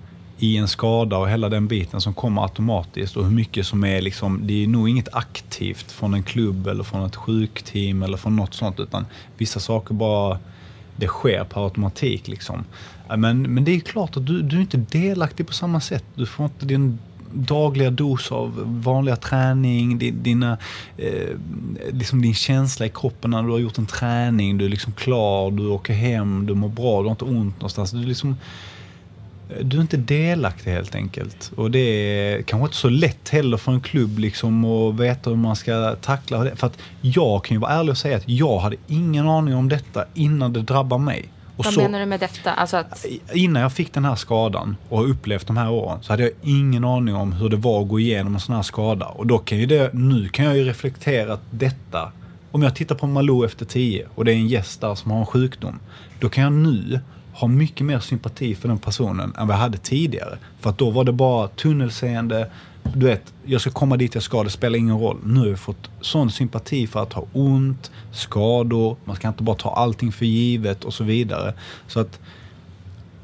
i 0.42 0.56
en 0.56 0.68
skada 0.68 1.16
och 1.16 1.30
hela 1.30 1.48
den 1.48 1.66
biten 1.66 2.00
som 2.00 2.14
kommer 2.14 2.42
automatiskt 2.42 3.16
och 3.16 3.24
hur 3.24 3.30
mycket 3.30 3.66
som 3.66 3.84
är 3.84 4.00
liksom, 4.00 4.40
det 4.46 4.62
är 4.62 4.66
nog 4.66 4.88
inget 4.88 5.14
aktivt 5.14 5.92
från 5.92 6.14
en 6.14 6.22
klubb 6.22 6.66
eller 6.66 6.84
från 6.84 7.06
ett 7.06 7.16
sjukteam 7.16 8.02
eller 8.02 8.16
från 8.16 8.36
något 8.36 8.54
sånt 8.54 8.80
utan 8.80 9.06
vissa 9.36 9.60
saker 9.60 9.94
bara 9.94 10.38
det 10.96 11.06
sker 11.06 11.44
per 11.44 11.64
automatik. 11.64 12.28
Liksom. 12.28 12.64
Men, 13.16 13.42
men 13.42 13.64
det 13.64 13.74
är 13.74 13.80
klart 13.80 14.16
att 14.16 14.26
du, 14.26 14.42
du 14.42 14.56
är 14.56 14.60
inte 14.60 14.76
delaktig 14.76 15.46
på 15.46 15.52
samma 15.52 15.80
sätt. 15.80 16.04
Du 16.14 16.26
får 16.26 16.44
inte 16.44 16.66
din 16.66 16.98
dagliga 17.32 17.90
dos 17.90 18.32
av 18.32 18.62
vanliga 18.84 19.16
träning, 19.16 19.98
din, 19.98 20.22
dina, 20.22 20.58
eh, 20.96 21.36
liksom 21.90 22.22
din 22.22 22.34
känsla 22.34 22.86
i 22.86 22.88
kroppen 22.88 23.30
när 23.30 23.42
du 23.42 23.50
har 23.50 23.58
gjort 23.58 23.78
en 23.78 23.86
träning. 23.86 24.58
Du 24.58 24.64
är 24.64 24.68
liksom 24.68 24.92
klar, 24.92 25.50
du 25.50 25.66
åker 25.66 25.94
hem, 25.94 26.46
du 26.46 26.54
mår 26.54 26.68
bra, 26.68 27.00
du 27.00 27.04
har 27.04 27.10
inte 27.10 27.24
ont 27.24 27.56
någonstans. 27.56 27.90
Du 27.90 28.04
liksom, 28.04 28.36
du 29.62 29.76
är 29.76 29.80
inte 29.80 29.96
delaktig 29.96 30.70
helt 30.70 30.94
enkelt. 30.94 31.52
Och 31.56 31.70
det 31.70 31.78
är 31.78 32.42
kanske 32.42 32.64
inte 32.64 32.76
så 32.76 32.88
lätt 32.88 33.28
heller 33.28 33.56
för 33.56 33.72
en 33.72 33.80
klubb 33.80 34.18
liksom 34.18 34.64
att 34.64 34.94
veta 35.00 35.30
hur 35.30 35.36
man 35.36 35.56
ska 35.56 35.96
tackla 36.00 36.44
det. 36.44 36.56
För 36.56 36.66
att 36.66 36.78
jag 37.00 37.44
kan 37.44 37.54
ju 37.54 37.60
vara 37.60 37.70
ärlig 37.72 37.90
och 37.90 37.98
säga 37.98 38.16
att 38.16 38.28
jag 38.28 38.58
hade 38.58 38.76
ingen 38.86 39.28
aning 39.28 39.54
om 39.54 39.68
detta 39.68 40.04
innan 40.14 40.52
det 40.52 40.62
drabbar 40.62 40.98
mig. 40.98 41.28
Och 41.56 41.64
Vad 41.64 41.74
så- 41.74 41.80
menar 41.80 42.00
du 42.00 42.06
med 42.06 42.20
detta? 42.20 42.52
Alltså 42.52 42.76
att, 42.76 43.06
Innan 43.32 43.62
jag 43.62 43.72
fick 43.72 43.92
den 43.94 44.04
här 44.04 44.14
skadan 44.14 44.76
och 44.88 44.98
har 44.98 45.04
upplevt 45.04 45.46
de 45.46 45.56
här 45.56 45.70
åren 45.70 45.98
så 46.02 46.12
hade 46.12 46.22
jag 46.22 46.32
ingen 46.42 46.84
aning 46.84 47.14
om 47.14 47.32
hur 47.32 47.48
det 47.48 47.56
var 47.56 47.82
att 47.82 47.88
gå 47.88 48.00
igenom 48.00 48.34
en 48.34 48.40
sån 48.40 48.54
här 48.54 48.62
skada. 48.62 49.06
Och 49.06 49.26
då 49.26 49.38
kan 49.38 49.58
ju 49.58 49.66
det, 49.66 49.90
nu 49.94 50.28
kan 50.28 50.44
jag 50.44 50.56
ju 50.56 50.64
reflektera 50.64 51.32
att 51.32 51.42
detta, 51.50 52.12
om 52.50 52.62
jag 52.62 52.74
tittar 52.76 52.94
på 52.94 53.06
Malou 53.06 53.44
efter 53.44 53.64
10 53.64 54.06
och 54.14 54.24
det 54.24 54.32
är 54.32 54.36
en 54.36 54.48
gäst 54.48 54.80
där 54.80 54.94
som 54.94 55.10
har 55.10 55.18
en 55.20 55.26
sjukdom, 55.26 55.78
då 56.20 56.28
kan 56.28 56.44
jag 56.44 56.52
nu 56.52 57.00
har 57.42 57.48
mycket 57.48 57.86
mer 57.86 58.00
sympati 58.00 58.54
för 58.54 58.68
den 58.68 58.78
personen 58.78 59.34
än 59.38 59.46
vad 59.46 59.56
jag 59.56 59.60
hade 59.60 59.78
tidigare. 59.78 60.38
För 60.60 60.70
att 60.70 60.78
då 60.78 60.90
var 60.90 61.04
det 61.04 61.12
bara 61.12 61.48
tunnelseende, 61.48 62.50
du 62.94 63.06
vet, 63.06 63.32
jag 63.44 63.60
ska 63.60 63.70
komma 63.70 63.96
dit 63.96 64.14
jag 64.14 64.22
ska, 64.22 64.42
det 64.42 64.50
spelar 64.50 64.78
ingen 64.78 64.98
roll. 64.98 65.16
Nu 65.24 65.40
har 65.40 65.46
jag 65.46 65.58
fått 65.58 65.90
sån 66.00 66.30
sympati 66.30 66.86
för 66.86 67.02
att 67.02 67.12
ha 67.12 67.24
ont, 67.32 67.90
skador, 68.12 68.96
man 69.04 69.16
ska 69.16 69.28
inte 69.28 69.42
bara 69.42 69.56
ta 69.56 69.74
allting 69.74 70.12
för 70.12 70.26
givet 70.26 70.84
och 70.84 70.94
så 70.94 71.04
vidare. 71.04 71.54
Så 71.86 72.00
att 72.00 72.20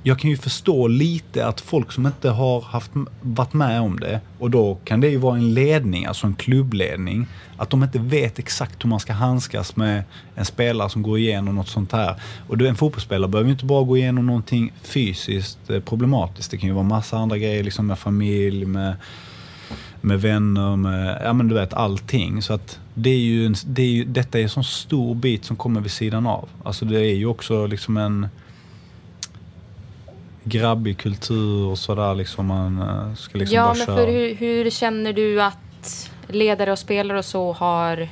jag 0.09 0.19
kan 0.19 0.31
ju 0.31 0.37
förstå 0.37 0.87
lite 0.87 1.47
att 1.47 1.61
folk 1.61 1.93
som 1.93 2.07
inte 2.07 2.31
har 2.31 2.61
haft, 2.61 2.91
varit 3.21 3.53
med 3.53 3.81
om 3.81 4.01
det 4.01 4.21
och 4.39 4.51
då 4.51 4.79
kan 4.85 5.01
det 5.01 5.09
ju 5.09 5.17
vara 5.17 5.37
en 5.37 5.55
ledning, 5.55 6.07
alltså 6.07 6.27
en 6.27 6.35
klubbledning, 6.35 7.27
att 7.57 7.71
de 7.71 7.83
inte 7.83 7.99
vet 7.99 8.39
exakt 8.39 8.85
hur 8.85 8.89
man 8.89 9.01
ska 9.01 9.13
handskas 9.13 9.77
med 9.77 10.03
en 10.35 10.45
spelare 10.45 10.91
som 10.91 11.03
går 11.03 11.19
igenom 11.19 11.55
något 11.55 11.69
sånt 11.69 11.93
här. 11.93 12.21
Och 12.49 12.61
en 12.61 12.77
fotbollsspelare 12.77 13.31
behöver 13.31 13.49
ju 13.49 13.53
inte 13.53 13.65
bara 13.65 13.85
gå 13.85 13.97
igenom 13.97 14.27
någonting 14.27 14.73
fysiskt 14.83 15.71
eh, 15.71 15.81
problematiskt. 15.81 16.51
Det 16.51 16.59
kan 16.59 16.69
ju 16.69 16.75
vara 16.75 16.85
massa 16.85 17.17
andra 17.17 17.39
grejer 17.39 17.63
liksom 17.63 17.87
med 17.87 17.99
familj, 17.99 18.65
med, 18.65 18.97
med 20.01 20.21
vänner, 20.21 20.77
med, 20.77 21.21
ja 21.25 21.33
men 21.33 21.49
du 21.49 21.55
vet 21.55 21.75
allting. 21.75 22.43
Så 22.43 22.53
att 22.53 22.79
det 22.95 23.11
är 23.11 23.19
ju, 23.19 23.47
en, 23.47 23.55
det 23.67 23.83
är 23.83 23.91
ju, 23.91 24.05
detta 24.05 24.39
är 24.39 24.43
en 24.43 24.49
sån 24.49 24.65
stor 24.65 25.15
bit 25.15 25.45
som 25.45 25.57
kommer 25.57 25.81
vid 25.81 25.91
sidan 25.91 26.27
av. 26.27 26.49
Alltså 26.63 26.85
det 26.85 27.01
är 27.01 27.15
ju 27.15 27.27
också 27.27 27.67
liksom 27.67 27.97
en 27.97 28.29
grabbig 30.49 30.99
kultur 30.99 31.67
och 31.67 31.79
sådär 31.79 32.15
liksom. 32.15 32.47
Man 32.47 32.79
eh, 32.83 33.15
ska 33.15 33.39
liksom 33.39 33.57
ja, 33.57 33.63
bara 33.65 33.75
men 33.75 33.87
köra. 33.87 33.97
för 33.97 34.07
hur, 34.13 34.35
hur 34.35 34.71
känner 34.71 35.13
du 35.13 35.43
att 35.43 36.11
ledare 36.29 36.73
och 36.73 36.79
spelare 36.79 37.19
och 37.19 37.25
så 37.25 37.53
har 37.53 38.09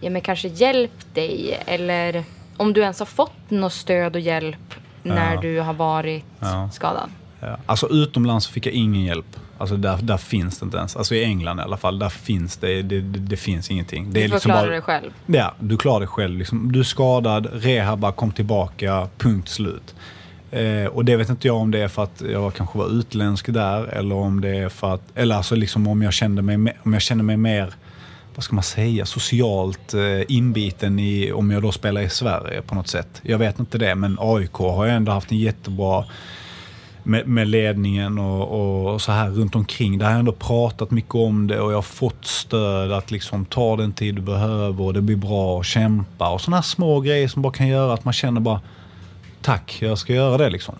ja, 0.00 0.10
men 0.10 0.20
kanske 0.20 0.48
hjälpt 0.48 1.14
dig? 1.14 1.60
Eller 1.66 2.24
om 2.56 2.72
du 2.72 2.80
ens 2.80 2.98
har 2.98 3.06
fått 3.06 3.50
något 3.50 3.72
stöd 3.72 4.14
och 4.14 4.20
hjälp 4.20 4.74
när 5.02 5.34
Ja. 5.34 5.40
du 5.40 5.60
har 5.60 5.72
varit 5.74 6.24
Ja. 6.40 6.70
skadad? 6.72 7.10
Ja. 7.40 7.56
Alltså 7.66 7.88
utomlands 7.88 8.48
fick 8.48 8.66
jag 8.66 8.74
ingen 8.74 9.02
hjälp. 9.04 9.36
Alltså 9.58 9.76
där, 9.76 9.96
där 10.02 10.16
finns 10.16 10.58
det 10.58 10.64
inte 10.64 10.76
ens. 10.76 10.96
Alltså 10.96 11.14
i 11.14 11.24
England 11.24 11.58
i 11.60 11.62
alla 11.62 11.76
fall, 11.76 11.98
där 11.98 12.08
finns 12.08 12.56
det, 12.56 12.82
det, 12.82 13.00
det, 13.00 13.18
det 13.18 13.36
finns 13.36 13.70
ingenting. 13.70 14.12
Det 14.12 14.22
Du 14.22 14.28
får 14.28 14.34
liksom 14.34 14.50
klara 14.50 14.62
bara, 14.62 14.70
dig 14.70 14.80
själv. 14.82 15.10
Ja, 15.26 15.54
du 15.60 15.76
klarar 15.76 16.00
dig 16.00 16.08
själv. 16.08 16.38
Liksom, 16.38 16.72
du 16.72 16.80
är 16.80 16.84
skadad, 16.84 17.48
rehabba, 17.52 18.12
kom 18.12 18.32
tillbaka, 18.32 19.08
punkt 19.18 19.48
slut. 19.48 19.94
Eh, 20.50 20.86
och 20.86 21.04
det 21.04 21.16
vet 21.16 21.28
inte 21.28 21.46
jag 21.46 21.56
om 21.56 21.70
det 21.70 21.78
är 21.78 21.88
för 21.88 22.02
att 22.02 22.22
jag 22.32 22.54
kanske 22.54 22.78
var 22.78 22.88
utländsk 22.88 23.46
där 23.52 23.84
eller 23.84 24.14
om 24.14 24.40
det 24.40 24.56
är 24.56 24.68
för 24.68 24.94
att, 24.94 25.02
eller 25.14 25.36
alltså 25.36 25.54
liksom 25.54 25.88
om 25.88 26.02
jag 26.02 26.12
kände 26.12 26.42
mig, 26.42 26.76
om 26.82 26.92
jag 26.92 27.02
kände 27.02 27.24
mig 27.24 27.36
mer, 27.36 27.74
vad 28.34 28.44
ska 28.44 28.54
man 28.54 28.64
säga, 28.64 29.06
socialt 29.06 29.94
eh, 29.94 30.22
inbiten 30.28 30.98
i, 30.98 31.32
om 31.32 31.50
jag 31.50 31.62
då 31.62 31.72
spelar 31.72 32.00
i 32.00 32.08
Sverige 32.08 32.62
på 32.62 32.74
något 32.74 32.88
sätt. 32.88 33.20
Jag 33.22 33.38
vet 33.38 33.58
inte 33.58 33.78
det, 33.78 33.94
men 33.94 34.16
AIK 34.20 34.52
har 34.52 34.84
ju 34.84 34.90
ändå 34.90 35.12
haft 35.12 35.32
en 35.32 35.38
jättebra 35.38 36.04
med, 37.02 37.26
med 37.26 37.48
ledningen 37.48 38.18
och, 38.18 38.92
och 38.92 39.02
så 39.02 39.12
här 39.12 39.30
runt 39.30 39.54
omkring. 39.54 39.98
Där 39.98 40.06
har 40.06 40.12
jag 40.12 40.18
ändå 40.18 40.32
pratat 40.32 40.90
mycket 40.90 41.14
om 41.14 41.46
det 41.46 41.60
och 41.60 41.70
jag 41.72 41.76
har 41.76 41.82
fått 41.82 42.24
stöd 42.24 42.92
att 42.92 43.10
liksom 43.10 43.44
ta 43.44 43.76
den 43.76 43.92
tid 43.92 44.14
du 44.14 44.22
behöver 44.22 44.84
och 44.84 44.94
det 44.94 45.00
blir 45.00 45.16
bra 45.16 45.56
och 45.56 45.64
kämpa 45.64 46.30
och 46.30 46.40
sådana 46.40 46.56
här 46.56 46.62
små 46.62 47.00
grejer 47.00 47.28
som 47.28 47.42
bara 47.42 47.52
kan 47.52 47.68
göra 47.68 47.92
att 47.92 48.04
man 48.04 48.14
känner 48.14 48.40
bara 48.40 48.60
tack, 49.42 49.78
jag 49.82 49.98
ska 49.98 50.12
göra 50.14 50.38
det 50.38 50.50
liksom. 50.50 50.74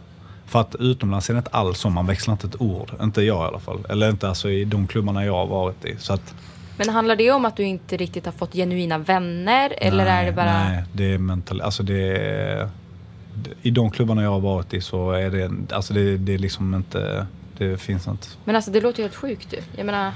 För 0.47 0.61
att 0.61 0.75
utomlands 0.79 1.31
är 1.31 1.35
det 1.35 1.39
inte 1.39 1.51
alls 1.51 1.79
så, 1.79 1.91
man 1.91 2.07
växlar 2.07 2.33
inte 2.33 2.47
ett 2.47 2.61
ord. 2.61 2.93
Inte 3.03 3.23
jag 3.23 3.45
i 3.45 3.49
alla 3.49 3.59
fall. 3.59 3.87
Eller 3.89 4.11
inte 4.11 4.29
alltså 4.29 4.51
i 4.51 4.65
de 4.65 4.87
klubbarna 4.87 5.25
jag 5.25 5.33
har 5.33 5.47
varit 5.47 5.85
i. 5.85 5.97
Så 5.99 6.13
att, 6.13 6.35
Men 6.77 6.89
handlar 6.89 7.17
det 7.17 7.31
om 7.31 7.45
att 7.45 7.57
du 7.57 7.63
inte 7.63 7.97
riktigt 7.97 8.25
har 8.25 8.33
fått 8.33 8.53
genuina 8.53 8.99
vänner? 8.99 9.75
Eller 9.79 10.07
är 10.07 10.27
det 10.27 10.33
bara... 10.33 10.69
Nej, 10.69 10.85
det 10.93 11.15
är 11.15 11.19
mental... 11.19 11.61
Alltså 11.61 11.83
det 11.83 12.17
är... 12.17 12.69
I 13.63 13.71
de 13.71 13.91
klubbarna 13.91 14.23
jag 14.23 14.31
har 14.31 14.41
varit 14.41 14.75
i 14.75 14.81
så 14.81 15.13
är 15.13 15.31
det... 15.31 15.75
Alltså 15.75 15.95
det, 15.95 16.17
det 16.17 16.35
är 16.35 16.39
liksom 16.39 16.75
inte... 16.75 17.27
Det 17.59 17.79
finns 17.81 18.09
inte. 18.09 18.27
Men 18.45 18.57
alltså 18.57 18.71
det 18.71 18.81
låter 18.81 18.99
ju 18.99 19.05
helt 19.05 19.17
sjukt 19.17 19.51
du. 19.51 19.59
Jag 19.77 19.87
menar, 19.87 20.13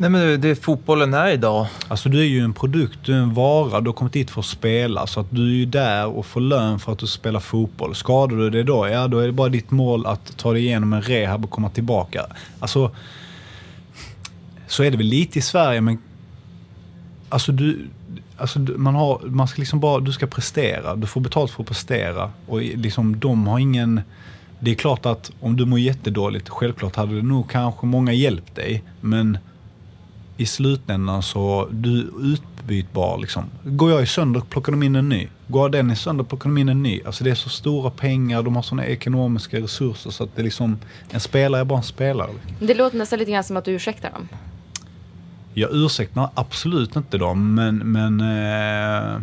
Nej, 0.00 0.10
men 0.10 0.20
det, 0.20 0.36
det 0.36 0.54
fotbollen 0.54 1.14
är 1.14 1.28
idag. 1.28 1.66
Alltså 1.88 2.08
du 2.08 2.20
är 2.20 2.24
ju 2.24 2.40
en 2.40 2.52
produkt, 2.52 2.98
du 3.04 3.12
är 3.12 3.18
en 3.18 3.34
vara, 3.34 3.80
du 3.80 3.88
har 3.88 3.94
kommit 3.94 4.16
hit 4.16 4.30
för 4.30 4.40
att 4.40 4.46
spela. 4.46 5.06
Så 5.06 5.20
att 5.20 5.26
du 5.30 5.42
är 5.42 5.54
ju 5.54 5.66
där 5.66 6.06
och 6.06 6.26
får 6.26 6.40
lön 6.40 6.78
för 6.78 6.92
att 6.92 6.98
du 6.98 7.06
spelar 7.06 7.40
fotboll. 7.40 7.94
Skadar 7.94 8.36
du 8.36 8.50
dig 8.50 8.64
då, 8.64 8.88
ja 8.88 9.08
då 9.08 9.18
är 9.18 9.26
det 9.26 9.32
bara 9.32 9.48
ditt 9.48 9.70
mål 9.70 10.06
att 10.06 10.36
ta 10.36 10.52
dig 10.52 10.62
igenom 10.62 10.92
en 10.92 11.02
rehab 11.02 11.44
och 11.44 11.50
komma 11.50 11.70
tillbaka. 11.70 12.26
Alltså, 12.60 12.90
så 14.66 14.82
är 14.82 14.90
det 14.90 14.96
väl 14.96 15.06
lite 15.06 15.38
i 15.38 15.42
Sverige 15.42 15.80
men 15.80 15.98
Alltså 17.28 17.52
du, 17.52 17.88
alltså 18.36 18.58
man 18.58 18.94
har, 18.94 19.20
man 19.24 19.48
ska 19.48 19.60
liksom 19.60 19.80
bara, 19.80 20.00
du 20.00 20.12
ska 20.12 20.26
prestera. 20.26 20.96
Du 20.96 21.06
får 21.06 21.20
betalt 21.20 21.50
för 21.50 21.62
att 21.62 21.68
prestera. 21.68 22.30
Och 22.46 22.62
liksom 22.62 23.20
de 23.20 23.46
har 23.46 23.58
ingen, 23.58 24.00
det 24.60 24.70
är 24.70 24.74
klart 24.74 25.06
att 25.06 25.30
om 25.40 25.56
du 25.56 25.64
mår 25.64 25.78
jättedåligt, 25.78 26.48
självklart 26.48 26.96
hade 26.96 27.16
det 27.16 27.22
nog 27.22 27.50
kanske 27.50 27.86
många 27.86 28.12
hjälpt 28.12 28.54
dig. 28.54 28.82
Men 29.00 29.38
i 30.40 30.46
slutändan 30.46 31.22
så 31.22 31.68
du 31.70 32.10
utbytbar 32.20 33.18
liksom. 33.18 33.44
Går 33.64 33.90
jag 33.90 34.02
i 34.02 34.06
sönder 34.06 34.40
plockar 34.40 34.72
de 34.72 34.82
in 34.82 34.96
en 34.96 35.08
ny. 35.08 35.28
Går 35.46 35.68
den 35.68 35.90
i 35.90 35.96
sönder 35.96 36.24
plockar 36.24 36.50
de 36.50 36.58
in 36.58 36.68
en 36.68 36.82
ny. 36.82 37.00
Alltså 37.06 37.24
det 37.24 37.30
är 37.30 37.34
så 37.34 37.48
stora 37.48 37.90
pengar, 37.90 38.42
de 38.42 38.56
har 38.56 38.62
sådana 38.62 38.86
ekonomiska 38.86 39.60
resurser 39.60 40.10
så 40.10 40.24
att 40.24 40.36
det 40.36 40.42
är 40.42 40.44
liksom, 40.44 40.78
en 41.10 41.20
spelare 41.20 41.60
är 41.60 41.64
bara 41.64 41.78
en 41.78 41.84
spelare. 41.84 42.30
det 42.60 42.74
låter 42.74 42.98
nästan 42.98 43.18
lite 43.18 43.30
grann 43.30 43.44
som 43.44 43.56
att 43.56 43.64
du 43.64 43.72
ursäktar 43.72 44.10
dem. 44.10 44.28
Jag 45.54 45.70
ursäktar 45.72 46.28
absolut 46.34 46.96
inte 46.96 47.18
dem, 47.18 47.54
men... 47.54 47.76
men 47.76 48.20
eh, 48.20 49.20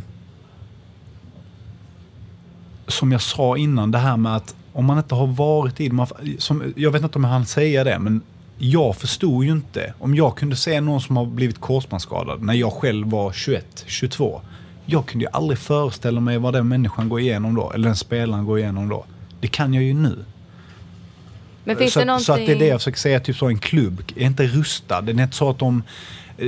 som 2.87 3.11
jag 3.11 3.21
sa 3.21 3.57
innan, 3.57 3.91
det 3.91 3.97
här 3.97 4.17
med 4.17 4.35
att 4.35 4.55
om 4.73 4.85
man 4.85 4.97
inte 4.97 5.15
har 5.15 5.27
varit 5.27 5.81
i 5.81 5.89
det. 5.89 6.07
Som, 6.37 6.73
jag 6.75 6.91
vet 6.91 7.03
inte 7.03 7.17
om 7.17 7.23
jag 7.23 7.31
hann 7.31 7.45
säga 7.45 7.83
det, 7.83 7.99
men 7.99 8.21
jag 8.57 8.95
förstod 8.95 9.43
ju 9.43 9.51
inte. 9.51 9.93
Om 9.99 10.15
jag 10.15 10.37
kunde 10.37 10.55
se 10.55 10.81
någon 10.81 11.01
som 11.01 11.17
har 11.17 11.25
blivit 11.25 11.61
korsbandsskadad 11.61 12.41
när 12.41 12.53
jag 12.53 12.73
själv 12.73 13.09
var 13.09 13.31
21, 13.31 13.83
22. 13.87 14.41
Jag 14.85 15.05
kunde 15.05 15.25
ju 15.25 15.31
aldrig 15.33 15.59
föreställa 15.59 16.19
mig 16.19 16.37
vad 16.37 16.53
den 16.53 16.67
människan 16.67 17.09
går 17.09 17.19
igenom 17.19 17.55
då, 17.55 17.71
eller 17.71 17.87
den 17.87 17.95
spelaren 17.95 18.45
går 18.45 18.59
igenom 18.59 18.89
då. 18.89 19.05
Det 19.39 19.47
kan 19.47 19.73
jag 19.73 19.83
ju 19.83 19.93
nu. 19.93 20.25
Men 21.67 21.77
finns 21.77 21.93
så, 21.93 21.99
det 21.99 22.03
att- 22.03 22.07
någonting... 22.07 22.25
så 22.25 22.33
att 22.33 22.45
det 22.45 22.51
är 22.51 22.55
det 22.59 22.67
jag 22.67 22.79
försöker 22.79 22.99
säga, 22.99 23.19
typ 23.19 23.35
så 23.37 23.45
en 23.47 23.59
klubb 23.59 24.01
är 24.15 24.25
inte 24.25 24.43
rustad. 24.47 25.01
Det 25.01 25.11
är 25.11 25.23
inte 25.23 25.35
så 25.35 25.49
att 25.49 25.59
de... 25.59 25.83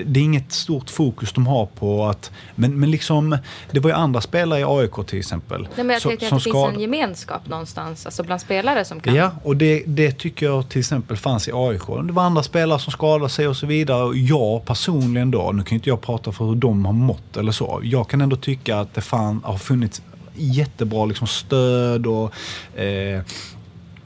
Det 0.06 0.20
är 0.20 0.24
inget 0.24 0.52
stort 0.52 0.90
fokus 0.90 1.34
de 1.34 1.48
har 1.48 1.66
på 1.66 2.06
att... 2.06 2.32
Men, 2.56 2.80
men 2.80 2.92
liksom, 2.92 3.38
det 3.72 3.80
var 3.80 3.90
ju 3.90 3.96
andra 3.96 4.22
spelare 4.22 4.60
i 4.60 4.64
AIK 4.64 5.08
till 5.08 5.20
exempel. 5.20 5.62
Nej, 5.62 5.86
men 5.86 5.90
jag 5.90 6.02
som- 6.02 6.10
tänkte 6.10 6.26
att 6.26 6.32
det 6.32 6.44
finns 6.44 6.56
skad- 6.56 6.74
en 6.74 6.80
gemenskap 6.80 7.48
någonstans, 7.48 8.06
alltså 8.06 8.24
bland 8.24 8.42
spelare 8.42 8.86
som 8.86 9.00
kan... 9.00 9.16
Ja, 9.16 9.32
och 9.44 9.58
det, 9.58 9.84
det 9.88 10.12
tycker 10.12 10.46
jag 10.46 10.70
till 10.70 10.80
exempel 10.80 11.18
fanns 11.18 11.48
i 11.48 11.52
AIK. 11.54 11.82
Det 12.08 12.14
var 12.14 12.24
andra 12.24 12.44
spelare 12.44 12.80
som 12.80 12.92
skadade 12.92 13.30
sig 13.30 13.48
och 13.48 13.58
så 13.58 13.66
vidare. 13.66 14.04
Och 14.04 14.18
jag 14.18 14.66
personligen 14.66 15.32
då, 15.32 15.52
nu 15.52 15.64
kan 15.64 15.76
inte 15.76 15.90
jag 15.90 16.02
prata 16.02 16.32
för 16.32 16.46
hur 16.46 16.56
de 16.56 16.86
har 16.86 16.94
mått 16.94 17.38
eller 17.38 17.52
så. 17.52 17.80
Jag 17.84 18.10
kan 18.10 18.22
ändå 18.22 18.36
tycka 18.36 18.80
att 18.80 18.94
det 18.94 19.02
fan 19.02 19.42
har 19.44 19.58
funnits 19.58 20.02
jättebra 20.36 21.06
liksom 21.06 21.28
stöd 21.28 22.08
och 22.08 22.34
eh, 22.80 23.22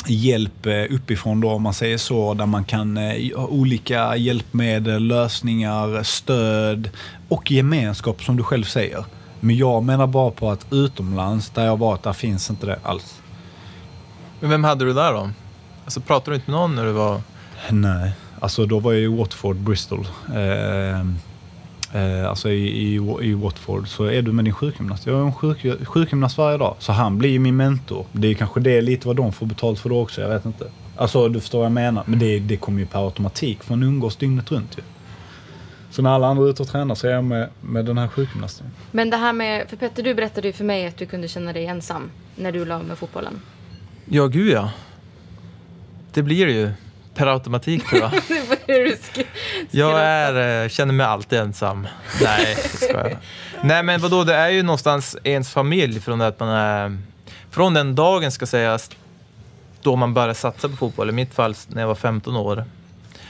hjälp 0.10 0.66
eh, 0.66 0.96
uppifrån 0.96 1.42
då, 1.42 1.50
om 1.52 1.62
man 1.62 1.74
säger 1.74 1.98
så. 1.98 2.34
Där 2.34 2.46
man 2.46 2.64
kan 2.64 2.98
eh, 2.98 3.38
ha 3.38 3.48
olika 3.48 4.16
hjälpmedel, 4.16 5.04
lösningar, 5.04 6.04
stöd 6.04 6.90
och 7.30 7.52
gemenskap 7.52 8.24
som 8.24 8.36
du 8.38 8.44
själv 8.44 8.64
säger. 8.64 9.06
Men 9.40 9.58
jag 9.58 9.84
menar 9.84 10.08
bara 10.08 10.32
på 10.32 10.52
att 10.52 10.66
utomlands, 10.72 11.50
där 11.50 11.66
jag 11.66 11.80
varit, 11.80 12.04
där 12.04 12.14
finns 12.14 12.50
inte 12.50 12.66
det 12.66 12.80
alls. 12.84 13.22
Men 14.40 14.50
vem 14.50 14.64
hade 14.64 14.86
du 14.86 14.94
där 14.94 15.14
då? 15.14 15.30
Alltså, 15.84 16.02
pratade 16.02 16.32
du 16.32 16.36
inte 16.36 16.52
med 16.52 16.60
någon 16.60 16.76
när 16.76 16.86
du 16.86 16.92
var... 16.92 17.22
Nej, 17.70 18.12
alltså 18.40 18.66
då 18.66 18.80
var 18.80 18.94
jag 18.94 19.02
i 19.02 19.08
Watford, 19.08 19.56
Bristol. 19.56 20.08
Eh, 20.28 21.06
eh, 21.94 22.30
alltså 22.30 22.50
i, 22.50 22.68
i, 22.68 22.94
i 23.22 23.34
Watford, 23.34 23.88
så 23.88 24.06
är 24.06 24.22
du 24.22 24.32
med 24.32 24.46
din 24.46 24.54
sjukgymnast. 24.54 25.06
Jag 25.06 25.14
har 25.14 25.26
en 25.26 25.34
sjuk, 25.34 25.88
sjukgymnast 25.88 26.38
varje 26.38 26.58
dag, 26.58 26.76
så 26.80 26.92
han 26.92 27.18
blir 27.18 27.30
ju 27.30 27.40
min 27.40 27.56
mentor. 27.56 28.06
Det 28.12 28.28
är 28.28 28.34
kanske 28.34 28.60
det 28.60 28.82
lite 28.82 29.08
vad 29.08 29.16
de 29.16 29.34
får 29.34 29.46
betalt 29.46 29.80
för 29.80 29.90
då 29.90 30.02
också, 30.02 30.22
jag 30.22 30.30
vet 30.30 30.46
inte. 30.46 30.66
Alltså 30.96 31.30
du 31.30 31.40
förstår 31.40 31.60
vad 31.60 31.66
jag 31.66 31.72
menar. 31.72 32.04
Men 32.06 32.20
det, 32.20 32.40
det 32.40 32.58
kommer 32.58 32.80
ju 32.80 32.86
per 32.86 33.06
automatik, 33.06 33.64
för 33.64 33.76
man 33.76 33.84
umgås 33.84 34.16
dygnet 34.16 34.52
runt 34.52 34.78
ju. 34.78 34.82
Så 35.90 36.02
när 36.02 36.10
alla 36.10 36.28
andra 36.28 36.44
är 36.44 36.50
ute 36.50 36.62
och 36.62 36.70
tränar 36.70 36.96
så 36.96 37.08
är 37.08 37.12
jag 37.12 37.24
med, 37.24 37.50
med 37.62 37.86
den 37.86 37.98
här 37.98 38.08
sjukgymnasten. 38.08 38.68
Men 38.92 39.10
det 39.10 39.18
här 39.18 39.34
med, 39.34 39.70
för 39.70 39.78
Petter 39.78 40.04
du 40.04 40.14
berättade 40.14 40.48
ju 40.48 40.54
för 40.54 40.64
mig 40.64 40.88
att 40.88 40.98
du 40.98 41.06
kunde 41.06 41.28
känna 41.28 41.54
dig 41.54 41.66
ensam 41.66 42.12
när 42.36 42.52
du 42.52 42.66
la 42.66 42.80
med 42.80 42.98
fotbollen. 42.98 43.42
Ja, 44.06 44.28
gud 44.28 44.52
ja. 44.52 44.72
Det 46.14 46.24
blir 46.24 46.46
det 46.46 46.52
ju 46.52 46.72
per 47.16 47.28
automatik 47.28 47.90
tror 47.90 48.02
jag. 48.02 48.12
Sk- 48.68 49.26
Jag 49.72 50.00
är, 50.02 50.64
eh, 50.64 50.70
känner 50.70 50.94
mig 50.94 51.06
alltid 51.06 51.40
ensam. 51.40 51.88
Nej, 52.24 52.56
ska 52.56 52.94
jag. 53.10 53.18
Nej, 53.64 53.84
men 53.84 54.02
vadå, 54.02 54.24
det 54.24 54.36
är 54.36 54.50
ju 54.50 54.64
någonstans 54.64 55.18
ens 55.24 55.50
familj 55.50 56.00
från 56.02 56.22
att 56.22 56.40
man 56.40 56.50
är... 56.50 56.98
Från 57.52 57.74
den 57.74 57.96
dagen 57.96 58.32
ska 58.32 58.46
sägas 58.46 58.90
då 59.82 59.96
man 59.96 60.14
började 60.14 60.34
satsa 60.36 60.70
på 60.70 60.76
fotboll. 60.76 61.10
I 61.10 61.14
mitt 61.14 61.34
fall 61.34 61.56
när 61.68 61.82
jag 61.82 61.88
var 61.88 61.96
15 61.96 62.36
år 62.36 62.66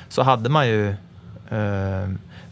så 0.09 0.21
hade 0.23 0.49
man 0.49 0.67
ju 0.67 0.89
eh, 1.51 2.09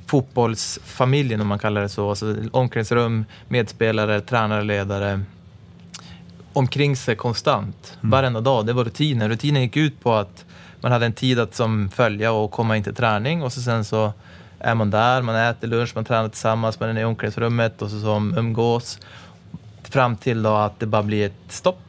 fotbollsfamiljen 0.07 1.41
om 1.41 1.47
man 1.47 1.59
kallar 1.59 1.81
det 1.81 1.89
så. 1.89 2.09
Alltså 2.09 2.35
omklädningsrum, 2.51 3.25
medspelare, 3.47 4.21
tränare, 4.21 4.63
ledare 4.63 5.21
omkring 6.53 6.95
sig 6.95 7.15
konstant. 7.15 7.97
Varenda 8.01 8.41
dag. 8.41 8.65
Det 8.65 8.73
var 8.73 8.83
rutinen. 8.83 9.29
Rutinen 9.29 9.61
gick 9.61 9.77
ut 9.77 10.03
på 10.03 10.13
att 10.13 10.45
man 10.81 10.91
hade 10.91 11.05
en 11.05 11.13
tid 11.13 11.39
att 11.39 11.55
som 11.55 11.89
följa 11.89 12.31
och 12.31 12.51
komma 12.51 12.77
in 12.77 12.83
till 12.83 12.95
träning 12.95 13.43
och 13.43 13.53
så 13.53 13.61
sen 13.61 13.85
så 13.85 14.13
är 14.59 14.75
man 14.75 14.89
där, 14.89 15.21
man 15.21 15.35
äter 15.35 15.67
lunch, 15.67 15.91
man 15.95 16.05
tränar 16.05 16.29
tillsammans, 16.29 16.79
man 16.79 16.97
är 16.97 17.01
i 17.01 17.05
omklädningsrummet 17.05 17.81
och 17.81 17.89
så, 17.89 17.99
så 17.99 18.15
umgås. 18.37 18.99
Fram 19.83 20.15
till 20.15 20.43
då 20.43 20.55
att 20.55 20.79
det 20.79 20.85
bara 20.85 21.03
blir 21.03 21.25
ett 21.25 21.51
stopp. 21.51 21.81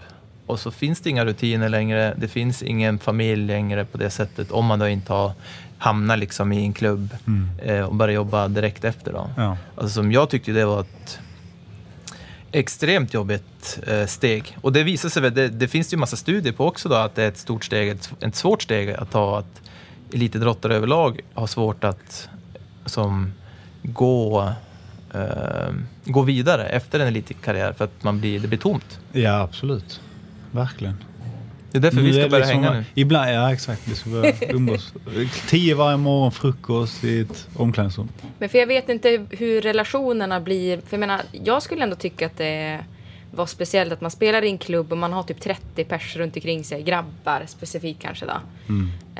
Och 0.47 0.61
så 0.61 0.71
finns 0.71 1.01
det 1.01 1.11
inga 1.11 1.25
rutiner 1.25 1.69
längre, 1.69 2.15
det 2.17 2.29
finns 2.29 2.63
ingen 2.63 2.99
familj 2.99 3.47
längre 3.47 3.85
på 3.85 3.99
det 3.99 4.11
sättet 4.11 4.51
om 4.51 4.67
man 4.67 4.79
då 4.79 4.89
inte 4.89 5.13
har 5.13 5.33
hamnar 5.83 6.17
liksom 6.17 6.53
i 6.53 6.65
en 6.65 6.73
klubb 6.73 7.09
eh, 7.63 7.81
och 7.81 7.95
börjar 7.95 8.15
jobba 8.15 8.49
direkt 8.49 8.85
efter. 8.85 9.13
Då. 9.13 9.31
Ja. 9.37 9.57
Alltså, 9.77 9.95
som 9.95 10.13
jag 10.13 10.31
tyckte 10.31 10.53
det 10.53 10.65
var 10.65 10.81
ett 10.81 11.19
extremt 12.53 13.15
jobbigt 13.15 13.79
eh, 13.87 14.07
steg. 14.07 14.59
Och 14.61 14.73
det 14.73 14.83
visar 14.83 15.09
sig 15.09 15.31
det, 15.31 15.49
det 15.49 15.69
finns 15.69 15.93
ju 15.93 15.97
massa 15.97 16.17
studier 16.17 16.53
på 16.53 16.67
också 16.67 16.89
då, 16.89 16.95
att 16.95 17.15
det 17.15 17.23
är 17.23 17.29
ett 17.29 17.39
stort 17.39 17.65
steg, 17.65 17.89
ett, 17.89 18.13
ett 18.21 18.37
svårt 18.37 18.63
steg 18.63 18.91
att 18.91 19.11
ta. 19.11 19.39
Att 19.39 19.63
elitidrottare 20.13 20.77
överlag 20.77 21.21
har 21.35 21.47
svårt 21.47 21.85
att 21.85 22.29
som, 22.87 23.33
gå, 23.83 24.53
eh, 25.15 25.75
gå 26.05 26.23
vidare 26.23 26.67
efter 26.67 27.01
en 27.01 27.07
elitkarriär 27.07 27.73
för 27.73 27.85
att 27.85 28.03
man 28.03 28.21
blir, 28.21 28.41
det 28.41 28.49
blir 28.49 28.59
tomt. 28.59 28.99
ja, 29.13 29.41
absolut. 29.41 30.01
Verkligen. 30.51 30.97
Det 31.73 31.79
är 31.79 31.81
därför 31.81 31.97
Nu 31.97 32.03
vi 32.03 32.13
ska 32.13 32.29
börja 32.29 32.45
liksom- 32.45 32.65
hänga 32.65 32.75
nu. 32.79 32.85
Ibland, 32.95 33.31
ja 33.31 33.53
exakt. 33.53 33.89
Vi 33.89 33.95
ska 33.95 34.11
börja 34.11 34.35
umgås. 34.49 34.93
Tio 35.49 35.75
varje 35.75 35.97
morgon, 35.97 36.33
frukost 36.33 37.05
i 37.05 37.21
ett 37.21 37.49
omklädningsrum. 37.57 38.09
Men 38.39 38.49
för 38.49 38.59
jag 38.59 38.67
vet 38.67 38.89
inte 38.89 39.27
hur 39.31 39.61
relationerna 39.61 40.41
blir. 40.41 40.77
För 40.77 40.87
jag 40.91 41.01
menar, 41.01 41.21
jag 41.33 41.63
skulle 41.63 41.83
ändå 41.83 41.97
tycka 41.97 42.27
att 42.27 42.39
det 42.39 42.81
var 43.35 43.47
speciellt 43.47 43.93
att 43.93 44.01
man 44.01 44.11
spelar 44.11 44.45
i 44.45 44.49
en 44.49 44.59
klubb 44.59 44.93
och 44.93 44.99
man 44.99 45.13
har 45.13 45.23
typ 45.23 45.41
30 45.41 45.85
pers 45.85 46.17
runt 46.17 46.37
omkring 46.37 46.65
sig, 46.65 46.83
grabbar 46.83 47.43
specifikt 47.47 48.03
kanske 48.03 48.27
då. 48.27 48.33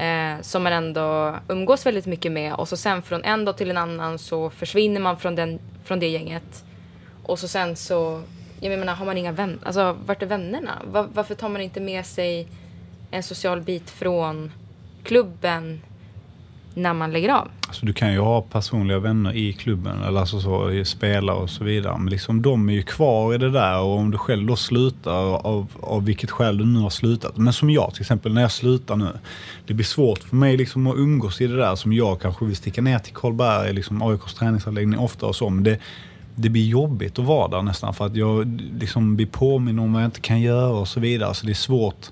Eh, 0.03 0.41
som 0.43 0.63
man 0.63 0.73
ändå 0.73 1.37
umgås 1.49 1.87
väldigt 1.87 2.07
mycket 2.07 2.33
med 2.33 2.55
och 2.55 2.69
så 2.69 2.77
sen 2.77 3.03
från 3.03 3.25
en 3.25 3.45
dag 3.45 3.57
till 3.57 3.71
en 3.71 3.77
annan 3.77 4.19
så 4.19 4.51
försvinner 4.51 5.01
man 5.01 5.17
från, 5.19 5.35
den, 5.35 5.59
från 5.85 6.01
det 6.01 6.09
gänget. 6.09 6.65
Och 7.23 7.39
så 7.39 7.49
sen 7.49 7.77
så, 7.77 8.23
jag 8.63 8.79
menar 8.79 8.95
har 8.95 9.07
man 9.07 9.19
inga 9.19 9.33
vänner, 9.33 9.59
alltså 9.63 9.97
vart 10.07 10.23
är 10.23 10.27
vännerna? 10.27 10.71
Var, 10.85 11.09
varför 11.15 11.35
tar 11.35 11.49
man 11.49 11.61
inte 11.61 11.81
med 11.81 12.07
sig 12.07 12.49
en 13.11 13.23
social 13.23 13.61
bit 13.61 13.91
från 13.91 14.53
klubben 15.03 15.81
när 16.75 16.95
man 16.95 17.13
lägger 17.13 17.29
av? 17.29 17.49
Alltså, 17.69 17.87
du 17.87 17.93
kan 17.93 18.13
ju 18.13 18.19
ha 18.19 18.43
personliga 18.43 18.99
vänner 18.99 19.37
i 19.37 19.53
klubben, 19.53 20.03
eller 20.03 20.21
alltså 20.21 20.41
så, 20.41 20.85
spelare 20.85 21.37
och 21.37 21.51
så 21.51 21.65
vidare. 21.65 21.99
Men 21.99 22.11
liksom, 22.11 22.43
de 22.43 22.69
är 22.69 22.73
ju 22.73 22.83
kvar 22.83 23.35
i 23.35 23.39
det 23.39 23.51
där 23.51 23.81
och 23.81 23.99
om 23.99 24.11
du 24.11 24.19
själv 24.19 24.47
då 24.47 24.57
slutar, 24.57 25.47
av, 25.47 25.67
av 25.81 26.05
vilket 26.05 26.31
skäl 26.31 26.59
du 26.59 26.67
nu 26.67 26.79
har 26.79 26.91
slutat. 26.91 27.37
Men 27.37 27.53
som 27.53 27.71
jag 27.71 27.95
till 27.95 28.03
exempel, 28.03 28.35
när 28.35 28.43
jag 28.43 28.53
slutar 28.53 28.97
nu. 28.97 29.09
Det 29.67 29.75
blir 29.75 29.87
svårt 29.87 30.19
för 30.19 30.37
mig 30.37 30.57
liksom 30.57 30.87
att 30.87 30.97
umgås 30.97 31.41
i 31.41 31.47
det 31.47 31.57
där 31.57 31.75
som 31.77 31.93
jag 31.93 32.21
kanske 32.21 32.45
vill 32.45 32.57
sticka 32.57 32.83
ner 32.83 32.99
till 32.99 33.15
Karlberg, 33.15 33.73
liksom 33.73 34.03
AIKs 34.03 34.35
träningsanläggning 34.35 34.99
ofta 34.99 35.27
och 35.27 35.37
så. 35.37 35.51
Men 35.51 35.65
det, 35.65 35.79
det 36.35 36.49
blir 36.49 36.67
jobbigt 36.67 37.19
att 37.19 37.25
vara 37.25 37.49
där 37.49 37.63
nästan 37.63 37.95
för 37.95 38.07
att 38.07 38.17
jag 38.17 38.61
liksom 38.81 39.17
blir 39.17 39.27
påminn 39.27 39.79
om 39.79 39.93
vad 39.93 40.03
jag 40.03 40.07
inte 40.07 40.21
kan 40.21 40.41
göra 40.41 40.69
och 40.69 40.89
så 40.89 41.01
vidare. 41.01 41.35
Så 41.35 41.47
det 41.47 41.53
är 41.53 41.55
svårt 41.55 42.11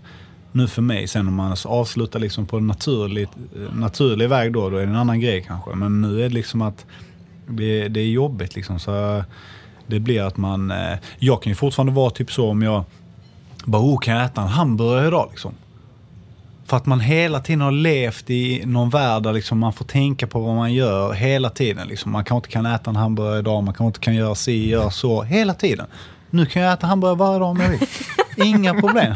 nu 0.53 0.69
för 0.69 0.83
mig. 0.83 1.09
Sen 1.09 1.29
om 1.29 1.35
man 1.35 1.57
avslutar 1.65 2.21
liksom 2.21 2.47
på 2.47 2.57
en 2.57 2.67
naturlig, 2.67 3.29
naturlig 3.73 4.29
väg 4.29 4.53
då, 4.53 4.71
då 4.71 4.77
är 4.77 4.81
det 4.81 4.93
en 4.93 4.97
annan 4.97 5.21
grej 5.21 5.45
kanske. 5.47 5.75
Men 5.75 6.01
nu 6.01 6.19
är 6.19 6.29
det 6.29 6.35
liksom 6.35 6.63
att 6.63 6.87
det, 7.47 7.89
det 7.89 8.01
är 8.01 8.09
jobbigt 8.09 8.57
liksom. 8.57 8.79
Så 8.79 9.25
det 9.87 10.01
blir 10.01 10.23
att 10.23 10.37
man... 10.37 10.71
Eh, 10.71 10.99
jag 11.19 11.43
kan 11.43 11.51
ju 11.51 11.55
fortfarande 11.55 11.93
vara 11.93 12.11
typ 12.11 12.33
så 12.33 12.51
om 12.51 12.63
jag 12.63 12.85
bara, 13.65 13.83
oh, 13.83 13.99
kan 13.99 14.15
jag 14.15 14.25
äta 14.25 14.43
en 14.43 14.49
hamburgare 14.49 15.07
idag 15.07 15.29
liksom? 15.31 15.55
För 16.71 16.77
att 16.77 16.87
man 16.87 17.01
hela 17.01 17.41
tiden 17.41 17.61
har 17.61 17.73
levt 17.73 18.31
i 18.31 18.63
någon 18.67 18.91
värld 18.91 19.23
där 19.23 19.33
liksom 19.33 19.59
man 19.59 19.73
får 19.73 19.85
tänka 19.85 20.27
på 20.27 20.41
vad 20.41 20.55
man 20.57 20.75
gör 20.75 21.13
hela 21.13 21.51
tiden. 21.51 21.89
Liksom. 21.89 22.13
Man 22.13 22.25
kanske 22.25 22.37
inte 22.37 22.49
kan 22.49 22.67
äta 22.67 22.91
en 22.91 22.97
hamburgare 22.97 23.39
idag, 23.39 23.65
man 23.65 23.75
kanske 23.75 23.87
inte 23.87 24.01
kan 24.01 24.15
göra 24.15 24.35
si, 24.35 24.69
göra 24.69 24.91
så, 24.91 25.23
hela 25.23 25.55
tiden. 25.55 25.87
Nu 26.31 26.47
kan 26.47 26.63
jag 26.63 26.73
äta 26.73 26.87
hamburgare 26.87 27.17
varje 27.17 27.39
dag 27.39 27.49
om 27.49 27.61
jag 27.61 27.69
vill. 27.69 27.81
Inga 28.47 28.75
problem. 28.75 29.15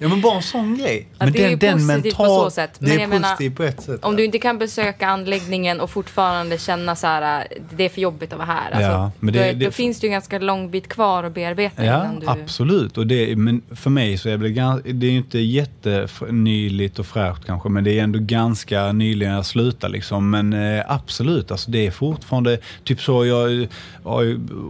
Ja 0.00 0.08
men 0.08 0.20
bara 0.20 0.36
en 0.36 0.42
sån 0.42 0.78
grej. 0.78 1.06
Ja, 1.10 1.24
men 1.24 1.32
det 1.32 1.44
är 1.44 1.50
ju 1.50 1.56
positivt 1.56 2.16
på 2.16 2.24
så 2.24 2.50
sätt. 2.50 2.70
Det 2.78 2.86
Men 2.86 2.96
är 2.96 3.00
jag 3.00 3.08
menar, 3.10 3.30
positivt 3.30 3.56
på 3.56 3.62
ett 3.62 3.82
sätt. 3.82 4.04
Om 4.04 4.16
du 4.16 4.24
inte 4.24 4.38
kan 4.38 4.58
besöka 4.58 5.08
anläggningen 5.08 5.80
och 5.80 5.90
fortfarande 5.90 6.58
känna 6.58 6.96
så 6.96 7.06
här, 7.06 7.40
äh, 7.40 7.46
det 7.76 7.84
är 7.84 7.88
för 7.88 8.00
jobbigt 8.00 8.32
att 8.32 8.38
vara 8.38 8.46
här. 8.46 8.70
Alltså, 8.72 8.90
Ja, 8.90 9.10
men 9.20 9.34
det- 9.34 9.52
då, 9.52 9.58
det- 9.58 9.64
då 9.64 9.70
finns 9.70 10.00
det 10.00 10.06
ju 10.06 10.08
en 10.08 10.12
ganska 10.12 10.38
lång 10.38 10.70
bit 10.70 10.88
kvar 10.88 11.24
att 11.24 11.34
bearbeta 11.34 11.84
Ja, 11.84 12.00
innan 12.04 12.20
du... 12.20 12.26
absolut. 12.28 12.98
Och 12.98 13.06
det, 13.06 13.36
men 13.36 13.62
för 13.70 13.90
mig 13.90 14.18
så 14.18 14.28
är 14.28 14.38
det, 14.38 14.48
gans- 14.50 14.82
det 14.92 15.06
är 15.06 15.10
inte 15.10 15.38
jättenyligt 15.38 16.98
och 16.98 17.06
fräscht 17.06 17.44
kanske, 17.46 17.68
men 17.68 17.84
det 17.84 17.98
är 17.98 18.02
ändå 18.04 18.18
ganska 18.22 18.92
nyligen 18.92 19.32
jag 19.34 19.46
slutade. 19.46 19.92
Liksom. 19.92 20.30
Men 20.30 20.52
eh, 20.52 20.84
absolut, 20.88 21.50
alltså, 21.50 21.70
det 21.70 21.86
är 21.86 21.90
fortfarande 21.90 22.58
typ 22.84 23.00
så, 23.00 23.26
jag, 23.26 23.66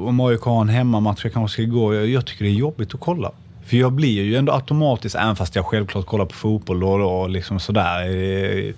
om 0.06 0.20
AIK 0.20 0.40
har 0.40 0.60
en 0.60 0.68
hemmamatch 0.68 1.24
jag 1.24 1.32
kanske 1.32 1.62
ska 1.62 1.72
gå, 1.72 1.94
jag, 1.94 2.06
jag 2.06 2.26
tycker 2.26 2.44
det 2.44 2.50
är 2.50 2.54
jobbigt 2.54 2.94
att 2.94 3.00
kolla. 3.00 3.32
För 3.68 3.76
jag 3.76 3.92
blir 3.92 4.22
ju 4.22 4.36
ändå 4.36 4.52
automatiskt, 4.52 5.14
även 5.14 5.36
fast 5.36 5.56
jag 5.56 5.66
självklart 5.66 6.06
kollar 6.06 6.24
på 6.24 6.34
fotboll 6.34 6.80
då 6.80 6.88
och 6.88 6.98
då, 6.98 7.08
och 7.08 7.30
liksom 7.30 7.60
sådär. 7.60 8.06
Eh, 8.06 8.74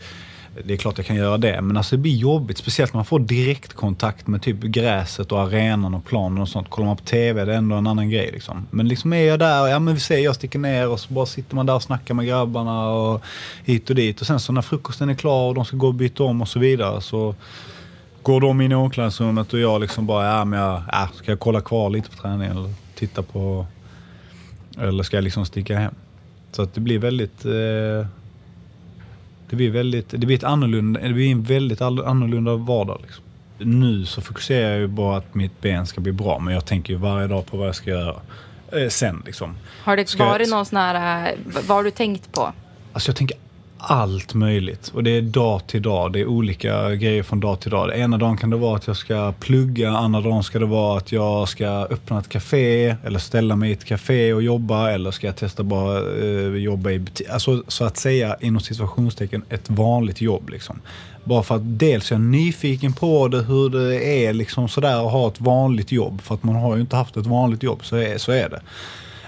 det 0.65 0.73
är 0.75 0.77
klart 0.77 0.99
jag 0.99 1.07
kan 1.07 1.17
göra 1.17 1.39
det, 1.39 1.61
men 1.61 1.77
alltså 1.77 1.97
det 1.97 2.03
blir 2.03 2.17
jobbigt. 2.17 2.59
Speciellt 2.59 2.93
när 2.93 2.99
man 2.99 3.05
får 3.05 3.21
direktkontakt 3.21 4.27
med 4.27 4.43
typ 4.43 4.61
gräset 4.61 5.33
och 5.33 5.41
arenan 5.41 5.95
och 5.95 6.05
planen 6.05 6.39
och 6.39 6.49
sånt. 6.49 6.71
Kollar 6.71 6.87
man 6.87 6.97
på 6.97 7.05
TV, 7.05 7.45
det 7.45 7.53
är 7.53 7.57
ändå 7.57 7.77
en 7.77 7.87
annan 7.87 8.11
grej 8.11 8.31
liksom. 8.33 8.67
Men 8.71 8.89
liksom 8.89 9.13
är 9.13 9.23
jag 9.23 9.39
där, 9.39 9.67
ja 9.67 9.79
men 9.79 9.95
vi 9.95 10.01
ser, 10.01 10.19
jag 10.19 10.35
sticker 10.35 10.59
ner 10.59 10.89
och 10.89 11.01
så 11.01 11.15
bara 11.15 11.27
sitter 11.27 11.57
man 11.57 11.67
där 11.67 11.75
och 11.75 11.83
snackar 11.83 12.15
med 12.15 12.27
grabbarna 12.27 12.89
och 12.89 13.23
hit 13.65 13.91
och 13.91 13.97
dit. 13.97 14.21
Och 14.21 14.27
sen 14.27 14.41
så 14.41 14.53
när 14.53 14.63
frukosten 14.63 15.09
är 15.09 15.15
klar 15.15 15.49
och 15.49 15.55
de 15.55 15.65
ska 15.65 15.77
gå 15.77 15.87
och 15.87 15.95
byta 15.95 16.25
om 16.25 16.43
och 16.43 16.49
så 16.49 16.59
vidare 16.59 17.01
så 17.01 17.35
går 18.23 18.41
de 18.41 18.61
in 18.61 18.73
i 18.73 18.75
omklädningsrummet 18.75 19.53
och 19.53 19.59
jag 19.59 19.81
liksom 19.81 20.07
bara, 20.07 20.27
ja 20.27 20.45
men 20.45 20.59
jag, 20.59 20.83
ja, 20.93 21.09
ska 21.15 21.33
jag 21.33 21.41
kolla 21.41 21.61
kvar 21.61 21.91
lite 21.91 22.11
på 22.11 22.17
träningen 22.17 22.57
eller 22.57 22.71
titta 22.95 23.23
på, 23.23 23.67
eller 24.79 25.03
ska 25.03 25.17
jag 25.17 25.25
liksom 25.25 25.47
sticka 25.47 25.79
hem? 25.79 25.95
Så 26.53 26.63
att 26.63 26.75
det 26.75 26.81
blir 26.81 26.99
väldigt, 26.99 27.45
eh, 27.45 28.07
det 29.51 29.57
blir 29.57 29.71
väldigt, 29.71 30.11
det 30.11 30.19
blir 30.27 30.37
ett 30.37 30.45
annorlunda, 30.45 31.01
det 31.01 31.13
blir 31.15 31.31
en 31.33 31.43
väldigt 31.43 31.81
annorlunda 31.81 32.55
vardag 32.57 32.99
liksom. 33.03 33.25
Nu 33.59 34.07
så 34.07 34.21
fokuserar 34.21 34.71
jag 34.71 34.79
ju 34.79 34.87
bara 34.87 35.17
att 35.17 35.35
mitt 35.35 35.61
ben 35.61 35.87
ska 35.87 36.01
bli 36.01 36.13
bra, 36.13 36.39
men 36.39 36.55
jag 36.55 36.65
tänker 36.67 36.93
ju 36.93 36.99
varje 36.99 37.27
dag 37.27 37.47
på 37.47 37.57
vad 37.57 37.69
jag 37.69 37.75
ska 37.75 37.91
göra 37.91 38.17
eh, 38.73 38.89
sen 38.89 39.23
liksom. 39.27 39.57
Har 39.83 39.97
det 39.97 40.09
Ska 40.09 40.23
jag- 40.23 40.31
varit 40.31 40.51
någon 40.51 40.67
sån 40.67 40.77
här, 40.79 41.35
v- 41.47 41.61
vad 41.69 41.77
har 41.77 41.85
du 41.85 41.91
tänkt 41.91 42.33
på? 42.33 42.53
Alltså 42.93 43.09
jag 43.11 43.17
tänker 43.17 43.37
allt 43.83 44.35
möjligt. 44.35 44.89
Och 44.95 45.05
det 45.05 45.11
är 45.11 45.23
dag 45.23 45.67
till 45.67 45.83
dag. 45.83 46.13
Det 46.13 46.21
är 46.21 46.27
olika 46.27 46.95
grejer 46.95 47.23
från 47.23 47.41
dag 47.41 47.61
till 47.61 47.71
dag. 47.71 47.89
Det 47.89 47.99
ena 47.99 48.19
dagen 48.19 48.37
kan 48.37 48.51
det 48.51 48.57
vara 48.57 48.77
att 48.77 48.87
jag 48.87 48.97
ska 48.97 49.33
plugga. 49.41 49.91
Andra 49.91 50.21
dagen 50.21 50.43
ska 50.43 50.59
det 50.59 50.67
vara 50.67 50.99
att 50.99 51.13
jag 51.13 51.49
ska 51.49 51.67
öppna 51.67 52.19
ett 52.19 52.29
café. 52.29 52.97
Eller 53.05 53.19
ställa 53.19 53.57
mig 53.57 53.71
i 53.71 53.73
ett 53.73 53.85
café 53.85 54.33
och 54.33 54.43
jobba. 54.43 54.91
Eller 54.91 55.11
ska 55.11 55.27
jag 55.27 55.37
testa 55.37 55.63
bara 55.63 55.99
eh, 55.99 56.55
jobba 56.55 56.91
i 56.91 56.99
butik. 56.99 57.29
Alltså 57.31 57.63
så 57.69 57.85
att 57.85 57.97
säga 57.97 58.37
inom 58.41 58.61
situationstecken 58.61 59.43
ett 59.49 59.71
vanligt 59.71 60.21
jobb 60.21 60.49
liksom. 60.49 60.81
Bara 61.25 61.43
för 61.43 61.55
att 61.55 61.79
dels 61.79 62.11
är 62.11 62.15
jag 62.15 62.23
nyfiken 62.23 62.93
på 62.93 63.29
det, 63.29 63.43
hur 63.43 63.69
det 63.71 64.27
är 64.27 64.33
liksom 64.33 64.69
sådär 64.69 65.07
att 65.07 65.13
ha 65.13 65.29
ett 65.29 65.41
vanligt 65.41 65.93
jobb. 65.93 66.21
För 66.23 66.35
att 66.35 66.43
man 66.43 66.57
har 66.57 66.75
ju 66.75 66.81
inte 66.81 66.97
haft 66.97 67.17
ett 67.17 67.27
vanligt 67.27 67.63
jobb, 67.63 67.85
så 67.85 67.97
är, 67.97 68.19
så 68.19 68.33
är 68.33 68.49
det. 68.49 68.61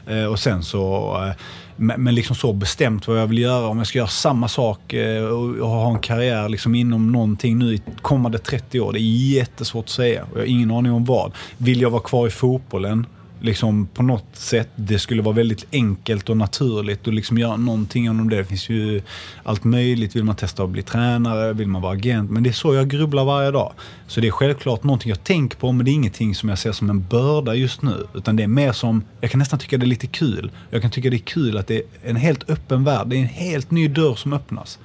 Eh, 0.07 0.25
och 0.25 0.39
sen 0.39 0.63
så, 0.63 1.15
eh, 1.27 1.33
men, 1.77 2.15
liksom 2.15 2.37
så 2.37 2.53
bestämt 2.53 3.09
vad 3.09 3.21
jag 3.21 3.27
vill 3.27 3.39
göra. 3.39 3.67
Om 3.67 3.79
jag 3.79 3.87
ska 3.87 3.99
göra 3.99 4.09
samma 4.09 4.49
sak 4.49 4.93
eh, 4.93 5.25
och, 5.25 5.57
och 5.57 5.69
ha 5.69 5.91
en 5.93 5.99
karriär 5.99 6.49
liksom 6.49 6.75
inom 6.75 7.13
någonting 7.13 7.59
nu 7.59 7.75
i 7.75 7.83
kommande 8.03 8.39
30 8.39 8.81
år. 8.81 8.93
Det 8.93 9.01
är 9.01 9.35
jättesvårt 9.35 9.85
att 9.85 9.91
säga. 9.91 10.23
Och 10.23 10.37
jag 10.37 10.41
har 10.41 10.47
ingen 10.47 10.71
aning 10.71 10.93
om 10.93 11.05
vad. 11.05 11.33
Vill 11.57 11.81
jag 11.81 11.91
vara 11.91 12.03
kvar 12.03 12.27
i 12.27 12.31
fotbollen? 12.31 13.07
Liksom 13.43 13.87
på 13.87 14.03
något 14.03 14.27
sätt 14.33 14.69
det 14.77 14.99
skulle 14.99 15.23
vara 15.23 15.35
väldigt 15.35 15.67
enkelt 15.73 16.29
och 16.29 16.37
naturligt 16.37 17.09
att 17.09 17.15
liksom 17.15 17.39
göra 17.39 17.57
någonting 17.57 18.11
om 18.11 18.31
det. 18.31 18.37
Det 18.37 18.45
finns 18.45 18.69
ju 18.69 19.03
allt 19.43 19.65
möjligt. 19.65 20.17
Vill 20.17 20.25
man 20.25 20.37
testa 20.37 20.65
att 20.65 20.71
bli 20.71 20.83
tränare? 20.83 21.53
Vill 21.53 21.69
man 21.69 21.83
vara 21.83 21.93
agent? 21.93 22.31
Men 22.31 22.43
det 22.43 22.51
är 22.51 22.53
så 22.53 22.75
jag 22.75 22.89
grubblar 22.89 23.25
varje 23.25 23.51
dag. 23.51 23.73
Så 24.07 24.21
det 24.21 24.27
är 24.27 24.31
självklart 24.31 24.85
någonting 24.85 25.09
jag 25.09 25.25
tänker 25.25 25.57
på 25.57 25.73
men 25.73 25.85
det 25.85 25.91
är 25.91 25.93
ingenting 25.93 26.35
som 26.35 26.49
jag 26.49 26.59
ser 26.59 26.73
som 26.73 26.91
en 26.91 27.07
börda 27.11 27.55
just 27.55 27.83
nu. 27.83 28.07
Utan 28.15 28.37
det 28.37 28.43
är 28.43 28.47
mer 28.47 28.73
som, 28.73 29.05
jag 29.21 29.31
kan 29.31 29.39
nästan 29.39 29.59
tycka 29.59 29.79
det 29.79 29.85
är 29.85 29.89
lite 29.89 30.07
kul. 30.07 30.51
Jag 30.71 30.83
kan 30.83 30.91
tycka 30.91 31.11
det 31.11 31.17
är 31.17 31.19
kul 31.19 31.57
att 31.57 31.67
det 31.67 31.77
är 31.77 31.83
en 32.03 32.17
helt 32.17 32.51
öppen 32.51 32.85
värld. 32.85 33.07
Det 33.07 33.17
är 33.17 33.21
en 33.21 33.27
helt 33.27 33.71
ny 33.71 33.89
dörr 33.89 34.15
som 34.15 34.33
öppnas. 34.33 34.79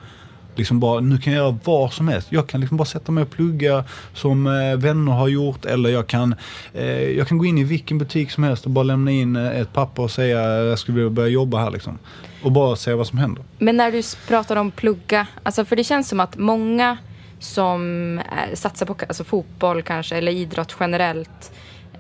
Liksom 0.57 0.79
bara, 0.79 0.99
nu 0.99 1.17
kan 1.17 1.33
jag 1.33 1.43
göra 1.43 1.59
vad 1.63 1.93
som 1.93 2.07
helst. 2.07 2.27
Jag 2.31 2.47
kan 2.47 2.61
liksom 2.61 2.77
bara 2.77 2.85
sätta 2.85 3.11
mig 3.11 3.21
och 3.21 3.29
plugga 3.29 3.83
som 4.13 4.47
eh, 4.47 4.77
vänner 4.77 5.11
har 5.11 5.27
gjort. 5.27 5.65
Eller 5.65 5.89
jag 5.89 6.07
kan, 6.07 6.35
eh, 6.73 7.01
jag 7.01 7.27
kan 7.27 7.37
gå 7.37 7.45
in 7.45 7.57
i 7.57 7.63
vilken 7.63 7.97
butik 7.97 8.31
som 8.31 8.43
helst 8.43 8.65
och 8.65 8.71
bara 8.71 8.83
lämna 8.83 9.11
in 9.11 9.35
eh, 9.35 9.59
ett 9.59 9.73
papper 9.73 10.03
och 10.03 10.11
säga 10.11 10.39
jag 10.63 10.79
skulle 10.79 10.95
vilja 10.95 11.09
börja 11.09 11.29
jobba 11.29 11.57
här. 11.59 11.71
Liksom. 11.71 11.99
Och 12.43 12.51
bara 12.51 12.75
se 12.75 12.93
vad 12.93 13.07
som 13.07 13.17
händer. 13.17 13.43
Men 13.57 13.77
när 13.77 13.91
du 13.91 14.01
pratar 14.27 14.55
om 14.55 14.71
plugga, 14.71 15.27
alltså 15.43 15.65
för 15.65 15.75
det 15.75 15.83
känns 15.83 16.09
som 16.09 16.19
att 16.19 16.37
många 16.37 16.97
som 17.39 18.19
eh, 18.19 18.55
satsar 18.55 18.85
på 18.85 18.95
alltså 19.07 19.23
fotboll 19.23 19.81
kanske, 19.81 20.15
eller 20.17 20.31
idrott 20.31 20.75
generellt, 20.79 21.51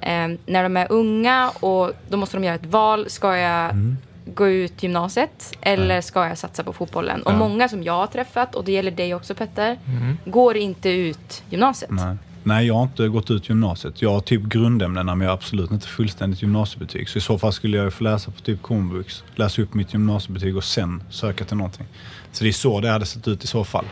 eh, 0.01 0.27
när 0.45 0.63
de 0.63 0.77
är 0.77 0.91
unga 0.91 1.49
och 1.49 1.91
då 2.09 2.17
måste 2.17 2.37
de 2.37 2.43
göra 2.43 2.55
ett 2.55 2.65
val. 2.65 3.09
Ska 3.09 3.37
jag 3.37 3.69
Mm. 3.71 3.97
Gå 4.35 4.47
ut 4.47 4.83
gymnasiet 4.83 5.57
eller 5.61 6.01
ska 6.01 6.27
jag 6.27 6.37
satsa 6.37 6.63
på 6.63 6.73
fotbollen? 6.73 7.21
Och 7.21 7.33
många 7.33 7.69
som 7.69 7.83
jag 7.83 7.93
har 7.93 8.07
träffat, 8.07 8.55
och 8.55 8.63
det 8.63 8.71
gäller 8.71 8.91
dig 8.91 9.13
också 9.13 9.35
Petter, 9.35 9.77
går 10.25 10.57
inte 10.57 10.89
ut 10.89 11.43
gymnasiet. 11.49 11.91
Nej. 11.91 12.17
Nej, 12.47 12.67
jag 12.67 12.73
har 12.73 12.83
inte 12.83 13.07
gått 13.07 13.31
ut 13.31 13.49
gymnasiet. 13.49 14.01
Jag 14.01 14.13
har 14.13 14.19
typ 14.19 14.41
grundämnena 14.41 15.15
men 15.15 15.25
jag 15.25 15.31
har 15.31 15.37
absolut 15.37 15.71
inte 15.71 15.87
fullständigt 15.87 16.41
gymnasiebetyg. 16.41 17.09
Så 17.09 17.17
i 17.17 17.21
så 17.21 17.37
fall 17.37 17.53
skulle 17.53 17.77
jag 17.77 17.83
ju 17.83 17.91
få 17.91 18.03
läsa 18.03 18.31
på 18.31 18.41
typ 18.41 18.61
komvux, 18.61 19.23
läsa 19.35 19.61
upp 19.61 19.73
mitt 19.73 19.93
gymnasiebetyg 19.93 20.57
och 20.57 20.63
sen 20.63 21.03
söka 21.09 21.45
till 21.45 21.57
någonting. 21.57 21.87
Så 22.31 22.43
det 22.43 22.49
är 22.49 22.53
så 22.53 22.79
det 22.79 22.89
hade 22.89 23.05
sett 23.05 23.27
ut 23.27 23.43
i 23.43 23.47
så 23.47 23.63
fall. 23.63 23.85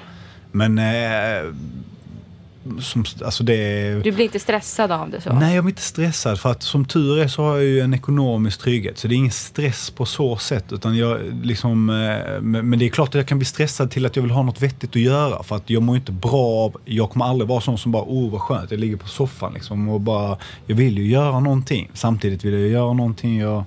Men 0.52 0.78
eh, 0.78 1.54
som, 2.80 3.06
alltså 3.26 3.44
det 3.44 3.54
är... 3.54 4.04
Du 4.04 4.12
blir 4.12 4.26
inte 4.26 4.40
stressad 4.40 4.92
av 4.92 5.10
det 5.10 5.22
så? 5.22 5.34
Nej, 5.34 5.56
jag 5.56 5.64
blir 5.64 5.72
inte 5.72 5.82
stressad 5.82 6.40
för 6.40 6.52
att 6.52 6.64
som 6.64 6.86
tur 6.86 7.20
är 7.20 7.28
så 7.28 7.44
har 7.44 7.56
jag 7.56 7.64
ju 7.64 7.80
en 7.80 7.94
ekonomisk 7.94 8.60
trygghet. 8.60 8.98
Så 8.98 9.08
det 9.08 9.14
är 9.14 9.18
ingen 9.18 9.32
stress 9.32 9.92
på 9.92 10.06
så 10.06 10.38
sätt. 10.38 10.72
Utan 10.72 10.98
jag 10.98 11.20
liksom, 11.44 11.90
eh, 11.90 12.42
men 12.42 12.80
det 12.80 12.86
är 12.86 12.90
klart 12.90 13.10
att 13.10 13.16
jag 13.16 13.28
kan 13.28 13.38
bli 13.38 13.46
stressad 13.46 13.92
till 13.92 14.06
att 14.06 14.16
jag 14.16 14.24
vill 14.24 14.32
ha 14.32 14.44
något 14.44 14.62
vettigt 14.62 14.90
att 14.90 14.96
göra. 14.96 15.44
För 15.44 15.56
att 15.56 15.70
jag 15.70 15.84
mår 15.84 15.96
inte 15.96 16.12
bra 16.12 16.66
av, 16.66 16.78
jag 16.86 17.10
kommer 17.10 17.26
aldrig 17.26 17.48
vara 17.48 17.62
sån 17.62 17.78
som 17.78 17.92
bara, 17.92 18.04
oh 18.04 18.32
vad 18.32 18.42
skönt, 18.42 18.72
jag 18.72 18.80
ligger 18.80 18.98
på 18.98 19.08
soffan 19.08 19.54
liksom 19.54 19.90
och 19.90 20.02
bara, 20.02 20.38
jag 20.66 20.76
vill 20.76 20.98
ju 20.98 21.08
göra 21.08 21.40
någonting. 21.40 21.90
Samtidigt 21.94 22.46
vill 22.46 22.54
jag 22.54 22.70
göra 22.70 22.94
någonting 22.94 23.40
jag 23.40 23.64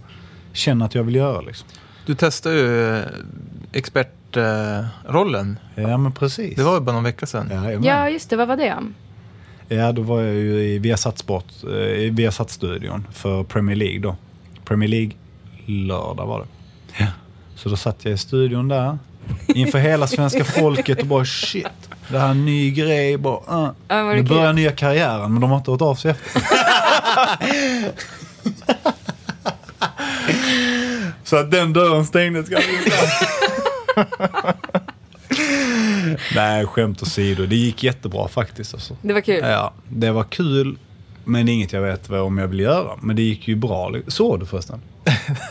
känner 0.52 0.86
att 0.86 0.94
jag 0.94 1.02
vill 1.02 1.14
göra 1.14 1.40
liksom. 1.40 1.68
Du 2.06 2.14
testade 2.14 2.54
ju 2.54 2.96
eh, 2.96 3.04
expertrollen. 4.28 5.58
Ja 5.74 5.96
men 5.96 6.12
precis. 6.12 6.56
Det 6.56 6.62
var 6.62 6.74
ju 6.74 6.80
bara 6.80 6.92
någon 6.92 7.04
vecka 7.04 7.26
sedan. 7.26 7.50
Ja, 7.52 7.70
Ja, 7.72 8.08
just 8.08 8.30
det. 8.30 8.36
Vad 8.36 8.48
var 8.48 8.56
det? 8.56 8.76
Ja, 9.68 9.92
då 9.92 10.02
var 10.02 10.22
jag 10.22 10.34
ju 10.34 10.62
i 10.62 10.78
Viasat 10.78 11.18
Sport, 11.18 11.44
eh, 11.64 11.70
i 11.76 12.10
Viasat-studion 12.10 13.06
för 13.12 13.44
Premier 13.44 13.76
League 13.76 13.98
då. 14.00 14.16
Premier 14.64 14.88
League 14.88 15.12
lördag 15.66 16.26
var 16.26 16.40
det. 16.40 16.46
Ja. 16.98 17.06
Så 17.54 17.68
då 17.68 17.76
satt 17.76 18.04
jag 18.04 18.14
i 18.14 18.18
studion 18.18 18.68
där 18.68 18.98
inför 19.46 19.78
hela 19.78 20.06
svenska 20.06 20.44
folket 20.44 21.00
och 21.00 21.06
bara 21.06 21.24
shit, 21.24 21.66
det 22.08 22.18
här 22.18 22.26
är 22.26 22.30
en 22.30 22.44
ny 22.44 22.70
grej. 22.70 23.18
Bara, 23.18 23.64
uh. 23.64 23.70
Ja, 23.88 24.12
Nu 24.12 24.22
börjar 24.22 24.52
nya 24.52 24.72
karriären 24.72 25.32
men 25.32 25.40
de 25.40 25.50
har 25.50 25.58
inte 25.58 25.70
hört 25.70 25.82
av 25.82 25.94
sig 25.94 26.10
efter. 26.10 26.42
Så 31.24 31.36
att 31.36 31.50
den 31.50 31.72
dörren 31.72 32.06
stängdes 32.06 32.48
ganska. 32.48 32.70
Nej, 36.34 36.66
skämt 36.66 37.02
åsido. 37.02 37.46
Det 37.46 37.56
gick 37.56 37.82
jättebra 37.82 38.28
faktiskt. 38.28 38.74
Alltså. 38.74 38.96
Det 39.02 39.12
var 39.12 39.20
kul. 39.20 39.40
Ja, 39.42 39.72
det 39.88 40.10
var 40.10 40.24
kul, 40.24 40.78
men 41.24 41.48
inget 41.48 41.72
jag 41.72 41.82
vet 41.82 42.08
vad 42.08 42.20
om 42.20 42.38
jag 42.38 42.48
vill 42.48 42.60
göra. 42.60 42.90
Men 43.00 43.16
det 43.16 43.22
gick 43.22 43.48
ju 43.48 43.56
bra. 43.56 43.92
Såg 44.06 44.40
du 44.40 44.46
förresten? 44.46 44.80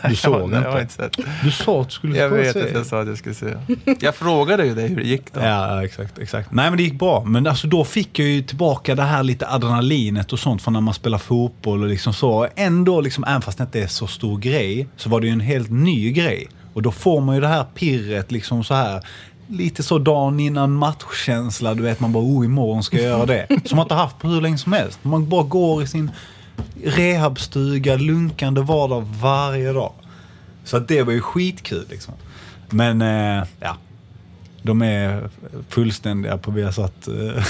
Du 0.08 0.16
såg 0.16 0.52
jag 0.52 0.62
har 0.62 0.80
inte? 0.80 0.80
inte 0.80 0.92
sett. 0.94 1.16
Du 1.44 1.50
sa 1.50 1.80
att 1.80 1.88
du 1.88 1.92
skulle 1.94 2.18
Jag 2.18 2.30
få 2.30 2.36
vet 2.36 2.52
se. 2.52 2.62
att 2.62 2.72
jag 2.74 2.86
sa 2.86 3.00
att 3.00 3.08
jag 3.08 3.18
skulle 3.18 3.34
se. 3.34 3.54
Jag 4.00 4.14
frågade 4.14 4.66
ju 4.66 4.74
dig 4.74 4.88
hur 4.88 4.96
det 4.96 5.06
gick 5.06 5.32
då. 5.32 5.40
Ja, 5.40 5.46
ja, 5.76 5.84
exakt, 5.84 6.18
exakt. 6.18 6.52
Nej, 6.52 6.70
men 6.70 6.76
det 6.76 6.82
gick 6.82 6.98
bra. 6.98 7.24
Men 7.24 7.46
alltså, 7.46 7.66
då 7.66 7.84
fick 7.84 8.18
jag 8.18 8.28
ju 8.28 8.42
tillbaka 8.42 8.94
det 8.94 9.02
här 9.02 9.22
lite 9.22 9.48
adrenalinet 9.48 10.32
och 10.32 10.38
sånt 10.38 10.62
från 10.62 10.74
när 10.74 10.80
man 10.80 10.94
spelar 10.94 11.18
fotboll 11.18 11.82
och 11.82 11.88
liksom 11.88 12.12
så. 12.12 12.48
Ändå, 12.56 13.00
liksom, 13.00 13.24
även 13.24 13.42
fast 13.42 13.58
det 13.58 13.64
inte 13.64 13.82
är 13.82 13.86
så 13.86 14.06
stor 14.06 14.38
grej, 14.38 14.88
så 14.96 15.10
var 15.10 15.20
det 15.20 15.26
ju 15.26 15.32
en 15.32 15.40
helt 15.40 15.70
ny 15.70 16.12
grej. 16.12 16.48
Och 16.78 16.82
då 16.82 16.90
får 16.92 17.20
man 17.20 17.34
ju 17.34 17.40
det 17.40 17.48
här 17.48 17.64
pirret 17.74 18.30
liksom 18.32 18.64
så 18.64 18.74
här. 18.74 19.06
Lite 19.48 19.82
så 19.82 19.98
dagen 19.98 20.40
innan 20.40 20.72
matchkänsla, 20.72 21.74
du 21.74 21.82
vet 21.82 22.00
man 22.00 22.12
bara 22.12 22.24
oh 22.24 22.44
imorgon 22.44 22.82
ska 22.82 22.96
jag 22.96 23.06
göra 23.06 23.26
det. 23.26 23.46
Som 23.64 23.76
man 23.76 23.84
inte 23.84 23.94
haft 23.94 24.18
på 24.18 24.28
hur 24.28 24.40
länge 24.40 24.58
som 24.58 24.72
helst. 24.72 24.98
Man 25.02 25.28
bara 25.28 25.42
går 25.42 25.82
i 25.82 25.86
sin 25.86 26.10
rehabstuga, 26.84 27.96
lunkande 27.96 28.60
vardag 28.60 29.08
varje 29.20 29.72
dag. 29.72 29.92
Så 30.64 30.76
att 30.76 30.88
det 30.88 31.02
var 31.02 31.12
ju 31.12 31.20
skitkul 31.20 31.84
liksom. 31.90 32.14
Men 32.70 33.02
eh, 33.02 33.44
ja, 33.60 33.76
de 34.62 34.82
är 34.82 35.30
fullständiga 35.68 36.38
på 36.38 36.50
Viasat. 36.50 37.08
Eh, 37.08 37.44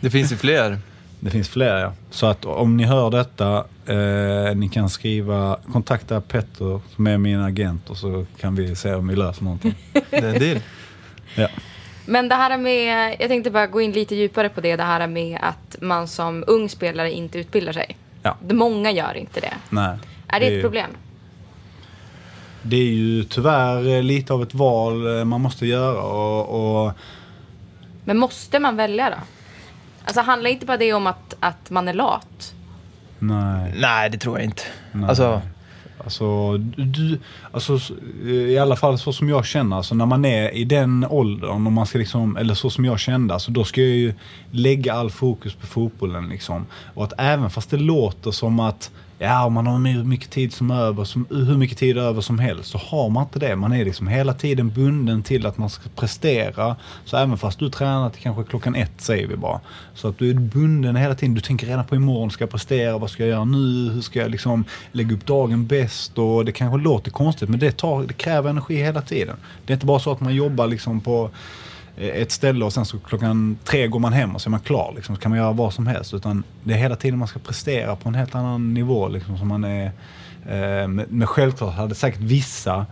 Det 0.00 0.10
finns 0.10 0.32
ju 0.32 0.36
fler. 0.36 0.78
det 1.20 1.30
finns 1.30 1.48
fler 1.48 1.76
ja. 1.76 1.92
Så 2.10 2.26
att 2.26 2.44
om 2.44 2.76
ni 2.76 2.84
hör 2.84 3.10
detta, 3.10 3.64
eh, 3.86 4.56
ni 4.56 4.68
kan 4.72 4.90
skriva, 4.90 5.58
kontakta 5.72 6.20
Petter 6.20 6.80
som 6.94 7.06
är 7.06 7.18
min 7.18 7.40
agent 7.40 7.90
och 7.90 7.96
så 7.96 8.26
kan 8.40 8.54
vi 8.54 8.76
se 8.76 8.94
om 8.94 9.08
vi 9.08 9.16
löser 9.16 9.44
någonting. 9.44 9.74
Det 10.10 10.16
är 10.16 10.34
en 10.34 10.38
deal. 10.38 10.58
Ja. 11.36 11.48
Men 12.06 12.28
det 12.28 12.34
här 12.34 12.58
med, 12.58 13.16
jag 13.20 13.28
tänkte 13.28 13.50
bara 13.50 13.66
gå 13.66 13.80
in 13.80 13.92
lite 13.92 14.14
djupare 14.14 14.48
på 14.48 14.60
det, 14.60 14.76
det 14.76 14.82
här 14.82 15.06
med 15.06 15.38
att 15.42 15.76
man 15.80 16.08
som 16.08 16.44
ung 16.46 16.68
spelare 16.68 17.12
inte 17.12 17.38
utbildar 17.38 17.72
sig. 17.72 17.96
Ja. 18.22 18.36
Det- 18.42 18.54
Många 18.54 18.90
gör 18.90 19.14
inte 19.16 19.40
det. 19.40 19.54
Nej. 19.70 19.96
Är 20.28 20.40
det 20.40 20.46
är- 20.46 20.56
ett 20.56 20.62
problem? 20.62 20.90
Det 22.62 22.76
är 22.76 22.84
ju 22.92 23.24
tyvärr 23.24 23.88
eh, 23.96 24.02
lite 24.02 24.32
av 24.32 24.42
ett 24.42 24.54
val 24.54 25.18
eh, 25.18 25.24
man 25.24 25.40
måste 25.40 25.66
göra 25.66 26.02
och, 26.02 26.84
och 26.86 26.92
Men 28.04 28.18
måste 28.18 28.58
man 28.58 28.76
välja 28.76 29.10
då? 29.10 29.16
Alltså 30.04 30.20
handlar 30.20 30.50
inte 30.50 30.66
bara 30.66 30.76
det 30.76 30.92
om 30.92 31.06
att, 31.06 31.36
att 31.40 31.70
man 31.70 31.88
är 31.88 31.94
lat? 31.94 32.54
Nej. 33.26 33.74
Nej, 33.76 34.10
det 34.10 34.18
tror 34.18 34.38
jag 34.38 34.44
inte. 34.44 34.62
Nej. 34.92 35.08
Alltså, 35.08 35.42
Alltså, 36.04 36.58
du, 36.76 37.18
alltså, 37.52 37.76
s- 37.76 37.92
i 38.26 38.58
alla 38.58 38.76
fall 38.76 38.98
så 38.98 39.12
som 39.12 39.28
jag 39.28 39.46
känner, 39.46 39.76
alltså 39.76 39.94
när 39.94 40.06
man 40.06 40.24
är 40.24 40.50
i 40.54 40.64
den 40.64 41.06
åldern, 41.10 41.66
och 41.66 41.72
man 41.72 41.86
ska 41.86 41.98
liksom, 41.98 42.36
eller 42.36 42.54
så 42.54 42.70
som 42.70 42.84
jag 42.84 42.98
kände, 43.00 43.34
alltså 43.34 43.50
då 43.50 43.64
ska 43.64 43.80
jag 43.80 43.90
ju 43.90 44.14
lägga 44.50 44.94
all 44.94 45.10
fokus 45.10 45.54
på 45.54 45.66
fotbollen. 45.66 46.28
Liksom. 46.28 46.66
Och 46.94 47.04
att 47.04 47.12
även 47.18 47.50
fast 47.50 47.70
det 47.70 47.76
låter 47.76 48.30
som 48.30 48.60
att 48.60 48.90
ja, 49.18 49.48
man 49.48 49.66
har 49.66 49.92
hur 49.92 50.04
mycket 50.04 50.30
tid 50.30 50.52
som 50.52 50.70
över, 50.70 51.04
som, 51.04 51.26
hur 51.30 51.56
mycket 51.56 51.78
tid 51.78 51.98
över 51.98 52.20
som 52.20 52.38
helst, 52.38 52.70
så 52.70 52.78
har 52.78 53.08
man 53.08 53.22
inte 53.22 53.38
det. 53.38 53.56
Man 53.56 53.72
är 53.72 53.84
liksom 53.84 54.08
hela 54.08 54.34
tiden 54.34 54.70
bunden 54.70 55.22
till 55.22 55.46
att 55.46 55.58
man 55.58 55.70
ska 55.70 55.88
prestera. 55.96 56.76
Så 57.04 57.16
även 57.16 57.38
fast 57.38 57.58
du 57.58 57.70
tränar 57.70 58.10
till 58.10 58.22
kanske 58.22 58.44
klockan 58.44 58.74
ett, 58.74 59.00
säger 59.00 59.26
vi 59.26 59.36
bara. 59.36 59.60
Så 59.94 60.08
att 60.08 60.18
du 60.18 60.30
är 60.30 60.34
bunden 60.34 60.96
hela 60.96 61.14
tiden. 61.14 61.34
Du 61.34 61.40
tänker 61.40 61.66
redan 61.66 61.84
på 61.84 61.96
imorgon, 61.96 62.30
ska 62.30 62.42
jag 62.42 62.50
prestera, 62.50 62.98
vad 62.98 63.10
ska 63.10 63.22
jag 63.22 63.30
göra 63.30 63.44
nu, 63.44 63.90
hur 63.92 64.00
ska 64.00 64.18
jag 64.18 64.30
liksom 64.30 64.64
lägga 64.92 65.14
upp 65.14 65.26
dagen 65.26 65.66
bäst? 65.66 66.18
Och 66.18 66.44
det 66.44 66.52
kanske 66.52 66.80
låter 66.80 67.10
konstigt, 67.10 67.48
men 67.48 67.58
det, 67.58 67.72
tar, 67.76 68.02
det 68.02 68.14
kräver 68.14 68.50
energi 68.50 68.76
hela 68.76 69.02
tiden. 69.02 69.36
Det 69.66 69.72
är 69.72 69.74
inte 69.74 69.86
bara 69.86 69.98
så 69.98 70.12
att 70.12 70.20
man 70.20 70.34
jobbar 70.34 70.66
liksom 70.66 71.00
på 71.00 71.30
Eh, 71.96 72.08
ett 72.08 72.30
ställe 72.32 72.64
och 72.64 72.72
sen 72.72 72.84
så 72.84 72.98
klockan 72.98 73.58
tre 73.64 73.86
går 73.88 73.98
man 73.98 74.12
hem 74.12 74.34
och 74.34 74.40
så 74.40 74.48
är 74.48 74.50
man 74.50 74.60
klar. 74.60 74.92
Liksom, 74.96 75.16
så 75.16 75.22
kan 75.22 75.30
man 75.30 75.38
göra 75.38 75.52
vad 75.52 75.74
som 75.74 75.86
helst. 75.86 76.14
Utan 76.14 76.42
det 76.64 76.74
är 76.74 76.78
hela 76.78 76.96
tiden 76.96 77.18
man 77.18 77.28
ska 77.28 77.38
prestera 77.38 77.96
på 77.96 78.08
en 78.08 78.14
helt 78.14 78.34
annan 78.34 78.74
nivå. 78.74 79.08
Liksom, 79.08 79.38
som 79.38 79.48
man 79.48 79.64
är, 79.64 79.86
eh, 80.48 80.88
men, 80.88 81.26
självklart 81.26 81.74
hade 81.74 81.94
säkert 81.94 82.20
vissa 82.20 82.86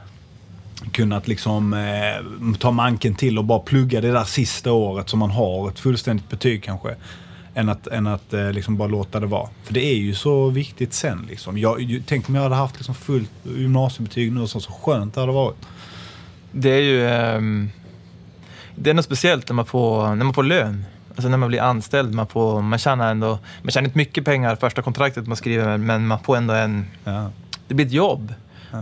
kunnat 0.92 1.28
liksom 1.28 1.74
eh, 1.74 2.55
ta 2.59 2.70
manken 2.70 3.14
till 3.14 3.38
och 3.38 3.44
bara 3.44 3.59
plugga 3.59 4.00
det 4.00 4.12
där 4.12 4.24
sista 4.24 4.72
året 4.72 5.09
som 5.09 5.18
man 5.18 5.30
har 5.30 5.68
ett 5.68 5.78
fullständigt 5.78 6.28
betyg 6.30 6.62
kanske. 6.64 6.94
Än 7.55 7.68
att, 7.68 7.86
än 7.86 8.07
att 8.07 8.32
eh, 8.34 8.53
liksom 8.53 8.76
bara 8.76 8.88
låta 8.88 9.20
det 9.20 9.26
vara. 9.26 9.48
För 9.64 9.74
det 9.74 9.84
är 9.84 9.94
ju 9.96 10.14
så 10.14 10.48
viktigt 10.50 10.94
sen. 10.94 11.26
Liksom. 11.28 11.59
Jag, 11.59 11.80
ju- 11.82 12.03
tänk 12.07 12.28
om 12.28 12.34
jag 12.34 12.42
hade 12.42 12.55
haft 12.55 12.76
liksom 12.76 12.94
fullt 12.94 13.30
gymnasiebetyg 13.42 14.32
nu 14.32 14.40
och 14.40 14.50
så, 14.50 14.61
så 14.61 14.72
skönt 14.72 15.14
det 15.14 15.20
hade 15.20 15.32
varit. 15.32 15.57
det 16.53 16.70
är 16.70 16.80
ju... 16.82 17.09
ehm, 17.09 17.70
det 18.74 18.90
är 18.90 18.94
något 18.94 19.04
speciellt 19.04 19.48
när 19.48 19.54
man 19.54 19.66
får, 19.66 20.14
när 20.14 20.24
man 20.24 20.34
får 20.34 20.42
lön. 20.42 20.84
Alltså 21.10 21.28
när 21.28 21.36
man 21.36 21.48
blir 21.48 21.60
anställd. 21.60 22.14
Man, 22.14 22.26
får, 22.26 22.62
man, 22.62 22.78
tjänar 22.78 23.10
ändå, 23.10 23.38
man 23.62 23.70
tjänar 23.70 23.86
inte 23.86 23.98
mycket 23.98 24.24
pengar 24.24 24.56
första 24.56 24.82
kontraktet 24.82 25.26
man 25.26 25.36
skriver, 25.36 25.76
men 25.76 26.06
man 26.06 26.18
får 26.18 26.36
ändå 26.36 26.54
en... 26.54 26.86
Ja. 27.04 27.30
Det 27.68 27.74
blir 27.74 27.86
ett 27.86 27.92
jobb. 27.92 28.34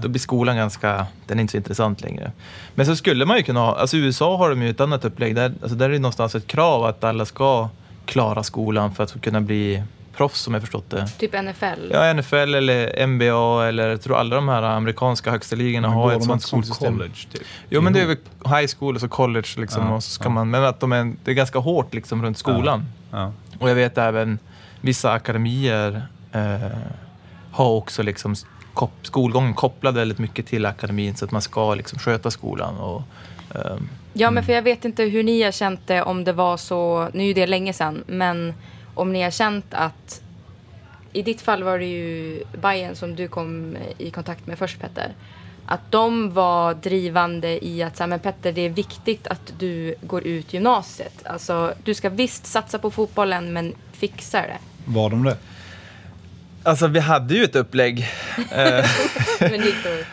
Då 0.02 0.08
blir 0.08 0.20
skolan 0.20 0.56
ganska, 0.56 1.06
den 1.26 1.38
är 1.38 1.40
inte 1.40 1.50
så 1.50 1.56
intressant 1.56 2.00
längre. 2.00 2.32
Men 2.74 2.86
så 2.86 2.96
skulle 2.96 3.24
man 3.24 3.36
ju 3.36 3.42
kunna 3.42 3.60
ha, 3.60 3.76
alltså 3.76 3.96
i 3.96 4.00
USA 4.00 4.36
har 4.36 4.50
de 4.50 4.62
ju 4.62 4.70
ett 4.70 4.80
annat 4.80 5.04
upplägg. 5.04 5.34
Där, 5.34 5.52
alltså 5.62 5.76
där 5.76 5.86
är 5.86 5.92
det 5.92 5.98
någonstans 5.98 6.34
ett 6.34 6.46
krav 6.46 6.84
att 6.84 7.04
alla 7.04 7.24
ska 7.24 7.68
klara 8.04 8.42
skolan 8.42 8.94
för 8.94 9.04
att 9.04 9.20
kunna 9.20 9.40
bli 9.40 9.82
proffs 10.20 10.40
som 10.40 10.54
jag 10.54 10.62
förstått 10.62 10.90
det. 10.90 11.06
Typ 11.06 11.32
NFL. 11.32 11.90
Ja, 11.90 12.14
NFL 12.14 12.34
eller 12.34 13.06
NBA 13.06 13.68
eller 13.68 13.88
jag 13.88 14.02
tror 14.02 14.16
alla 14.16 14.36
de 14.36 14.48
här 14.48 14.62
amerikanska 14.62 15.30
högsta 15.30 15.56
ligorna 15.56 15.88
har 15.88 16.12
ett 16.12 16.24
sånt 16.24 16.42
skolsystem. 16.42 16.92
college 16.92 17.14
typ? 17.32 17.42
Jo, 17.68 17.80
men 17.80 17.92
det 17.92 18.00
är 18.00 18.06
väl 18.06 18.16
high 18.44 18.70
school 18.78 18.94
och 18.94 19.00
så 19.00 19.08
college 19.08 19.48
liksom. 19.56 19.86
Ja, 19.86 19.94
och 19.94 20.04
så 20.04 20.10
ska 20.10 20.24
ja. 20.24 20.30
man, 20.30 20.50
men 20.50 20.64
att 20.64 20.80
de 20.80 20.92
är, 20.92 21.12
det 21.24 21.30
är 21.30 21.34
ganska 21.34 21.58
hårt 21.58 21.94
liksom 21.94 22.22
runt 22.22 22.38
skolan. 22.38 22.84
Ja. 23.10 23.32
Och 23.58 23.70
jag 23.70 23.74
vet 23.74 23.98
även 23.98 24.38
vissa 24.80 25.12
akademier 25.12 26.02
eh, 26.32 26.78
har 27.52 27.70
också 27.70 28.02
liksom 28.02 28.34
kop, 28.74 28.92
skolgången 29.02 29.54
kopplad 29.54 29.94
väldigt 29.94 30.18
mycket 30.18 30.46
till 30.46 30.66
akademin 30.66 31.16
så 31.16 31.24
att 31.24 31.30
man 31.30 31.42
ska 31.42 31.74
liksom 31.74 31.98
sköta 31.98 32.30
skolan. 32.30 32.76
Och, 32.76 33.02
ehm, 33.54 33.88
Ja, 34.12 34.30
men 34.30 34.44
för 34.44 34.52
jag 34.52 34.62
vet 34.62 34.84
inte 34.84 35.02
hur 35.04 35.22
ni 35.22 35.42
har 35.42 35.52
känt 35.52 35.80
det, 35.86 36.02
om 36.02 36.24
det 36.24 36.32
var 36.32 36.56
så, 36.56 37.08
nu 37.12 37.30
är 37.30 37.34
det 37.34 37.46
länge 37.46 37.72
sedan, 37.72 38.04
men 38.06 38.54
om 38.94 39.12
ni 39.12 39.22
har 39.22 39.30
känt 39.30 39.66
att 39.70 40.22
i 41.12 41.22
ditt 41.22 41.40
fall 41.40 41.62
var 41.62 41.78
det 41.78 41.84
ju 41.84 42.42
Bayern 42.62 42.94
som 42.96 43.16
du 43.16 43.28
kom 43.28 43.76
i 43.98 44.10
kontakt 44.10 44.46
med 44.46 44.58
först 44.58 44.80
Petter. 44.80 45.14
Att 45.66 45.90
de 45.90 46.34
var 46.34 46.74
drivande 46.74 47.66
i 47.66 47.82
att 47.82 47.96
så 47.96 48.02
här, 48.02 48.08
men 48.08 48.20
Petter 48.20 48.52
det 48.52 48.60
är 48.60 48.70
viktigt 48.70 49.26
att 49.26 49.52
du 49.58 49.94
går 50.00 50.26
ut 50.26 50.52
gymnasiet. 50.52 51.26
Alltså 51.26 51.74
du 51.84 51.94
ska 51.94 52.08
visst 52.08 52.46
satsa 52.46 52.78
på 52.78 52.90
fotbollen 52.90 53.52
men 53.52 53.74
fixa 53.92 54.40
det. 54.40 54.58
Var 54.84 55.10
de 55.10 55.24
det? 55.24 55.36
alltså 56.62 56.86
vi 56.86 57.00
hade 57.00 57.34
ju 57.34 57.44
ett 57.44 57.56
upplägg. 57.56 58.08
eh, 58.50 58.90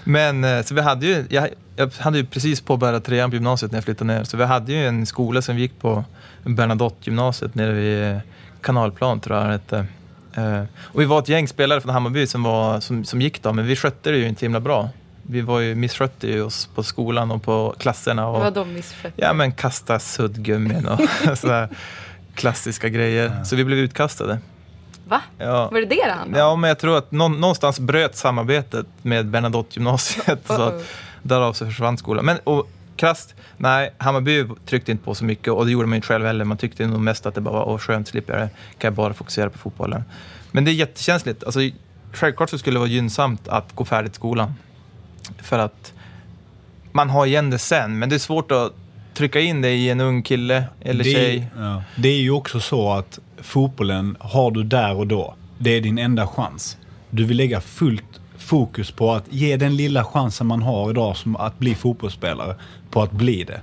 Men 0.04 0.44
eh, 0.44 0.64
så 0.64 0.76
vi 0.76 0.82
hade 0.82 1.06
ju, 1.06 1.26
jag, 1.30 1.50
jag 1.76 1.92
hade 1.98 2.18
ju 2.18 2.26
precis 2.26 2.62
påbörjat 2.62 3.06
trean 3.06 3.30
på 3.30 3.36
gymnasiet 3.36 3.72
när 3.72 3.78
jag 3.78 3.84
flyttade 3.84 4.14
ner. 4.14 4.24
Så 4.24 4.38
vi 4.38 4.44
hade 4.44 4.74
ju 4.74 4.88
en 4.88 5.06
skola 5.06 5.42
som 5.42 5.56
vi 5.56 5.62
gick 5.62 5.80
på, 5.80 6.04
Bernadotte-gymnasiet 6.44 7.56
nere 7.56 7.72
vid 7.72 8.20
Kanalplan 8.68 9.20
tror 9.20 9.38
jag 9.38 9.46
det 9.46 9.52
hette. 9.52 9.86
Eh, 10.36 10.64
Och 10.94 11.02
vi 11.02 11.06
var 11.06 11.20
ett 11.20 11.30
gäng 11.30 11.48
spelare 11.48 11.82
från 11.82 11.94
Hammarby 11.94 12.28
som, 12.28 12.44
var, 12.44 12.80
som, 12.80 13.06
som 13.06 13.22
gick 13.22 13.42
då, 13.44 13.54
men 13.54 13.66
vi 13.68 13.76
skötte 13.76 14.12
det 14.12 14.18
ju 14.18 14.28
inte 14.28 14.46
himla 14.46 14.60
bra. 14.60 14.90
Vi 15.24 15.42
var 15.42 15.60
ju, 15.60 15.76
misskötte 15.76 16.28
ju 16.28 16.42
oss 16.42 16.70
på 16.76 16.84
skolan 16.84 17.32
och 17.32 17.44
på 17.44 17.76
klasserna. 17.80 18.28
Och, 18.28 18.40
Vad 18.40 18.54
de 18.54 18.74
misskötte. 18.74 19.22
Ja, 19.22 19.34
men 19.34 19.52
kasta 19.52 20.00
suddgummin 20.00 20.88
och 20.88 21.00
sådana 21.38 21.68
klassiska 22.36 22.90
grejer. 22.90 23.44
Så 23.44 23.56
vi 23.56 23.64
blev 23.66 23.80
utkastade. 23.80 24.40
Va? 25.08 25.22
Ja. 25.38 25.70
Var 25.70 25.80
det 25.80 25.86
det 25.86 25.96
det 25.96 26.12
handlade 26.12 26.44
om? 26.44 26.50
Ja, 26.50 26.56
men 26.56 26.68
jag 26.68 26.80
tror 26.80 26.98
att 26.98 27.12
nå- 27.12 27.28
någonstans 27.28 27.80
bröt 27.80 28.16
samarbetet 28.16 28.86
med 29.02 29.26
Bernadotte-gymnasiet. 29.26 30.40
så 30.48 30.54
Uh-oh. 30.54 30.68
att 30.68 30.84
därav 31.24 31.54
så 31.54 31.66
försvann 31.66 31.98
skolan. 31.98 32.26
Men 32.26 32.38
och, 32.44 32.68
krasst, 32.98 33.36
nej, 33.58 33.94
Hammarby 33.98 34.46
tryckte 34.66 34.92
inte 34.92 35.04
på 35.04 35.16
så 35.16 35.26
mycket 35.26 35.54
och 35.54 35.66
det 35.66 35.72
gjorde 35.72 35.88
man 35.88 35.96
inte 35.96 36.08
själv 36.08 36.26
heller. 36.26 36.46
Man 36.46 36.58
tyckte 36.58 36.88
nog 36.88 37.00
mest 37.00 37.26
att 37.26 37.36
det 37.36 37.42
bara 37.42 37.54
var 37.54 37.70
åh, 37.70 37.78
skönt, 37.78 38.08
slipper 38.08 38.34
jag 38.34 38.42
det. 38.42 38.50
Kan 38.78 38.88
jag 38.88 38.94
bara 38.94 39.14
fokusera 39.14 39.50
på 39.50 39.58
fotbollen. 39.58 40.04
Men 40.52 40.66
det 40.66 40.72
är 40.72 40.74
jättekänsligt. 40.74 41.44
Alltså, 41.44 41.60
självklart 42.12 42.50
så 42.50 42.58
skulle 42.58 42.76
det 42.76 42.80
vara 42.80 42.90
gynnsamt 42.90 43.48
att 43.48 43.76
gå 43.76 43.86
färdigt 43.86 44.16
skolan. 44.16 44.54
För 45.38 45.60
att 45.60 45.94
man 46.92 47.10
har 47.10 47.26
igen 47.26 47.50
det 47.50 47.58
sen, 47.58 48.00
men 48.00 48.10
det 48.10 48.16
är 48.16 48.20
svårt 48.20 48.52
att 48.52 48.74
trycka 49.14 49.40
in 49.40 49.62
det 49.62 49.70
i 49.70 49.90
en 49.90 50.02
ung 50.02 50.24
kille 50.24 50.64
eller 50.82 51.04
det, 51.04 51.12
tjej. 51.12 51.48
Ja. 51.58 51.84
Det 51.96 52.10
är 52.10 52.22
ju 52.22 52.32
också 52.32 52.60
så 52.60 52.94
att 52.94 53.20
fotbollen 53.42 54.16
har 54.20 54.52
du 54.52 54.64
där 54.64 54.96
och 54.96 55.08
då. 55.08 55.36
Det 55.58 55.70
är 55.70 55.82
din 55.82 55.98
enda 55.98 56.28
chans. 56.28 56.78
Du 57.10 57.26
vill 57.26 57.38
lägga 57.38 57.62
fullt 57.62 58.20
fokus 58.48 58.92
på 58.92 59.12
att 59.12 59.24
ge 59.30 59.58
den 59.58 59.76
lilla 59.76 60.04
chansen 60.04 60.48
man 60.48 60.62
har 60.62 60.90
idag 60.90 61.18
som 61.18 61.36
att 61.36 61.60
bli 61.60 61.76
fotbollsspelare 61.76 62.56
på 62.92 63.02
att 63.02 63.12
bli 63.12 63.44
det. 63.44 63.62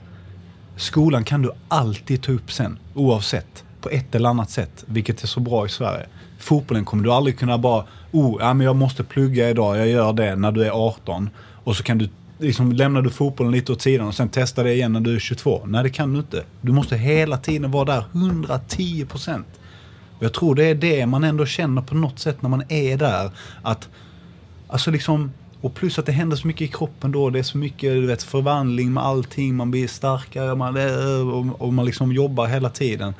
Skolan 0.77 1.25
kan 1.25 1.43
du 1.43 1.51
alltid 1.69 2.23
ta 2.23 2.33
upp 2.33 2.53
sen, 2.53 2.79
oavsett. 2.95 3.65
På 3.81 3.91
ett 3.91 4.15
eller 4.15 4.29
annat 4.29 4.51
sätt, 4.51 4.85
vilket 4.87 5.23
är 5.23 5.27
så 5.27 5.41
bra 5.41 5.67
i 5.67 5.69
Sverige. 5.69 6.07
Fotbollen 6.39 6.85
kommer 6.85 7.05
du 7.05 7.13
aldrig 7.13 7.39
kunna 7.39 7.59
bara, 7.59 7.85
oh, 8.13 8.37
ja, 8.41 8.55
men 8.55 8.65
jag 8.67 8.77
måste 8.77 9.05
plugga 9.05 9.51
idag, 9.51 9.79
jag 9.79 9.89
gör 9.89 10.13
det 10.13 10.37
när 10.37 10.53
du 10.53 10.65
är 10.65 10.71
18. 10.71 11.31
Och 11.65 11.77
så 11.77 11.83
kan 11.83 11.99
du, 11.99 12.09
liksom, 12.39 12.73
lämnar 12.73 13.03
du 13.03 13.11
fotbollen 13.11 13.53
lite 13.53 13.73
åt 13.73 13.83
sidan 13.83 14.07
och 14.07 14.15
sen 14.15 14.29
testa 14.29 14.63
det 14.63 14.75
igen 14.75 14.93
när 14.93 15.01
du 15.01 15.15
är 15.15 15.19
22. 15.19 15.63
Nej, 15.67 15.83
det 15.83 15.91
kan 15.91 16.13
du 16.13 16.19
inte. 16.19 16.45
Du 16.61 16.73
måste 16.73 16.97
hela 16.97 17.37
tiden 17.37 17.71
vara 17.71 17.85
där, 17.85 18.05
110 18.13 19.07
procent. 19.07 19.47
Och 20.19 20.23
jag 20.25 20.33
tror 20.33 20.55
det 20.55 20.65
är 20.65 20.75
det 20.75 21.07
man 21.07 21.25
ändå 21.25 21.47
känner 21.47 21.83
på 21.83 21.95
något 21.95 22.19
sätt 22.19 22.43
när 22.43 22.51
man 22.51 22.63
är 22.69 22.97
där. 22.97 23.31
Att, 23.63 23.89
alltså 24.69 24.91
liksom, 24.91 25.33
och 25.61 25.75
plus 25.75 25.99
att 25.99 26.07
det 26.07 26.13
händer 26.13 26.37
så 26.37 26.47
mycket 26.47 26.63
i 26.63 26.69
kroppen 26.69 27.13
då. 27.13 27.31
Det 27.31 27.39
är 27.39 27.43
så 27.43 27.59
mycket 27.59 27.93
du 27.93 28.07
vet, 28.07 28.23
förvandling 28.23 28.93
med 28.93 29.05
allting. 29.05 29.55
Man 29.55 29.71
blir 29.71 29.89
starkare 29.89 30.55
man, 30.55 30.77
och, 31.33 31.61
och 31.61 31.73
man 31.73 31.85
liksom 31.85 32.13
jobbar 32.13 32.47
hela 32.47 32.71
tiden. 32.71 33.15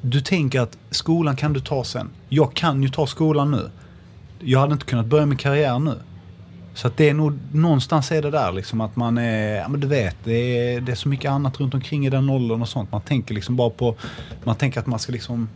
Du 0.00 0.20
tänker 0.20 0.60
att 0.60 0.78
skolan 0.90 1.36
kan 1.36 1.52
du 1.52 1.60
ta 1.60 1.84
sen. 1.84 2.10
Jag 2.28 2.54
kan 2.54 2.82
ju 2.82 2.88
ta 2.88 3.06
skolan 3.06 3.50
nu. 3.50 3.70
Jag 4.40 4.60
hade 4.60 4.72
inte 4.72 4.86
kunnat 4.86 5.06
börja 5.06 5.26
min 5.26 5.38
karriär 5.38 5.78
nu. 5.78 5.98
Så 6.74 6.86
att 6.86 6.96
det 6.96 7.08
är 7.08 7.14
nog, 7.14 7.38
någonstans 7.52 8.12
är 8.12 8.22
det 8.22 8.30
där 8.30 8.52
liksom 8.52 8.80
att 8.80 8.96
man 8.96 9.18
är, 9.18 9.56
ja 9.56 9.68
men 9.68 9.80
du 9.80 9.86
vet, 9.86 10.16
det 10.24 10.32
är, 10.32 10.80
det 10.80 10.92
är 10.92 10.96
så 10.96 11.08
mycket 11.08 11.30
annat 11.30 11.60
runt 11.60 11.74
omkring 11.74 12.06
i 12.06 12.10
den 12.10 12.30
åldern 12.30 12.62
och 12.62 12.68
sånt. 12.68 12.92
Man 12.92 13.00
tänker 13.00 13.34
liksom 13.34 13.56
bara 13.56 13.70
på, 13.70 13.96
man 14.44 14.56
tänker 14.56 14.80
att 14.80 14.86
man 14.86 14.98
ska 14.98 15.12
liksom, 15.12 15.48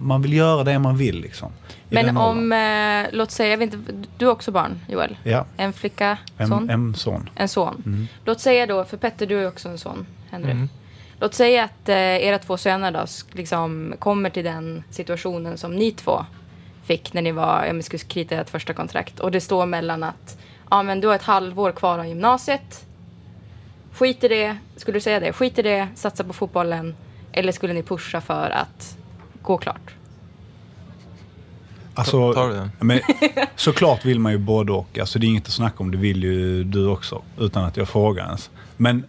man 0.00 0.22
vill 0.22 0.32
göra 0.32 0.64
det 0.64 0.78
man 0.78 0.96
vill 0.96 1.20
liksom. 1.20 1.52
Men 1.88 2.16
om, 2.16 2.52
eh, 2.52 3.06
låt 3.12 3.30
säga, 3.30 3.50
jag 3.50 3.58
vet 3.58 3.74
inte, 3.74 3.92
du 4.16 4.26
har 4.26 4.32
också 4.32 4.50
barn 4.50 4.80
Joel? 4.88 5.16
Ja, 5.22 5.46
En 5.56 5.72
flicka, 5.72 6.18
en, 6.36 6.48
son? 6.48 6.70
en 6.70 6.94
son. 6.94 7.30
En 7.34 7.48
son. 7.48 7.82
Mm. 7.86 8.08
Låt 8.24 8.40
säga 8.40 8.66
då, 8.66 8.84
för 8.84 8.96
Petter 8.96 9.26
du 9.26 9.36
har 9.36 9.46
också 9.46 9.68
en 9.68 9.78
son, 9.78 10.06
Henry. 10.30 10.50
Mm. 10.50 10.68
Låt 11.20 11.34
säga 11.34 11.64
att 11.64 11.88
eh, 11.88 11.96
era 11.96 12.38
två 12.38 12.56
söner 12.56 12.92
då 12.92 13.04
liksom 13.32 13.94
kommer 13.98 14.30
till 14.30 14.44
den 14.44 14.82
situationen 14.90 15.58
som 15.58 15.76
ni 15.76 15.92
två 15.92 16.24
fick 16.84 17.12
när 17.12 17.22
ni 17.22 17.32
var, 17.32 17.64
ja, 17.64 17.82
skulle 17.82 17.98
krita 17.98 18.34
ert 18.36 18.50
första 18.50 18.72
kontrakt. 18.72 19.20
Och 19.20 19.30
det 19.30 19.40
står 19.40 19.66
mellan 19.66 20.02
att, 20.02 20.38
ja 20.70 20.82
men 20.82 21.00
du 21.00 21.08
har 21.08 21.14
ett 21.14 21.22
halvår 21.22 21.72
kvar 21.72 21.98
av 21.98 22.06
gymnasiet. 22.06 22.86
Skit 23.92 24.24
i 24.24 24.28
det, 24.28 24.56
skulle 24.76 24.96
du 24.96 25.00
säga 25.00 25.20
det? 25.20 25.32
Skit 25.32 25.58
i 25.58 25.62
det, 25.62 25.88
satsa 25.94 26.24
på 26.24 26.32
fotbollen. 26.32 26.94
Eller 27.32 27.52
skulle 27.52 27.72
ni 27.72 27.82
pusha 27.82 28.20
för 28.20 28.50
att 28.50 28.98
gå 29.42 29.58
klart? 29.58 29.94
Alltså, 31.94 32.32
Tar 32.32 32.48
du 32.48 32.54
den? 32.54 32.70
Men, 32.78 33.00
såklart 33.56 34.04
vill 34.04 34.20
man 34.20 34.32
ju 34.32 34.38
både 34.38 34.72
och. 34.72 34.98
Alltså, 34.98 35.18
det 35.18 35.26
är 35.26 35.28
inget 35.28 35.46
att 35.46 35.52
snacka 35.52 35.76
om, 35.78 35.90
det 35.90 35.96
vill 35.96 36.22
ju 36.22 36.64
du 36.64 36.86
också. 36.86 37.22
Utan 37.38 37.64
att 37.64 37.76
jag 37.76 37.88
frågar 37.88 38.24
ens. 38.24 38.50
Men 38.76 39.04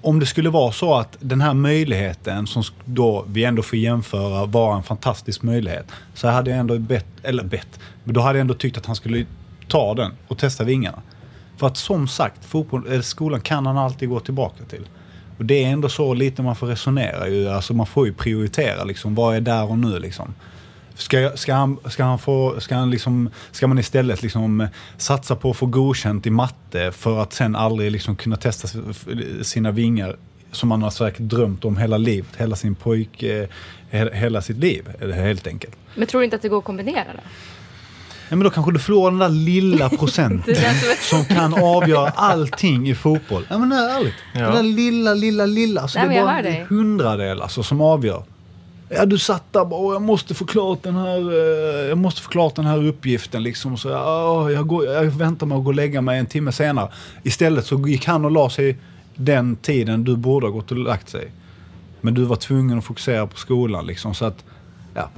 om 0.00 0.20
det 0.20 0.26
skulle 0.26 0.50
vara 0.50 0.72
så 0.72 0.94
att 0.94 1.16
den 1.20 1.40
här 1.40 1.54
möjligheten 1.54 2.46
som 2.46 2.62
då 2.84 3.24
vi 3.28 3.44
ändå 3.44 3.62
får 3.62 3.78
jämföra 3.78 4.46
var 4.46 4.76
en 4.76 4.82
fantastisk 4.82 5.42
möjlighet. 5.42 5.86
Så 6.14 6.28
hade 6.28 6.50
jag 6.50 6.58
ändå 6.58 6.78
bett, 6.78 7.06
eller 7.22 7.44
bett, 7.44 7.80
men 8.04 8.14
då 8.14 8.20
hade 8.20 8.38
jag 8.38 8.40
ändå 8.40 8.54
tyckt 8.54 8.78
att 8.78 8.86
han 8.86 8.96
skulle 8.96 9.26
ta 9.68 9.94
den 9.94 10.12
och 10.28 10.38
testa 10.38 10.64
vingarna. 10.64 11.02
För 11.56 11.66
att 11.66 11.76
som 11.76 12.08
sagt, 12.08 12.44
fotboll, 12.44 13.02
skolan 13.02 13.40
kan 13.40 13.66
han 13.66 13.78
alltid 13.78 14.08
gå 14.08 14.20
tillbaka 14.20 14.64
till. 14.64 14.86
Och 15.38 15.44
det 15.44 15.64
är 15.64 15.68
ändå 15.68 15.88
så 15.88 16.14
lite 16.14 16.42
man 16.42 16.56
får 16.56 16.66
resonera 16.66 17.28
ju. 17.28 17.48
Alltså 17.48 17.74
man 17.74 17.86
får 17.86 18.06
ju 18.06 18.12
prioritera 18.12 18.84
liksom. 18.84 19.14
Vad 19.14 19.36
är 19.36 19.40
där 19.40 19.70
och 19.70 19.78
nu 19.78 19.98
liksom? 19.98 20.34
Ska, 20.94 21.20
jag- 21.20 21.38
ska, 21.38 21.54
han, 21.54 21.78
ska, 21.88 22.04
han 22.04 22.18
få, 22.18 22.60
ska, 22.60 22.74
han 22.74 22.90
liksom, 22.90 23.30
ska 23.50 23.66
man 23.66 23.78
istället 23.78 24.22
liksom 24.22 24.68
satsa 24.96 25.36
på 25.36 25.50
att 25.50 25.56
få 25.56 25.66
godkänt 25.66 26.26
i 26.26 26.30
matte 26.30 26.92
för 26.92 27.22
att 27.22 27.32
sen 27.32 27.56
aldrig 27.56 27.92
liksom 27.92 28.16
kunna 28.16 28.36
testa 28.36 28.68
sina 29.42 29.70
vingar 29.70 30.16
som 30.52 30.68
man 30.68 30.82
har 30.82 30.90
säkert 30.90 31.20
drömt 31.20 31.64
om 31.64 31.76
hela 31.76 31.96
livet, 31.98 32.28
hela 32.36 32.56
sin 32.56 32.74
pojk, 32.74 33.22
eh, 33.22 33.48
hela 34.12 34.42
sitt 34.42 34.56
liv 34.56 34.84
helt 35.14 35.46
enkelt. 35.46 35.76
Men 35.94 36.06
tror 36.06 36.20
du 36.20 36.24
inte 36.24 36.36
att 36.36 36.42
det 36.42 36.48
går 36.48 36.58
att 36.58 36.64
kombinera 36.64 37.04
det? 37.04 37.20
Ja, 38.28 38.36
men 38.36 38.44
då 38.44 38.50
kanske 38.50 38.72
du 38.72 38.78
förlorar 38.78 39.10
den 39.10 39.18
där 39.20 39.28
lilla 39.28 39.88
procenten 39.98 40.54
Det 40.54 40.98
som 41.00 41.24
kan 41.24 41.54
avgöra 41.54 42.08
allting 42.08 42.88
i 42.88 42.94
fotboll. 42.94 43.46
Ja 43.50 43.58
men 43.58 43.68
nej, 43.68 43.90
ärligt. 43.90 44.14
Ja. 44.34 44.40
Den 44.40 44.54
där 44.54 44.62
lilla, 44.62 45.14
lilla, 45.14 45.46
lilla. 45.46 45.80
Alltså, 45.80 45.98
Nej, 45.98 46.08
det 46.08 46.14
är 46.14 46.18
jag 46.18 46.26
bara 46.26 46.38
en 46.48 46.66
hundradel 46.66 47.42
alltså, 47.42 47.62
som 47.62 47.80
avgör. 47.80 48.22
Ja, 48.90 49.06
du 49.06 49.18
satt 49.18 49.52
där 49.52 49.64
bara, 49.64 49.80
"Åh, 49.80 49.92
jag 49.94 50.02
måste 50.02 50.34
få 50.34 50.44
klart 50.44 50.82
den 50.82 50.94
här, 50.96 51.18
eh, 51.18 51.88
jag 51.88 51.98
måste 51.98 52.22
få 52.22 52.30
klart 52.30 52.54
den 52.54 52.64
här 52.66 52.86
uppgiften 52.86 53.42
liksom. 53.42 53.76
Så, 53.78 53.88
"Åh, 53.90 54.52
jag, 54.52 54.66
går, 54.66 54.86
jag 54.86 55.04
väntar 55.04 55.46
med 55.46 55.58
att 55.58 55.64
gå 55.64 55.70
och 55.70 55.74
lägga 55.74 56.00
mig 56.00 56.18
en 56.18 56.26
timme 56.26 56.52
senare. 56.52 56.88
Istället 57.22 57.66
så 57.66 57.88
gick 57.88 58.06
han 58.06 58.24
och 58.24 58.30
la 58.30 58.50
sig 58.50 58.76
den 59.14 59.56
tiden 59.56 60.04
du 60.04 60.16
borde 60.16 60.46
ha 60.46 60.52
gått 60.52 60.70
och 60.70 60.76
lagt 60.78 61.08
sig. 61.08 61.30
Men 62.00 62.14
du 62.14 62.24
var 62.24 62.36
tvungen 62.36 62.78
att 62.78 62.84
fokusera 62.84 63.26
på 63.26 63.36
skolan 63.36 63.86
liksom. 63.86 64.14
Så 64.14 64.24
att, 64.24 64.44
ja. 64.94 65.08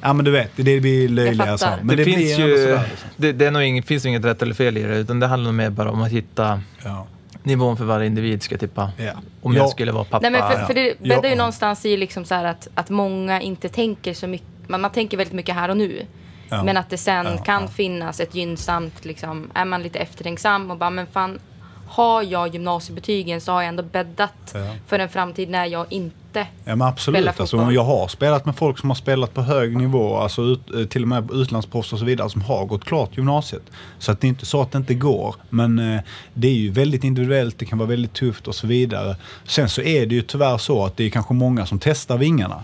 Ja 0.00 0.12
men 0.12 0.24
du 0.24 0.30
vet, 0.30 0.50
det 0.56 0.80
blir 0.80 1.08
löjliga 1.08 1.46
Jag 1.46 1.60
så. 1.60 1.66
Men 1.82 1.86
det, 1.86 1.96
det, 1.96 2.04
finns 2.04 2.38
ju, 2.38 2.56
sådär 2.62 2.86
liksom. 2.90 3.08
det, 3.16 3.32
det 3.32 3.46
är 3.46 3.50
nog 3.50 3.62
ing, 3.62 3.82
finns 3.82 4.06
inget 4.06 4.24
rätt 4.24 4.42
eller 4.42 4.54
fel 4.54 4.76
i 4.76 4.82
det, 4.82 4.96
utan 4.96 5.20
det 5.20 5.26
handlar 5.26 5.44
nog 5.50 5.54
mer 5.54 5.70
bara 5.70 5.90
om 5.90 6.02
att 6.02 6.10
hitta 6.12 6.60
Ja. 6.84 7.06
nivån 7.42 7.76
för 7.76 7.84
varje 7.84 8.06
individ, 8.06 8.42
ska 8.42 8.52
jag 8.52 8.60
tippa. 8.60 8.90
Ja. 8.96 9.12
Om 9.42 9.52
Ja. 9.54 9.58
jag 9.58 9.70
skulle 9.70 9.92
vara 9.92 10.04
pappa. 10.04 10.30
Nej, 10.30 10.40
men 10.40 10.50
för, 10.50 10.64
för 10.66 10.74
det 10.74 10.98
bäddar 11.00 11.22
ju 11.24 11.28
Ja. 11.28 11.34
någonstans 11.36 11.86
i 11.86 11.96
liksom 11.96 12.24
så 12.24 12.34
här 12.34 12.44
att, 12.44 12.68
att 12.74 12.90
många 12.90 13.40
inte 13.40 13.68
tänker 13.68 14.14
så 14.14 14.26
mycket. 14.26 14.46
Man, 14.68 14.80
man 14.80 14.90
tänker 14.92 15.16
väldigt 15.16 15.34
mycket 15.34 15.54
här 15.54 15.68
och 15.68 15.76
nu. 15.76 16.02
Ja. 16.48 16.62
Men 16.64 16.76
att 16.76 16.90
det 16.90 16.98
sen 16.98 17.26
Ja, 17.26 17.36
kan 17.36 17.62
ja. 17.62 17.68
finnas 17.68 18.20
ett 18.20 18.34
gynnsamt, 18.34 19.04
liksom, 19.04 19.50
är 19.54 19.64
man 19.64 19.82
lite 19.82 19.98
eftertänksam 19.98 20.70
och 20.70 20.76
bara, 20.76 20.90
men 20.90 21.06
fan, 21.06 21.38
har 21.86 22.22
jag 22.22 22.54
gymnasiebetygen 22.54 23.40
så 23.40 23.52
har 23.52 23.62
jag 23.62 23.68
ändå 23.68 23.82
bäddat 23.82 24.32
Ja. 24.54 24.74
för 24.86 24.98
en 24.98 25.08
framtid 25.08 25.50
när 25.50 25.66
jag 25.66 25.86
inte 25.92 26.46
Ja 26.64 26.76
men 26.76 26.82
absolut. 26.82 27.40
Alltså, 27.40 27.72
jag 27.72 27.84
har 27.84 28.08
spelat 28.08 28.46
med 28.46 28.56
folk 28.56 28.78
som 28.78 28.90
har 28.90 28.94
spelat 28.94 29.34
på 29.34 29.42
hög 29.42 29.76
nivå, 29.76 30.16
alltså 30.16 30.42
ut, 30.42 30.74
eh, 30.74 30.84
till 30.84 31.02
och 31.02 31.08
med 31.08 31.30
utlandsproffs 31.30 31.92
och 31.92 31.98
så 31.98 32.04
vidare, 32.04 32.30
som 32.30 32.42
har 32.42 32.64
gått 32.64 32.84
klart 32.84 33.16
gymnasiet. 33.16 33.62
Så 33.98 34.12
att 34.12 34.20
det 34.20 34.26
är 34.26 34.28
inte 34.28 34.46
så 34.46 34.62
att 34.62 34.72
det 34.72 34.78
inte 34.78 34.94
går. 34.94 35.34
Men 35.50 35.78
eh, 35.78 36.00
det 36.34 36.48
är 36.48 36.52
ju 36.52 36.70
väldigt 36.70 37.04
individuellt, 37.04 37.58
det 37.58 37.64
kan 37.64 37.78
vara 37.78 37.88
väldigt 37.88 38.12
tufft 38.12 38.48
och 38.48 38.54
så 38.54 38.66
vidare. 38.66 39.16
Sen 39.44 39.68
så 39.68 39.82
är 39.82 40.06
det 40.06 40.14
ju 40.14 40.22
tyvärr 40.22 40.58
så 40.58 40.84
att 40.84 40.96
det 40.96 41.04
är 41.04 41.10
kanske 41.10 41.34
många 41.34 41.66
som 41.66 41.78
testar 41.78 42.18
vingarna. 42.18 42.62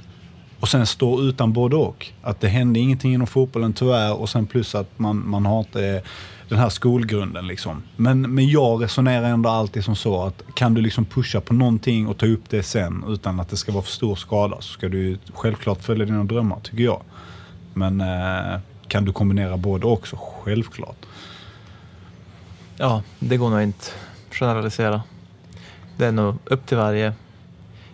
Och 0.61 0.69
sen 0.69 0.87
står 0.87 1.23
utan 1.23 1.53
både 1.53 1.77
och. 1.77 2.07
Att 2.23 2.41
det 2.41 2.49
händer 2.49 2.81
ingenting 2.81 3.15
inom 3.15 3.27
fotbollen 3.27 3.73
tyvärr 3.73 4.13
och 4.21 4.29
sen 4.29 4.47
plus 4.47 4.75
att 4.75 4.99
man, 4.99 5.29
man 5.29 5.47
har 5.47 5.59
inte 5.59 6.03
den 6.53 6.61
här 6.61 6.69
skolgrunden 6.69 7.47
liksom. 7.47 7.83
Men, 7.97 8.35
men 8.35 8.49
jag 8.49 8.83
resonerar 8.83 9.25
ändå 9.29 9.51
alltid 9.51 9.85
som 9.85 9.97
så 9.97 10.23
att 10.23 10.43
kan 10.55 10.75
du 10.75 10.81
liksom 10.81 11.05
pusha 11.05 11.41
på 11.41 11.55
någonting 11.55 12.09
och 12.09 12.19
ta 12.19 12.27
upp 12.27 12.51
det 12.51 12.63
sen 12.63 13.05
utan 13.09 13.41
att 13.41 13.49
det 13.49 13.57
ska 13.57 13.73
vara 13.73 13.83
för 13.83 13.91
stor 13.91 14.17
skada 14.17 14.57
så 14.57 14.73
ska 14.73 14.89
du 14.89 15.19
självklart 15.35 15.83
följa 15.83 16.07
dina 16.07 16.25
drömmar 16.25 16.61
tycker 16.61 16.85
jag. 16.85 17.03
Men 17.75 18.01
eh, 18.01 18.61
kan 18.89 19.05
du 19.05 19.13
kombinera 19.13 19.57
både 19.57 19.87
också? 19.87 20.19
självklart. 20.21 21.07
Ja, 22.77 23.03
det 23.19 23.37
går 23.37 23.51
nog 23.51 23.63
inte 23.63 23.87
generalisera. 24.31 25.03
Det 25.97 26.07
är 26.07 26.13
nog 26.13 26.35
upp 26.45 26.67
till 26.67 26.77
varje 26.77 27.13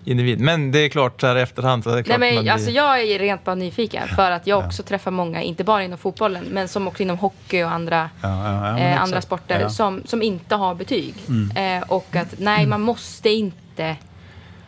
individ. 0.08 0.40
Men 0.40 0.72
det 0.72 0.78
är 0.78 0.88
klart, 0.88 1.20
så 1.20 1.26
här 1.26 1.36
i 1.36 1.40
efterhand 1.40 1.84
så 1.84 1.90
är 1.90 1.92
det 1.92 1.96
Nej, 1.96 2.04
klart 2.04 2.20
man 2.20 2.28
men, 2.34 2.42
blir... 2.42 2.52
alltså, 2.52 2.70
jag 2.70 3.00
är 3.02 3.18
rent 3.18 3.44
bara 3.44 3.54
nyfiken 3.54 4.08
för 4.08 4.30
att 4.30 4.46
jag 4.46 4.64
också 4.66 4.82
träffar 4.82 5.10
många, 5.10 5.42
inte 5.42 5.64
bara 5.64 5.82
inom 5.84 5.98
fotbollen, 5.98 6.44
men 6.44 6.68
som 6.68 6.88
också 6.88 7.02
inom 7.02 7.18
hockey 7.18 7.62
och 7.62 7.70
andra, 7.70 8.10
Ja, 8.22 8.28
ja, 8.28 8.78
ja, 8.78 8.84
eh, 8.84 9.02
andra 9.02 9.20
sporter 9.20 9.54
Ja. 9.54 9.60
Mm. 9.60 9.70
som, 9.70 10.02
som 10.04 10.22
inte 10.22 10.54
har 10.54 10.74
betyg. 10.74 11.14
Eh, 11.56 11.82
och 11.88 12.16
att 12.16 12.34
nej, 12.38 12.66
man 12.66 12.80
måste 12.80 13.30
inte 13.30 13.96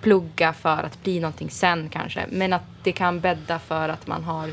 plugga 0.03 0.53
för 0.53 0.83
att 0.83 1.03
bli 1.03 1.21
någonting 1.21 1.51
sen 1.51 1.89
kanske, 1.89 2.21
men 2.31 2.53
att 2.53 2.63
det 2.83 2.93
kan 2.93 3.21
bädda 3.21 3.59
för 3.59 3.89
att 3.89 4.07
man 4.07 4.25
har 4.25 4.49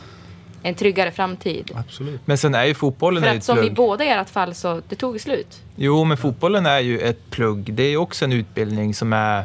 en 0.63 0.75
tryggare 0.75 1.11
framtid. 1.11 1.71
Absolut. 1.75 2.21
Men 2.25 2.37
sen 2.37 2.55
är 2.55 2.65
ju 2.65 2.73
fotbollen 2.73 3.23
För 3.23 3.29
att 3.29 3.35
ett 3.35 3.43
som 3.43 3.63
i 3.63 3.69
båda 3.71 4.03
ert 4.03 4.29
fall 4.29 4.53
så 4.53 4.81
det 4.89 4.95
tog 4.95 5.21
slut. 5.21 5.61
Jo, 5.75 6.03
men 6.03 6.17
fotbollen 6.17 6.65
är 6.65 6.79
ju 6.79 6.99
ett 6.99 7.29
plugg. 7.29 7.73
Det 7.73 7.83
är 7.83 7.89
ju 7.89 7.97
också 7.97 8.25
en 8.25 8.33
utbildning 8.33 8.93
som 8.93 9.13
är 9.13 9.43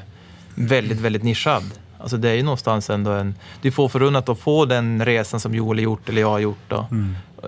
väldigt, 0.54 1.00
väldigt 1.00 1.22
nischad. 1.22 1.62
Alltså 1.98 2.16
det 2.16 2.30
är 2.30 2.34
ju 2.34 2.42
någonstans 2.42 2.90
ändå 2.90 3.10
en... 3.10 3.34
Du 3.62 3.70
får 3.70 3.88
förunnat 3.88 4.28
att 4.28 4.38
få 4.38 4.64
den 4.64 5.04
resan 5.04 5.40
som 5.40 5.54
Joel 5.54 5.78
har 5.78 5.82
gjort 5.82 6.08
eller 6.08 6.20
jag 6.20 6.30
har 6.30 6.38
gjort. 6.38 6.68
Då. 6.68 6.86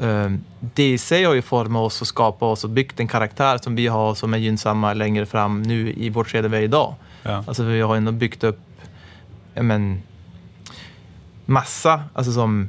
Ehm, 0.02 0.40
Det 0.60 0.92
i 0.92 0.98
sig 0.98 1.24
har 1.24 1.34
ju 1.34 1.42
format 1.42 1.82
oss 1.82 2.00
och 2.00 2.06
skapat 2.06 2.42
oss 2.42 2.64
och 2.64 2.70
byggt 2.70 3.00
en 3.00 3.08
karaktär 3.08 3.58
som 3.58 3.76
vi 3.76 3.86
har 3.86 4.14
som 4.14 4.34
är 4.34 4.38
gynnsamma 4.38 4.94
längre 4.94 5.26
fram 5.26 5.62
nu 5.62 5.92
i 5.96 6.10
vårt 6.10 6.28
skede 6.28 6.48
vi 6.48 6.56
är 6.56 6.62
idag. 6.62 6.94
Ja. 7.22 7.44
Alltså 7.46 7.62
vi 7.62 7.80
har 7.80 7.96
ändå 7.96 8.12
byggt 8.12 8.44
upp 8.44 8.60
men, 9.54 10.02
massa, 11.44 12.02
alltså 12.14 12.32
som 12.32 12.68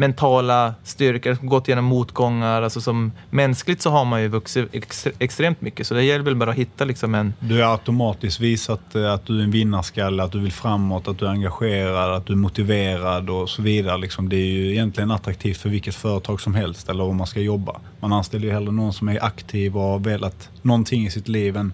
mentala 0.00 0.74
styrkor, 0.84 1.38
gått 1.42 1.68
igenom 1.68 1.84
motgångar. 1.84 2.62
Alltså 2.62 2.80
som 2.80 3.12
mänskligt 3.30 3.82
så 3.82 3.90
har 3.90 4.04
man 4.04 4.22
ju 4.22 4.28
vuxit 4.28 4.68
ex, 4.72 5.06
extremt 5.18 5.60
mycket. 5.60 5.86
Så 5.86 5.94
det 5.94 6.02
gäller 6.04 6.24
väl 6.24 6.36
bara 6.36 6.50
att 6.50 6.56
hitta 6.56 6.84
liksom 6.84 7.14
en... 7.14 7.34
Du 7.40 7.62
har 7.62 7.72
automatiskt 7.72 8.40
visat 8.40 8.94
eh, 8.94 9.12
att 9.12 9.26
du 9.26 9.38
är 9.38 9.44
en 9.44 9.50
vinnarskalle, 9.50 10.22
att 10.22 10.32
du 10.32 10.40
vill 10.40 10.52
framåt, 10.52 11.08
att 11.08 11.18
du 11.18 11.26
är 11.26 11.30
engagerad, 11.30 12.14
att 12.14 12.26
du 12.26 12.32
är 12.32 12.36
motiverad 12.36 13.30
och 13.30 13.48
så 13.48 13.62
vidare. 13.62 13.98
Liksom, 13.98 14.28
det 14.28 14.36
är 14.36 14.46
ju 14.46 14.70
egentligen 14.70 15.10
attraktivt 15.10 15.56
för 15.56 15.68
vilket 15.68 15.94
företag 15.94 16.40
som 16.40 16.54
helst 16.54 16.88
eller 16.88 17.04
om 17.04 17.16
man 17.16 17.26
ska 17.26 17.40
jobba. 17.40 17.80
Man 18.00 18.12
anställer 18.12 18.46
ju 18.46 18.52
hellre 18.52 18.72
någon 18.72 18.92
som 18.92 19.08
är 19.08 19.24
aktiv 19.24 19.76
och 19.76 19.82
har 19.82 19.98
velat 19.98 20.48
någonting 20.62 21.06
i 21.06 21.10
sitt 21.10 21.28
liv 21.28 21.56
än, 21.56 21.72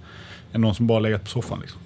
än 0.53 0.61
någon 0.61 0.75
som 0.75 0.87
bara 0.87 0.99
legat 0.99 1.25
på 1.25 1.31
soffan. 1.31 1.59
Liksom. 1.61 1.81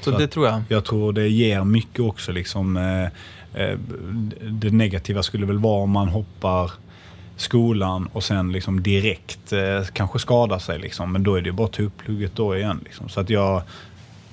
Så, 0.00 0.10
Så 0.10 0.18
det 0.18 0.26
tror 0.26 0.46
jag. 0.46 0.62
Jag 0.68 0.84
tror 0.84 1.12
det 1.12 1.28
ger 1.28 1.64
mycket 1.64 2.00
också. 2.00 2.32
Liksom, 2.32 2.76
eh, 2.76 3.08
det 4.50 4.70
negativa 4.70 5.22
skulle 5.22 5.46
väl 5.46 5.58
vara 5.58 5.82
om 5.82 5.90
man 5.90 6.08
hoppar 6.08 6.70
skolan 7.36 8.08
och 8.12 8.24
sen 8.24 8.52
liksom 8.52 8.82
direkt 8.82 9.52
eh, 9.52 9.84
kanske 9.92 10.18
skadar 10.18 10.58
sig. 10.58 10.78
Liksom. 10.78 11.12
Men 11.12 11.22
då 11.22 11.34
är 11.34 11.40
det 11.40 11.46
ju 11.46 11.52
bara 11.52 11.64
att 11.66 11.72
ta 11.72 11.82
upp 11.82 11.98
plugget 11.98 12.36
då 12.36 12.56
igen. 12.56 12.80
Liksom. 12.84 13.08
Så 13.08 13.20
att 13.20 13.30
jag, 13.30 13.62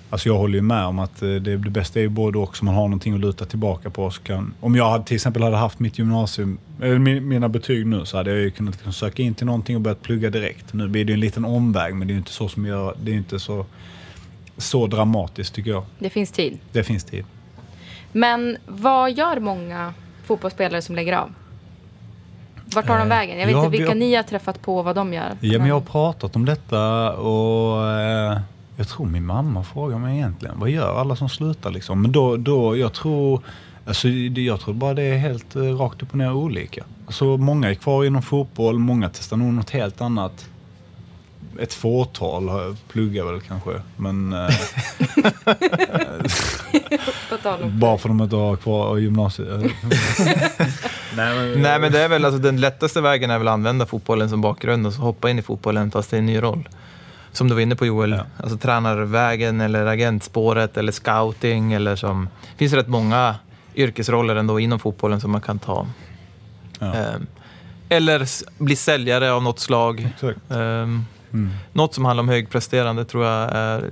alltså 0.09 0.30
jag 0.30 0.38
håller 0.38 0.55
ju 0.55 0.61
med 0.61 0.86
om 0.86 0.99
att 0.99 1.22
eh, 1.22 1.30
det, 1.30 1.57
det 1.57 1.70
bästa 1.70 1.99
är 1.99 2.03
ju 2.03 2.09
både 2.09 2.38
och 2.38 2.57
så 2.57 2.65
man 2.65 2.76
har 2.76 2.82
någonting 2.84 3.13
att 3.13 3.20
luta 3.20 3.45
tillbaka 3.45 3.89
på. 3.89 4.09
Kan, 4.09 4.53
om 4.59 4.76
jag 4.76 4.89
hade, 4.89 5.03
till 5.05 5.15
exempel 5.15 5.43
hade 5.43 5.57
haft 5.57 5.80
mitt 5.80 5.99
gymnasium, 5.99 6.57
eller 6.82 6.95
mi- 6.95 7.22
mina 7.22 7.49
betyg 7.49 7.86
nu 7.88 8.05
så 8.05 8.18
hade 8.18 8.30
jag 8.30 8.39
ju 8.39 8.51
kunnat 8.51 8.74
liksom 8.76 8.93
söka 8.93 9.24
in 9.24 9.36
till 9.36 9.45
någonting 9.45 9.76
och 9.76 9.82
börjat 9.82 10.01
plugga 10.01 10.30
direkt. 10.30 10.74
Nu 10.74 10.88
blir 10.88 11.05
det 11.05 11.09
ju 11.11 11.13
en 11.13 11.20
liten 11.20 11.45
omväg 11.45 11.95
men 11.95 12.07
det 12.07 12.11
är 12.11 12.15
ju 12.15 12.20
inte 12.20 12.32
så 12.32 12.49
som 12.49 12.65
gör, 12.65 12.95
det 13.03 13.11
är 13.11 13.15
inte 13.15 13.39
så, 13.39 13.65
så 14.57 14.88
dramatiskt 14.88 15.53
tycker 15.53 15.72
jag. 15.72 15.84
Det 15.99 16.09
finns 16.09 16.32
tid. 16.32 16.57
Det 16.72 16.84
finns 16.84 17.03
tid. 17.03 17.26
Men 18.12 18.58
vad 18.68 19.12
gör 19.12 19.39
många 19.39 19.93
fotbollsspelare 20.26 20.82
som 20.82 20.95
lägger 20.95 21.14
av? 21.14 21.30
Vart 22.76 22.88
tar 22.88 22.97
de 22.97 23.01
Eh, 23.03 23.08
vägen? 23.10 23.39
Jag 23.39 23.45
vet 23.47 23.53
ja, 23.55 23.60
inte 23.60 23.72
vi 23.72 23.78
vilka 23.78 23.91
har- 23.91 23.95
ni 23.99 24.16
har 24.16 24.24
träffat 24.24 24.62
på 24.62 24.78
och 24.78 24.86
vad 24.86 24.95
de 24.95 25.14
gör. 25.14 25.32
Ja, 25.39 25.60
men 25.60 25.68
jag 25.68 25.76
har 25.76 25.82
pratat 25.82 26.36
om 26.36 26.45
detta 26.45 27.14
och 27.14 27.89
eh, 27.91 28.39
jag 28.78 28.88
tror 28.88 29.05
min 29.05 29.26
mamma 29.26 29.64
frågar 29.64 29.97
mig 29.97 30.16
egentligen, 30.18 30.60
vad 30.60 30.70
gör 30.70 30.99
alla 30.99 31.16
som 31.16 31.30
slutar 31.30 31.72
liksom? 31.72 32.01
Men 32.01 32.12
då, 32.12 32.38
då 32.38 32.78
jag 32.78 32.93
tror, 32.93 33.41
alltså, 33.88 34.08
jag 34.08 34.60
tror 34.60 34.74
bara 34.74 34.93
det 34.93 35.03
är 35.03 35.18
helt 35.18 35.55
eh, 35.55 35.62
rakt 35.62 36.03
upp 36.03 36.12
och 36.12 36.18
ner 36.18 36.34
olika. 36.34 36.84
Alltså, 37.05 37.26
många 37.38 37.70
är 37.70 37.74
kvar 37.74 38.05
inom 38.05 38.22
fotboll, 38.22 38.80
många 38.80 39.10
testar 39.10 39.38
nog 39.38 39.53
något 39.53 39.70
helt 39.70 40.01
annat. 40.01 40.49
Ett 41.60 41.74
fåtal 41.74 42.76
pluggar 42.88 43.26
väl 43.26 43.41
kanske, 43.41 43.82
men 43.95 44.34
eh, 44.34 44.49
bara 47.68 47.97
för 47.97 48.10
att 48.10 48.18
de 48.18 48.22
inte 48.24 48.36
har 48.36 48.55
kvar 48.55 48.97
gymnasiet. 48.97 49.47
Nej, 51.16 51.36
men, 51.36 51.62
Nej, 51.62 51.80
men 51.80 51.91
det 51.91 51.99
är 51.99 52.10
väl 52.10 52.26
alltså 52.26 52.39
den 52.41 52.62
lättaste 52.62 53.01
vägen 53.01 53.32
är 53.32 53.38
väl 53.38 53.47
att 53.47 53.53
använda 53.53 53.86
fotbollen 53.86 54.30
som 54.30 54.41
bakgrund 54.41 54.88
och 54.88 54.93
så 54.93 55.01
hoppa 55.01 55.30
in 55.30 55.39
i 55.39 55.41
fotbollen 55.41 55.91
fast 55.91 56.10
det 56.12 56.18
är 56.18 56.20
en 56.20 56.26
ny 56.26 56.41
roll. 56.41 56.70
Som 57.32 57.47
du 57.47 57.53
var 57.53 57.62
inne 57.62 57.76
på 57.76 57.86
Joel, 57.86 58.12
Ja. 58.12 58.26
alltså 58.43 58.58
tränarvägen 58.58 59.62
eller 59.62 59.86
agentspåret 59.86 60.78
eller 60.78 60.91
scouting 60.91 61.74
eller 61.74 61.95
som... 61.95 62.30
Det 62.51 62.58
finns 62.58 62.74
rätt 62.74 62.88
många 62.88 63.36
yrkesroller 63.76 64.36
ändå 64.36 64.60
inom 64.60 64.80
fotbollen 64.80 65.22
som 65.22 65.32
man 65.32 65.41
kan 65.41 65.60
ta. 65.60 65.88
Ja. 66.80 66.93
Ehm, 66.93 67.28
eller 67.89 68.28
bli 68.64 68.76
säljare 68.76 69.32
av 69.32 69.43
något 69.43 69.60
slag. 69.60 70.08
Exakt. 70.16 70.39
Mm. 71.34 71.49
något 71.73 71.93
som 71.93 72.05
handlar 72.05 72.21
om 72.23 72.30
högpresterande 72.30 73.05
tror 73.05 73.25
jag 73.25 73.49
är 73.53 73.89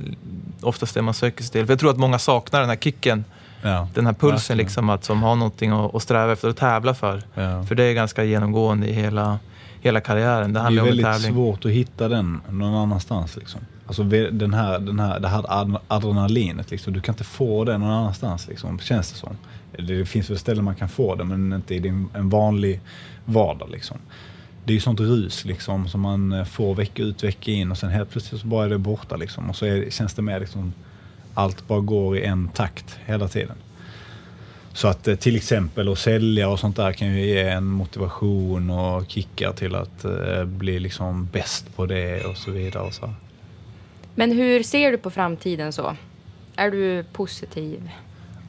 oftast 0.61 0.93
det 0.93 1.01
man 1.01 1.13
söker 1.13 1.43
sig 1.43 1.51
till. 1.51 1.65
För 1.65 1.73
jag 1.73 1.79
tror 1.79 1.89
att 1.91 1.97
många 1.97 2.19
saknar 2.19 2.59
den 2.59 2.69
här 2.69 2.75
kicken, 2.77 3.25
Ja. 3.61 3.87
den 3.93 4.05
här 4.05 4.13
pulsen 4.13 4.57
liksom, 4.57 4.89
att 4.89 5.03
som 5.03 5.23
har 5.23 5.35
någonting 5.35 5.71
att, 5.71 5.95
att 5.95 6.03
sträva 6.03 6.31
efter 6.33 6.49
och 6.49 6.55
tävla 6.57 6.93
för. 6.93 7.23
Ja. 7.33 7.63
För 7.63 7.75
det 7.75 7.83
är 7.83 7.93
ganska 7.93 8.23
genomgående 8.23 8.87
i 8.87 8.93
hela, 8.93 9.39
hela 9.81 10.01
karriären. 10.01 10.53
Det 10.53 10.59
Det 10.59 10.65
är 10.65 10.83
väldigt 10.83 11.21
svårt 11.21 11.65
att 11.65 11.71
hitta 11.71 12.07
den 12.07 12.41
någon 12.49 12.73
annanstans. 12.75 13.35
Liksom. 13.37 13.61
Alltså 13.87 14.03
den 14.31 14.53
här, 14.53 14.79
den 14.79 14.99
här, 14.99 15.19
det 15.19 15.27
här 15.27 15.45
ad- 15.47 15.79
adrenalinet, 15.87 16.71
liksom. 16.71 16.93
du 16.93 17.01
kan 17.01 17.13
inte 17.13 17.23
få 17.23 17.63
det 17.63 17.77
någon 17.77 17.91
annanstans, 17.91 18.47
liksom, 18.47 18.79
känns 18.79 19.11
det 19.11 19.17
som. 19.17 19.37
Det 19.77 20.05
finns 20.05 20.29
väl 20.29 20.39
ställen 20.39 20.63
man 20.63 20.75
kan 20.75 20.89
få 20.89 21.15
det, 21.15 21.23
men 21.23 21.53
inte 21.53 21.75
i 21.75 21.79
din, 21.79 22.07
en 22.13 22.29
vanlig 22.29 22.81
vardag. 23.25 23.69
Liksom. 23.71 23.97
Det 24.65 24.71
är 24.71 24.73
ju 24.73 24.79
sånt 24.79 24.99
rus 24.99 25.45
liksom, 25.45 25.87
som 25.87 26.01
man 26.01 26.31
eh, 26.31 26.45
får 26.45 26.75
vecka 26.75 27.03
ut, 27.03 27.23
vecka 27.23 27.51
in 27.51 27.71
och 27.71 27.77
sen 27.77 27.89
helt 27.89 28.09
plötsligt 28.09 28.41
så 28.41 28.47
bara 28.47 28.65
är 28.65 28.69
det 28.69 28.77
borta. 28.77 29.15
Liksom. 29.15 29.49
Och 29.49 29.55
så 29.55 29.65
är, 29.65 29.89
känns 29.89 30.13
det 30.13 30.21
mer 30.21 30.39
liksom, 30.39 30.73
allt 31.33 31.67
bara 31.67 31.79
går 31.79 32.17
i 32.17 32.23
en 32.23 32.47
takt 32.47 32.99
hela 33.05 33.27
tiden. 33.27 33.55
Så 34.73 34.87
att 34.87 35.07
eh, 35.07 35.15
till 35.15 35.35
exempel 35.35 35.91
att 35.91 35.99
sälja 35.99 36.49
och 36.49 36.59
sånt 36.59 36.75
där 36.75 36.91
kan 36.91 37.07
ju 37.07 37.25
ge 37.25 37.41
en 37.41 37.65
motivation 37.65 38.69
och 38.69 39.03
kickar 39.07 39.51
till 39.51 39.75
att 39.75 40.05
eh, 40.05 40.45
bli 40.45 40.79
liksom 40.79 41.25
bäst 41.31 41.75
på 41.75 41.85
det 41.85 42.25
och 42.25 42.37
så 42.37 42.51
vidare. 42.51 42.83
Och 42.83 42.93
så. 42.93 43.13
Men 44.15 44.31
hur 44.31 44.63
ser 44.63 44.91
du 44.91 44.97
på 44.97 45.09
framtiden 45.09 45.73
så? 45.73 45.95
Är 46.55 46.71
du 46.71 47.03
positiv? 47.03 47.89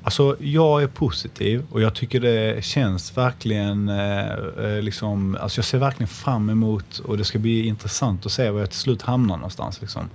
Alltså 0.07 0.37
jag 0.41 0.83
är 0.83 0.87
positiv 0.87 1.67
och 1.71 1.81
jag 1.81 1.95
tycker 1.95 2.21
det 2.21 2.65
känns 2.65 3.17
verkligen 3.17 3.89
eh, 3.89 4.33
eh, 4.59 4.83
liksom, 4.83 5.37
alltså 5.41 5.59
jag 5.59 5.65
ser 5.65 5.79
verkligen 5.79 6.09
fram 6.09 6.51
emot 6.51 6.99
och 6.99 7.19
det 7.19 7.25
ska 7.25 7.39
bli 7.39 7.67
intressant 7.67 8.27
att 8.27 8.33
se 8.33 8.51
var 8.51 8.61
jag 8.61 8.71
till 8.71 8.79
slut 8.79 9.03
hamnar 9.03 9.37
någonstans. 9.37 9.81
Liksom. 9.81 10.11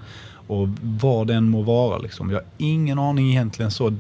Och 0.48 0.68
vad 0.82 1.28
den 1.28 1.50
må 1.50 1.62
vara. 1.62 1.98
Liksom. 1.98 2.30
Jag 2.30 2.38
har 2.38 2.46
ingen 2.58 3.00
aning 3.00 3.30
egentligen 3.30 3.72
så 3.72 3.98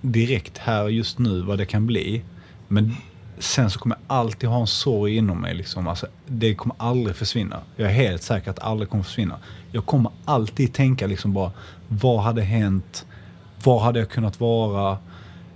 direkt 0.00 0.58
här 0.58 0.88
just 0.88 1.18
nu 1.18 1.40
vad 1.40 1.58
det 1.58 1.66
kan 1.66 1.86
bli. 1.86 2.22
Men 2.68 2.96
sen 3.38 3.70
så 3.70 3.78
kommer 3.78 3.96
jag 3.96 4.16
alltid 4.16 4.48
ha 4.48 4.60
en 4.60 4.66
sorg 4.66 5.16
inom 5.16 5.40
mig. 5.40 5.54
Liksom. 5.54 5.88
Alltså, 5.88 6.06
det 6.26 6.54
kommer 6.54 6.76
aldrig 6.78 7.16
försvinna. 7.16 7.60
Jag 7.76 7.88
är 7.88 7.94
helt 7.94 8.22
säker 8.22 8.50
att 8.50 8.56
det 8.56 8.62
aldrig 8.62 8.90
kommer 8.90 9.04
försvinna. 9.04 9.38
Jag 9.72 9.86
kommer 9.86 10.12
alltid 10.24 10.72
tänka 10.72 11.06
liksom 11.06 11.32
bara, 11.32 11.52
vad 11.88 12.20
hade 12.20 12.42
hänt? 12.42 13.06
Var 13.64 13.80
hade 13.80 13.98
jag 13.98 14.08
kunnat 14.08 14.40
vara? 14.40 14.98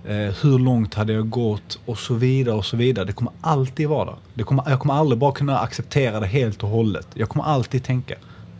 Eh, 0.05 0.33
hur 0.41 0.59
långt 0.59 0.93
hade 0.93 1.13
jag 1.13 1.29
gått? 1.29 1.79
Och 1.85 1.97
så 1.97 2.13
vidare 2.13 2.55
och 2.55 2.65
så 2.65 2.77
vidare. 2.77 3.05
Det 3.05 3.13
kommer 3.13 3.33
alltid 3.41 3.89
vara 3.89 4.05
där. 4.05 4.15
Det 4.33 4.43
kommer, 4.43 4.63
jag 4.69 4.79
kommer 4.79 4.93
aldrig 4.93 5.19
bara 5.19 5.31
kunna 5.31 5.59
acceptera 5.59 6.19
det 6.19 6.27
helt 6.27 6.63
och 6.63 6.69
hållet. 6.69 7.07
Jag 7.13 7.29
kommer 7.29 7.45
alltid 7.45 7.83
tänka. 7.83 8.15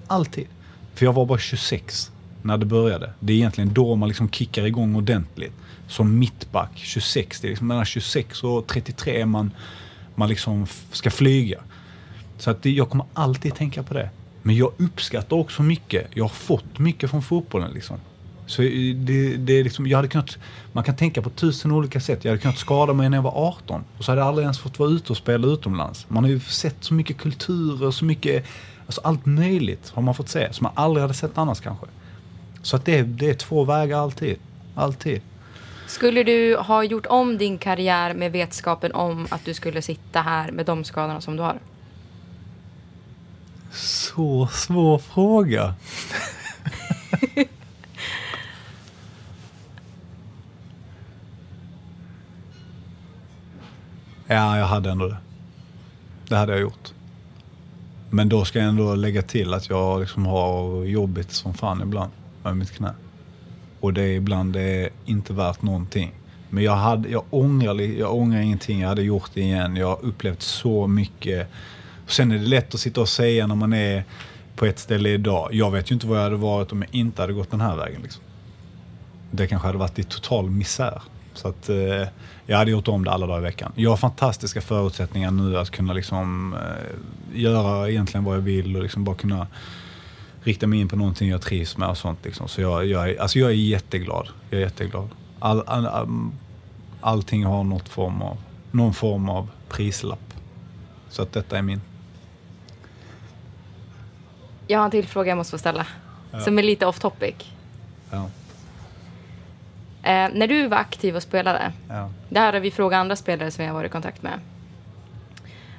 Alltid. 0.07 0.47
För 0.93 1.05
jag 1.05 1.13
var 1.13 1.25
bara 1.25 1.39
26 1.39 2.11
när 2.41 2.57
det 2.57 2.65
började. 2.65 3.13
Det 3.19 3.33
är 3.33 3.37
egentligen 3.37 3.73
då 3.73 3.95
man 3.95 4.09
liksom 4.09 4.29
kickar 4.29 4.65
igång 4.65 4.95
ordentligt. 4.95 5.53
Som 5.87 6.19
mittback, 6.19 6.71
26. 6.75 7.41
Det 7.41 7.47
är 7.47 7.49
liksom 7.49 7.67
mellan 7.67 7.85
26 7.85 8.43
och 8.43 8.67
33 8.67 9.21
är 9.21 9.25
man, 9.25 9.51
man 10.15 10.29
liksom 10.29 10.67
ska 10.91 11.11
flyga. 11.11 11.59
Så 12.37 12.51
att 12.51 12.63
det, 12.63 12.69
jag 12.69 12.89
kommer 12.89 13.05
alltid 13.13 13.55
tänka 13.55 13.83
på 13.83 13.93
det. 13.93 14.09
Men 14.41 14.55
jag 14.55 14.71
uppskattar 14.77 15.37
också 15.37 15.63
mycket. 15.63 16.07
Jag 16.13 16.23
har 16.23 16.29
fått 16.29 16.79
mycket 16.79 17.09
från 17.09 17.21
fotbollen 17.21 17.71
liksom. 17.71 17.97
Så 18.45 18.61
det, 18.61 19.37
det 19.37 19.53
är 19.53 19.63
liksom, 19.63 19.87
jag 19.87 19.97
hade 19.97 20.07
kunnat, 20.07 20.37
man 20.71 20.83
kan 20.83 20.95
tänka 20.95 21.21
på 21.21 21.29
tusen 21.29 21.71
olika 21.71 21.99
sätt. 21.99 22.25
Jag 22.25 22.31
hade 22.31 22.41
kunnat 22.41 22.57
skada 22.57 22.93
mig 22.93 23.09
när 23.09 23.17
jag 23.17 23.23
var 23.23 23.47
18. 23.47 23.83
Och 23.97 24.05
så 24.05 24.11
hade 24.11 24.21
jag 24.21 24.27
aldrig 24.27 24.43
ens 24.43 24.59
fått 24.59 24.79
vara 24.79 24.89
ute 24.89 25.11
och 25.11 25.17
spela 25.17 25.47
utomlands. 25.47 26.05
Man 26.09 26.23
har 26.23 26.31
ju 26.31 26.39
sett 26.39 26.75
så 26.79 26.93
mycket 26.93 27.17
kulturer, 27.17 27.91
så 27.91 28.05
mycket, 28.05 28.45
alltså 28.85 29.01
allt 29.03 29.25
möjligt 29.25 29.89
har 29.89 30.01
man 30.01 30.15
fått 30.15 30.29
se. 30.29 30.53
Som 30.53 30.63
man 30.63 30.73
aldrig 30.75 31.01
hade 31.01 31.13
sett 31.13 31.37
annars 31.37 31.59
kanske. 31.59 31.85
Så 32.61 32.75
att 32.75 32.85
det, 32.85 33.01
det 33.01 33.29
är 33.29 33.33
två 33.33 33.63
vägar 33.63 33.99
alltid. 33.99 34.37
Alltid. 34.75 35.21
Skulle 35.87 36.23
du 36.23 36.57
ha 36.57 36.83
gjort 36.83 37.05
om 37.05 37.37
din 37.37 37.57
karriär 37.57 38.13
med 38.13 38.31
vetskapen 38.31 38.91
om 38.91 39.27
att 39.29 39.45
du 39.45 39.53
skulle 39.53 39.81
sitta 39.81 40.21
här 40.21 40.51
med 40.51 40.65
de 40.65 40.83
skadorna 40.83 41.21
som 41.21 41.35
du 41.35 41.43
har? 41.43 41.59
Så 43.71 44.47
svår 44.51 44.97
fråga. 44.97 45.73
ja, 54.27 54.57
jag 54.57 54.65
hade 54.65 54.89
ändå 54.89 55.07
det. 55.07 55.17
Det 56.27 56.35
hade 56.35 56.51
jag 56.51 56.61
gjort. 56.61 56.93
Men 58.09 58.29
då 58.29 58.45
ska 58.45 58.59
jag 58.59 58.67
ändå 58.67 58.95
lägga 58.95 59.21
till 59.21 59.53
att 59.53 59.69
jag 59.69 59.99
liksom 59.99 60.25
har 60.25 60.83
jobbigt 60.83 61.31
som 61.31 61.53
fan 61.53 61.81
ibland 61.81 62.11
med 62.43 62.57
mitt 62.57 62.71
knä. 62.71 62.91
Och 63.79 63.93
det 63.93 64.01
är 64.01 64.15
ibland 64.15 64.53
det 64.53 64.61
är 64.61 64.89
inte 65.05 65.33
värt 65.33 65.61
någonting. 65.61 66.11
Men 66.49 66.63
jag, 66.63 66.75
hade, 66.75 67.09
jag, 67.09 67.23
ångrar, 67.29 67.81
jag 67.81 68.15
ångrar 68.15 68.39
ingenting. 68.39 68.79
Jag 68.81 68.89
hade 68.89 69.01
gjort 69.01 69.29
det 69.33 69.41
igen. 69.41 69.75
Jag 69.75 69.87
har 69.87 70.05
upplevt 70.05 70.41
så 70.41 70.87
mycket. 70.87 71.47
Sen 72.07 72.31
är 72.31 72.35
det 72.35 72.45
lätt 72.45 72.73
att 72.73 72.79
sitta 72.79 73.01
och 73.01 73.09
säga 73.09 73.47
när 73.47 73.55
man 73.55 73.73
är 73.73 74.03
på 74.55 74.65
ett 74.65 74.79
ställe 74.79 75.09
idag. 75.09 75.53
Jag 75.53 75.71
vet 75.71 75.91
ju 75.91 75.93
inte 75.93 76.07
vad 76.07 76.17
jag 76.17 76.23
hade 76.23 76.35
varit 76.35 76.71
om 76.71 76.81
jag 76.81 76.95
inte 76.95 77.21
hade 77.21 77.33
gått 77.33 77.51
den 77.51 77.61
här 77.61 77.75
vägen. 77.75 78.01
Liksom. 78.01 78.23
Det 79.31 79.47
kanske 79.47 79.67
hade 79.67 79.77
varit 79.77 79.99
i 79.99 80.03
total 80.03 80.49
misär. 80.49 81.01
Så 81.35 81.47
att, 81.47 81.69
eh, 81.69 82.07
jag 82.45 82.57
hade 82.57 82.71
gjort 82.71 82.87
om 82.87 83.03
det 83.03 83.11
alla 83.11 83.27
dagar 83.27 83.39
i 83.39 83.43
veckan. 83.43 83.71
Jag 83.75 83.89
har 83.89 83.97
fantastiska 83.97 84.61
förutsättningar 84.61 85.31
nu 85.31 85.57
att 85.57 85.69
kunna 85.69 85.93
liksom, 85.93 86.53
eh, 86.53 87.39
göra 87.41 87.89
egentligen 87.89 88.23
vad 88.23 88.35
jag 88.35 88.41
vill 88.41 88.75
och 88.75 88.83
liksom 88.83 89.03
bara 89.03 89.15
kunna 89.15 89.47
rikta 90.43 90.67
mig 90.67 90.79
in 90.79 90.87
på 90.87 90.95
någonting 90.95 91.29
jag 91.29 91.41
trivs 91.41 91.77
med 91.77 91.89
och 91.89 91.97
sånt. 91.97 92.19
Liksom. 92.25 92.47
Så 92.47 92.61
jag, 92.61 92.85
jag, 92.85 93.09
är, 93.09 93.21
alltså 93.21 93.39
jag 93.39 93.49
är 93.49 93.53
jätteglad. 93.53 94.27
Jag 94.49 94.59
är 94.59 94.63
jätteglad. 94.63 95.09
All, 95.39 95.63
all, 95.67 95.87
all, 95.87 96.07
allting 97.01 97.45
har 97.45 97.63
något 97.63 97.89
form 97.89 98.21
av, 98.21 98.37
någon 98.71 98.93
form 98.93 99.29
av 99.29 99.49
prislapp. 99.69 100.33
Så 101.09 101.21
att 101.21 101.33
detta 101.33 101.57
är 101.57 101.61
min. 101.61 101.81
Jag 104.67 104.79
har 104.79 104.85
en 104.85 104.91
till 104.91 105.07
fråga 105.07 105.29
jag 105.29 105.37
måste 105.37 105.51
få 105.51 105.57
ställa. 105.57 105.87
Som 106.43 106.59
är 106.59 106.63
lite 106.63 106.85
off 106.85 106.99
topic. 106.99 107.35
Ja, 108.11 108.29
Eh, 110.05 110.29
när 110.33 110.47
du 110.47 110.67
var 110.67 110.77
aktiv 110.77 111.15
och 111.15 111.23
spelade, 111.23 111.71
ja. 111.89 112.09
det 112.29 112.39
här 112.39 112.53
har 112.53 112.59
vi 112.59 112.71
frågat 112.71 112.97
andra 112.97 113.15
spelare 113.15 113.51
som 113.51 113.63
jag 113.63 113.71
har 113.71 113.79
varit 113.79 113.89
i 113.89 113.91
kontakt 113.91 114.21
med. 114.23 114.39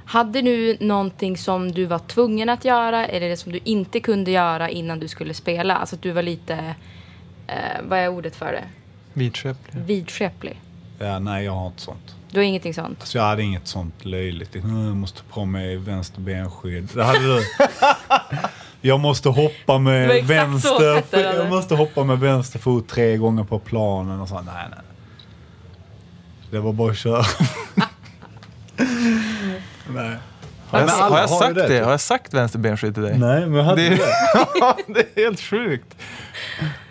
Hade 0.05 0.43
du 0.43 0.77
någonting 0.81 1.37
som 1.37 1.73
du 1.73 1.85
var 1.85 1.99
tvungen 1.99 2.49
att 2.49 2.65
göra 2.65 3.07
eller 3.07 3.29
det 3.29 3.37
som 3.37 3.53
du 3.53 3.61
inte 3.65 4.01
kunde 4.01 4.31
göra 4.31 4.71
innan 4.71 5.01
du 5.01 5.09
skulle 5.09 5.35
spela? 5.35 5.77
Alltså 5.77 5.97
att 5.97 6.03
du 6.03 6.11
var 6.13 6.23
lite, 6.23 6.75
eh, 7.47 7.55
vad 7.89 7.99
är 7.99 8.09
ordet 8.09 8.37
för 8.37 8.53
det? 8.53 8.65
Vidskeplig. 9.13 9.83
Vidskeplig. 9.83 10.61
ja, 10.99 11.19
nej 11.19 11.45
jag 11.45 11.53
har 11.53 11.67
inte 11.67 11.83
sånt. 11.83 12.15
Du 12.31 12.39
har 12.39 12.45
ingenting 12.45 12.75
sånt? 12.75 13.01
Alltså 13.01 13.19
jag 13.19 13.25
hade 13.25 13.43
inget 13.43 13.67
sånt 13.67 14.05
löjligt. 14.05 14.55
"Nu, 14.55 14.61
Jag 14.87 14.97
måste 14.97 15.23
på 15.23 15.45
mig 15.45 15.77
vänster 15.77 16.21
benskydd. 16.21 16.89
Det 16.95 17.05
hade 17.05 17.19
du. 17.37 17.43
Jag 18.87 19.01
måste 19.01 19.29
hoppa 19.29 19.79
med 19.79 20.21
så 20.21 20.27
vänster 20.27 20.95
hade. 20.95 21.35
Jag 21.37 21.49
måste 21.49 21.75
hoppa 21.75 22.05
med 22.05 22.19
vänster 22.19 22.59
fot 22.59 22.89
tre 22.89 23.17
gånger 23.17 23.45
på 23.45 23.59
planen 23.59 24.21
och 24.21 24.29
så. 24.29 24.35
Nej, 24.35 24.45
nej. 24.71 24.79
Det 26.51 26.59
var 26.59 26.73
bara 26.73 26.91
att 26.91 26.99
köra. 26.99 27.23
nej. 29.89 30.17
Har 30.69 30.81
jag, 30.81 30.91
alla 30.91 31.09
har 31.15 31.19
jag 31.21 31.31
sagt 31.31 31.55
det, 31.55 31.63
det? 31.63 31.69
typ. 31.69 31.85
Har 31.85 31.91
jag 31.91 32.01
sagt 32.01 32.35
vänsterbenskydd 32.35 32.95
till 32.95 33.03
dig? 33.03 33.19
Nej, 33.19 33.47
men 33.47 33.55
jag 33.55 33.65
hade 33.65 33.83
Det, 33.83 33.89
det. 33.89 33.97
det 34.87 35.21
är 35.21 35.25
helt 35.25 35.41
sjukt. 35.41 35.97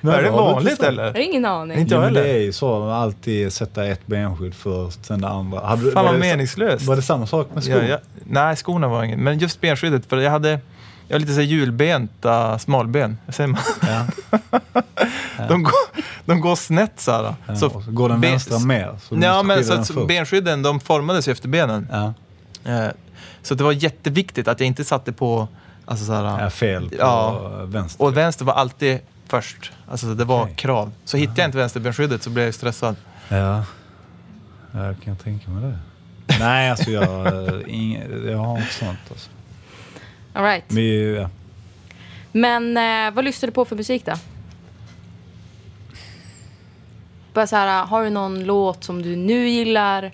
Nej, 0.02 0.16
är 0.18 0.24
det 0.24 0.30
vanligt 0.30 0.84
eller? 0.84 1.04
Jag 1.06 1.14
har 1.14 1.20
ingen 1.20 1.46
aning. 1.46 1.78
Inte 1.80 1.94
Ja, 1.96 2.02
jag 2.02 2.06
men 2.06 2.14
det 2.14 2.20
heller. 2.22 2.34
är 2.36 2.40
ju 2.42 2.54
så. 2.54 2.90
Alltid 2.90 3.54
sätta 3.54 3.86
ett 3.86 4.08
benskydd 4.08 4.56
först, 4.56 5.06
sen 5.06 5.22
det 5.22 5.28
andra. 5.28 5.60
Hade, 5.60 5.82
Fan 5.92 5.94
var 5.94 6.04
vad 6.04 6.14
det- 6.14 6.20
meningslöst. 6.20 6.86
Var 6.86 6.96
det 6.96 7.02
samma 7.02 7.28
sak 7.28 7.48
med 7.54 7.64
skor? 7.64 7.76
Ja, 7.76 7.84
jag, 7.88 8.00
nej, 8.24 8.56
skorna 8.56 8.88
var 8.88 9.04
ingen. 9.04 9.20
Men 9.24 9.40
just 9.40 9.62
benskyddet, 9.62 10.06
för 10.06 10.18
jag 10.18 10.32
hade 10.32 10.60
jag 11.08 11.16
har 11.16 11.20
lite 11.20 11.34
så 11.34 11.40
här 11.40 11.48
hjulbenta 11.48 12.60
smalben. 12.60 13.18
Säger 13.30 13.48
man? 13.48 13.62
Ja. 15.38 15.46
De, 15.48 15.64
går, 15.64 15.72
de 16.26 16.42
går 16.42 16.56
snett 16.56 17.00
så 17.00 17.12
här. 17.12 17.36
Ja, 17.48 17.56
Så 17.56 17.84
går 17.88 18.10
den 18.10 18.22
vänstra 18.22 18.60
mer. 18.60 18.96
Så 19.04 19.18
ja, 19.22 19.44
men 19.44 19.66
så 19.66 19.74
att 19.74 19.88
först. 19.88 20.08
benskydden 20.08 20.62
de 20.64 20.80
formades 20.80 21.28
ju 21.28 21.32
efter 21.32 21.48
benen. 21.48 21.88
Ja, 21.92 22.14
Eh, 22.72 22.88
Så 23.42 23.56
det 23.56 23.64
var 23.64 23.72
jätteviktigt 23.72 24.48
att 24.48 24.60
jag 24.60 24.68
inte 24.68 24.84
satte 24.84 25.12
på 25.14 25.48
alltså 25.86 26.06
så 26.06 26.14
här, 26.14 26.40
är 26.40 26.50
fel 26.50 26.90
på 26.90 26.96
Ja. 27.00 27.40
vänster. 27.66 28.04
Och 28.04 28.18
vänster 28.18 28.46
var 28.46 28.54
alltid 28.54 29.00
först. 29.28 29.72
Alltså 29.92 30.08
det 30.14 30.26
var 30.26 30.42
Okej. 30.44 30.56
krav. 30.56 30.92
Så 31.06 31.18
hittade 31.18 31.42
jag 31.42 31.48
inte 31.48 31.58
vänsterbenskyddet 31.58 32.24
så 32.24 32.30
blev 32.30 32.46
jag 32.46 32.54
stressad. 32.54 32.96
Ja, 33.30 33.64
jag 34.72 34.96
kan 35.04 35.16
tänka 35.16 35.50
mig 35.52 35.64
det. 35.72 35.78
Nej, 36.40 36.70
alltså 36.72 36.92
jag, 36.92 37.28
eh, 37.48 37.54
ing, 37.68 38.04
jag 38.26 38.38
har 38.38 38.58
inte 38.58 38.74
sånt. 38.74 39.00
Alltså. 39.10 39.30
All 40.36 40.44
right. 40.44 40.64
Men, 40.72 41.16
ja. 41.16 41.30
Men 42.32 42.78
eh, 42.78 43.16
vad 43.16 43.26
lyssnar 43.26 43.48
du 43.48 43.54
på 43.54 43.66
för 43.66 43.76
musik 43.76 44.06
då? 44.06 44.14
Bara 47.34 47.48
så 47.48 47.56
här, 47.56 47.86
har 47.86 48.04
du 48.04 48.10
någon 48.10 48.44
låt 48.44 48.84
som 48.84 49.02
du 49.02 49.16
nu 49.16 49.50
gillar? 49.50 50.12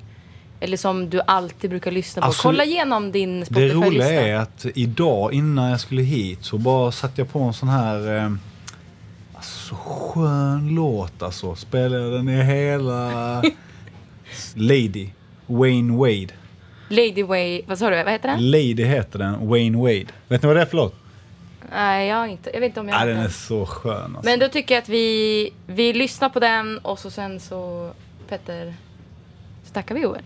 Eller 0.59 0.77
som 0.77 1.09
du 1.09 1.21
alltid 1.27 1.69
brukar 1.69 1.91
lyssna 1.91 2.21
på? 2.21 2.25
Alltså, 2.25 2.41
Kolla 2.41 2.63
igenom 2.63 3.11
din 3.11 3.45
Det 3.49 3.69
roliga 3.69 4.11
är 4.11 4.35
att 4.35 4.65
idag 4.75 5.33
innan 5.33 5.69
jag 5.69 5.79
skulle 5.79 6.01
hit 6.01 6.39
så 6.41 6.57
bara 6.57 6.91
satte 6.91 7.21
jag 7.21 7.29
på 7.29 7.39
en 7.39 7.53
sån 7.53 7.69
här 7.69 8.17
eh, 8.17 8.31
alltså, 9.33 9.75
skön 9.75 10.75
låt 10.75 11.23
alltså. 11.23 11.55
Spelade 11.55 12.11
den 12.11 12.29
i 12.29 12.43
hela 12.43 13.43
Lady, 14.55 15.09
Wayne 15.45 15.97
Wade. 15.97 16.40
Lady 16.91 17.23
Way, 17.23 17.61
vad 17.67 17.77
sa 17.79 17.89
du? 17.89 18.03
Vad 18.03 18.11
heter 18.11 18.27
den? 18.29 18.51
Lady 18.51 18.83
heter 18.83 19.19
den, 19.19 19.47
Wayne 19.47 19.77
Wade. 19.77 20.05
Vet 20.27 20.41
ni 20.43 20.47
vad 20.47 20.55
det 20.55 20.61
är 20.61 20.65
för 20.65 20.77
låt? 20.77 20.95
Nej, 21.71 22.07
jag, 22.07 22.27
inte, 22.29 22.49
jag 22.53 22.59
vet 22.59 22.67
inte 22.67 22.79
om 22.79 22.89
jag 22.89 23.07
den 23.07 23.15
den. 23.15 23.25
är 23.25 23.29
så 23.29 23.65
skön 23.65 24.15
alltså. 24.15 24.21
Men 24.29 24.39
då 24.39 24.47
tycker 24.47 24.75
jag 24.75 24.81
att 24.81 24.89
vi, 24.89 25.49
vi 25.67 25.93
lyssnar 25.93 26.29
på 26.29 26.39
den 26.39 26.77
och 26.77 26.99
så 26.99 27.11
sen 27.11 27.39
så, 27.39 27.91
Petter, 28.29 28.73
så 29.63 29.73
tackar 29.73 29.95
vi 29.95 30.01
Joel. 30.01 30.23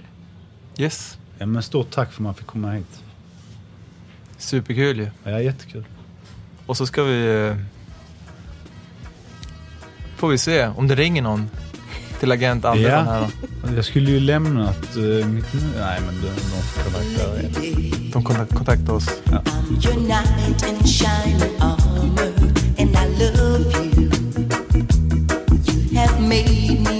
Yes. 0.78 1.18
Ja, 1.38 1.46
men 1.46 1.64
stort 1.64 1.92
tack 1.92 2.08
för 2.12 2.16
att 2.16 2.24
man 2.24 2.34
fick 2.36 2.48
komma 2.48 2.72
hit. 2.72 3.04
Superkul 4.38 4.98
ju. 5.00 5.08
Ja, 5.24 5.42
jättekul. 5.42 5.84
Och 6.66 6.78
så 6.78 6.86
ska 6.86 7.04
vi... 7.04 7.48
eh, 7.48 7.58
Får 10.18 10.28
vi 10.30 10.38
se 10.38 10.68
om 10.68 10.88
det 10.88 10.96
ringer 10.96 11.22
någon 11.22 11.50
till 12.20 12.32
agent 12.32 12.66
Andersson 12.66 12.92
ja. 12.92 13.00
här 13.00 13.28
då. 13.64 13.76
Jag 13.76 13.86
skulle 13.86 14.12
ju 14.12 14.20
lämnat 14.20 14.98
uh, 14.98 15.26
mitt 15.28 15.46
Nej, 15.80 16.00
men 16.06 16.22
de, 16.22 16.28
de 16.28 16.84
kontaktar 16.84 17.38
er. 17.38 17.50
De 18.14 18.24
kontaktar 18.24 18.94
oss. 18.94 19.10
Ja. 19.24 19.42
Mm. 26.70 26.95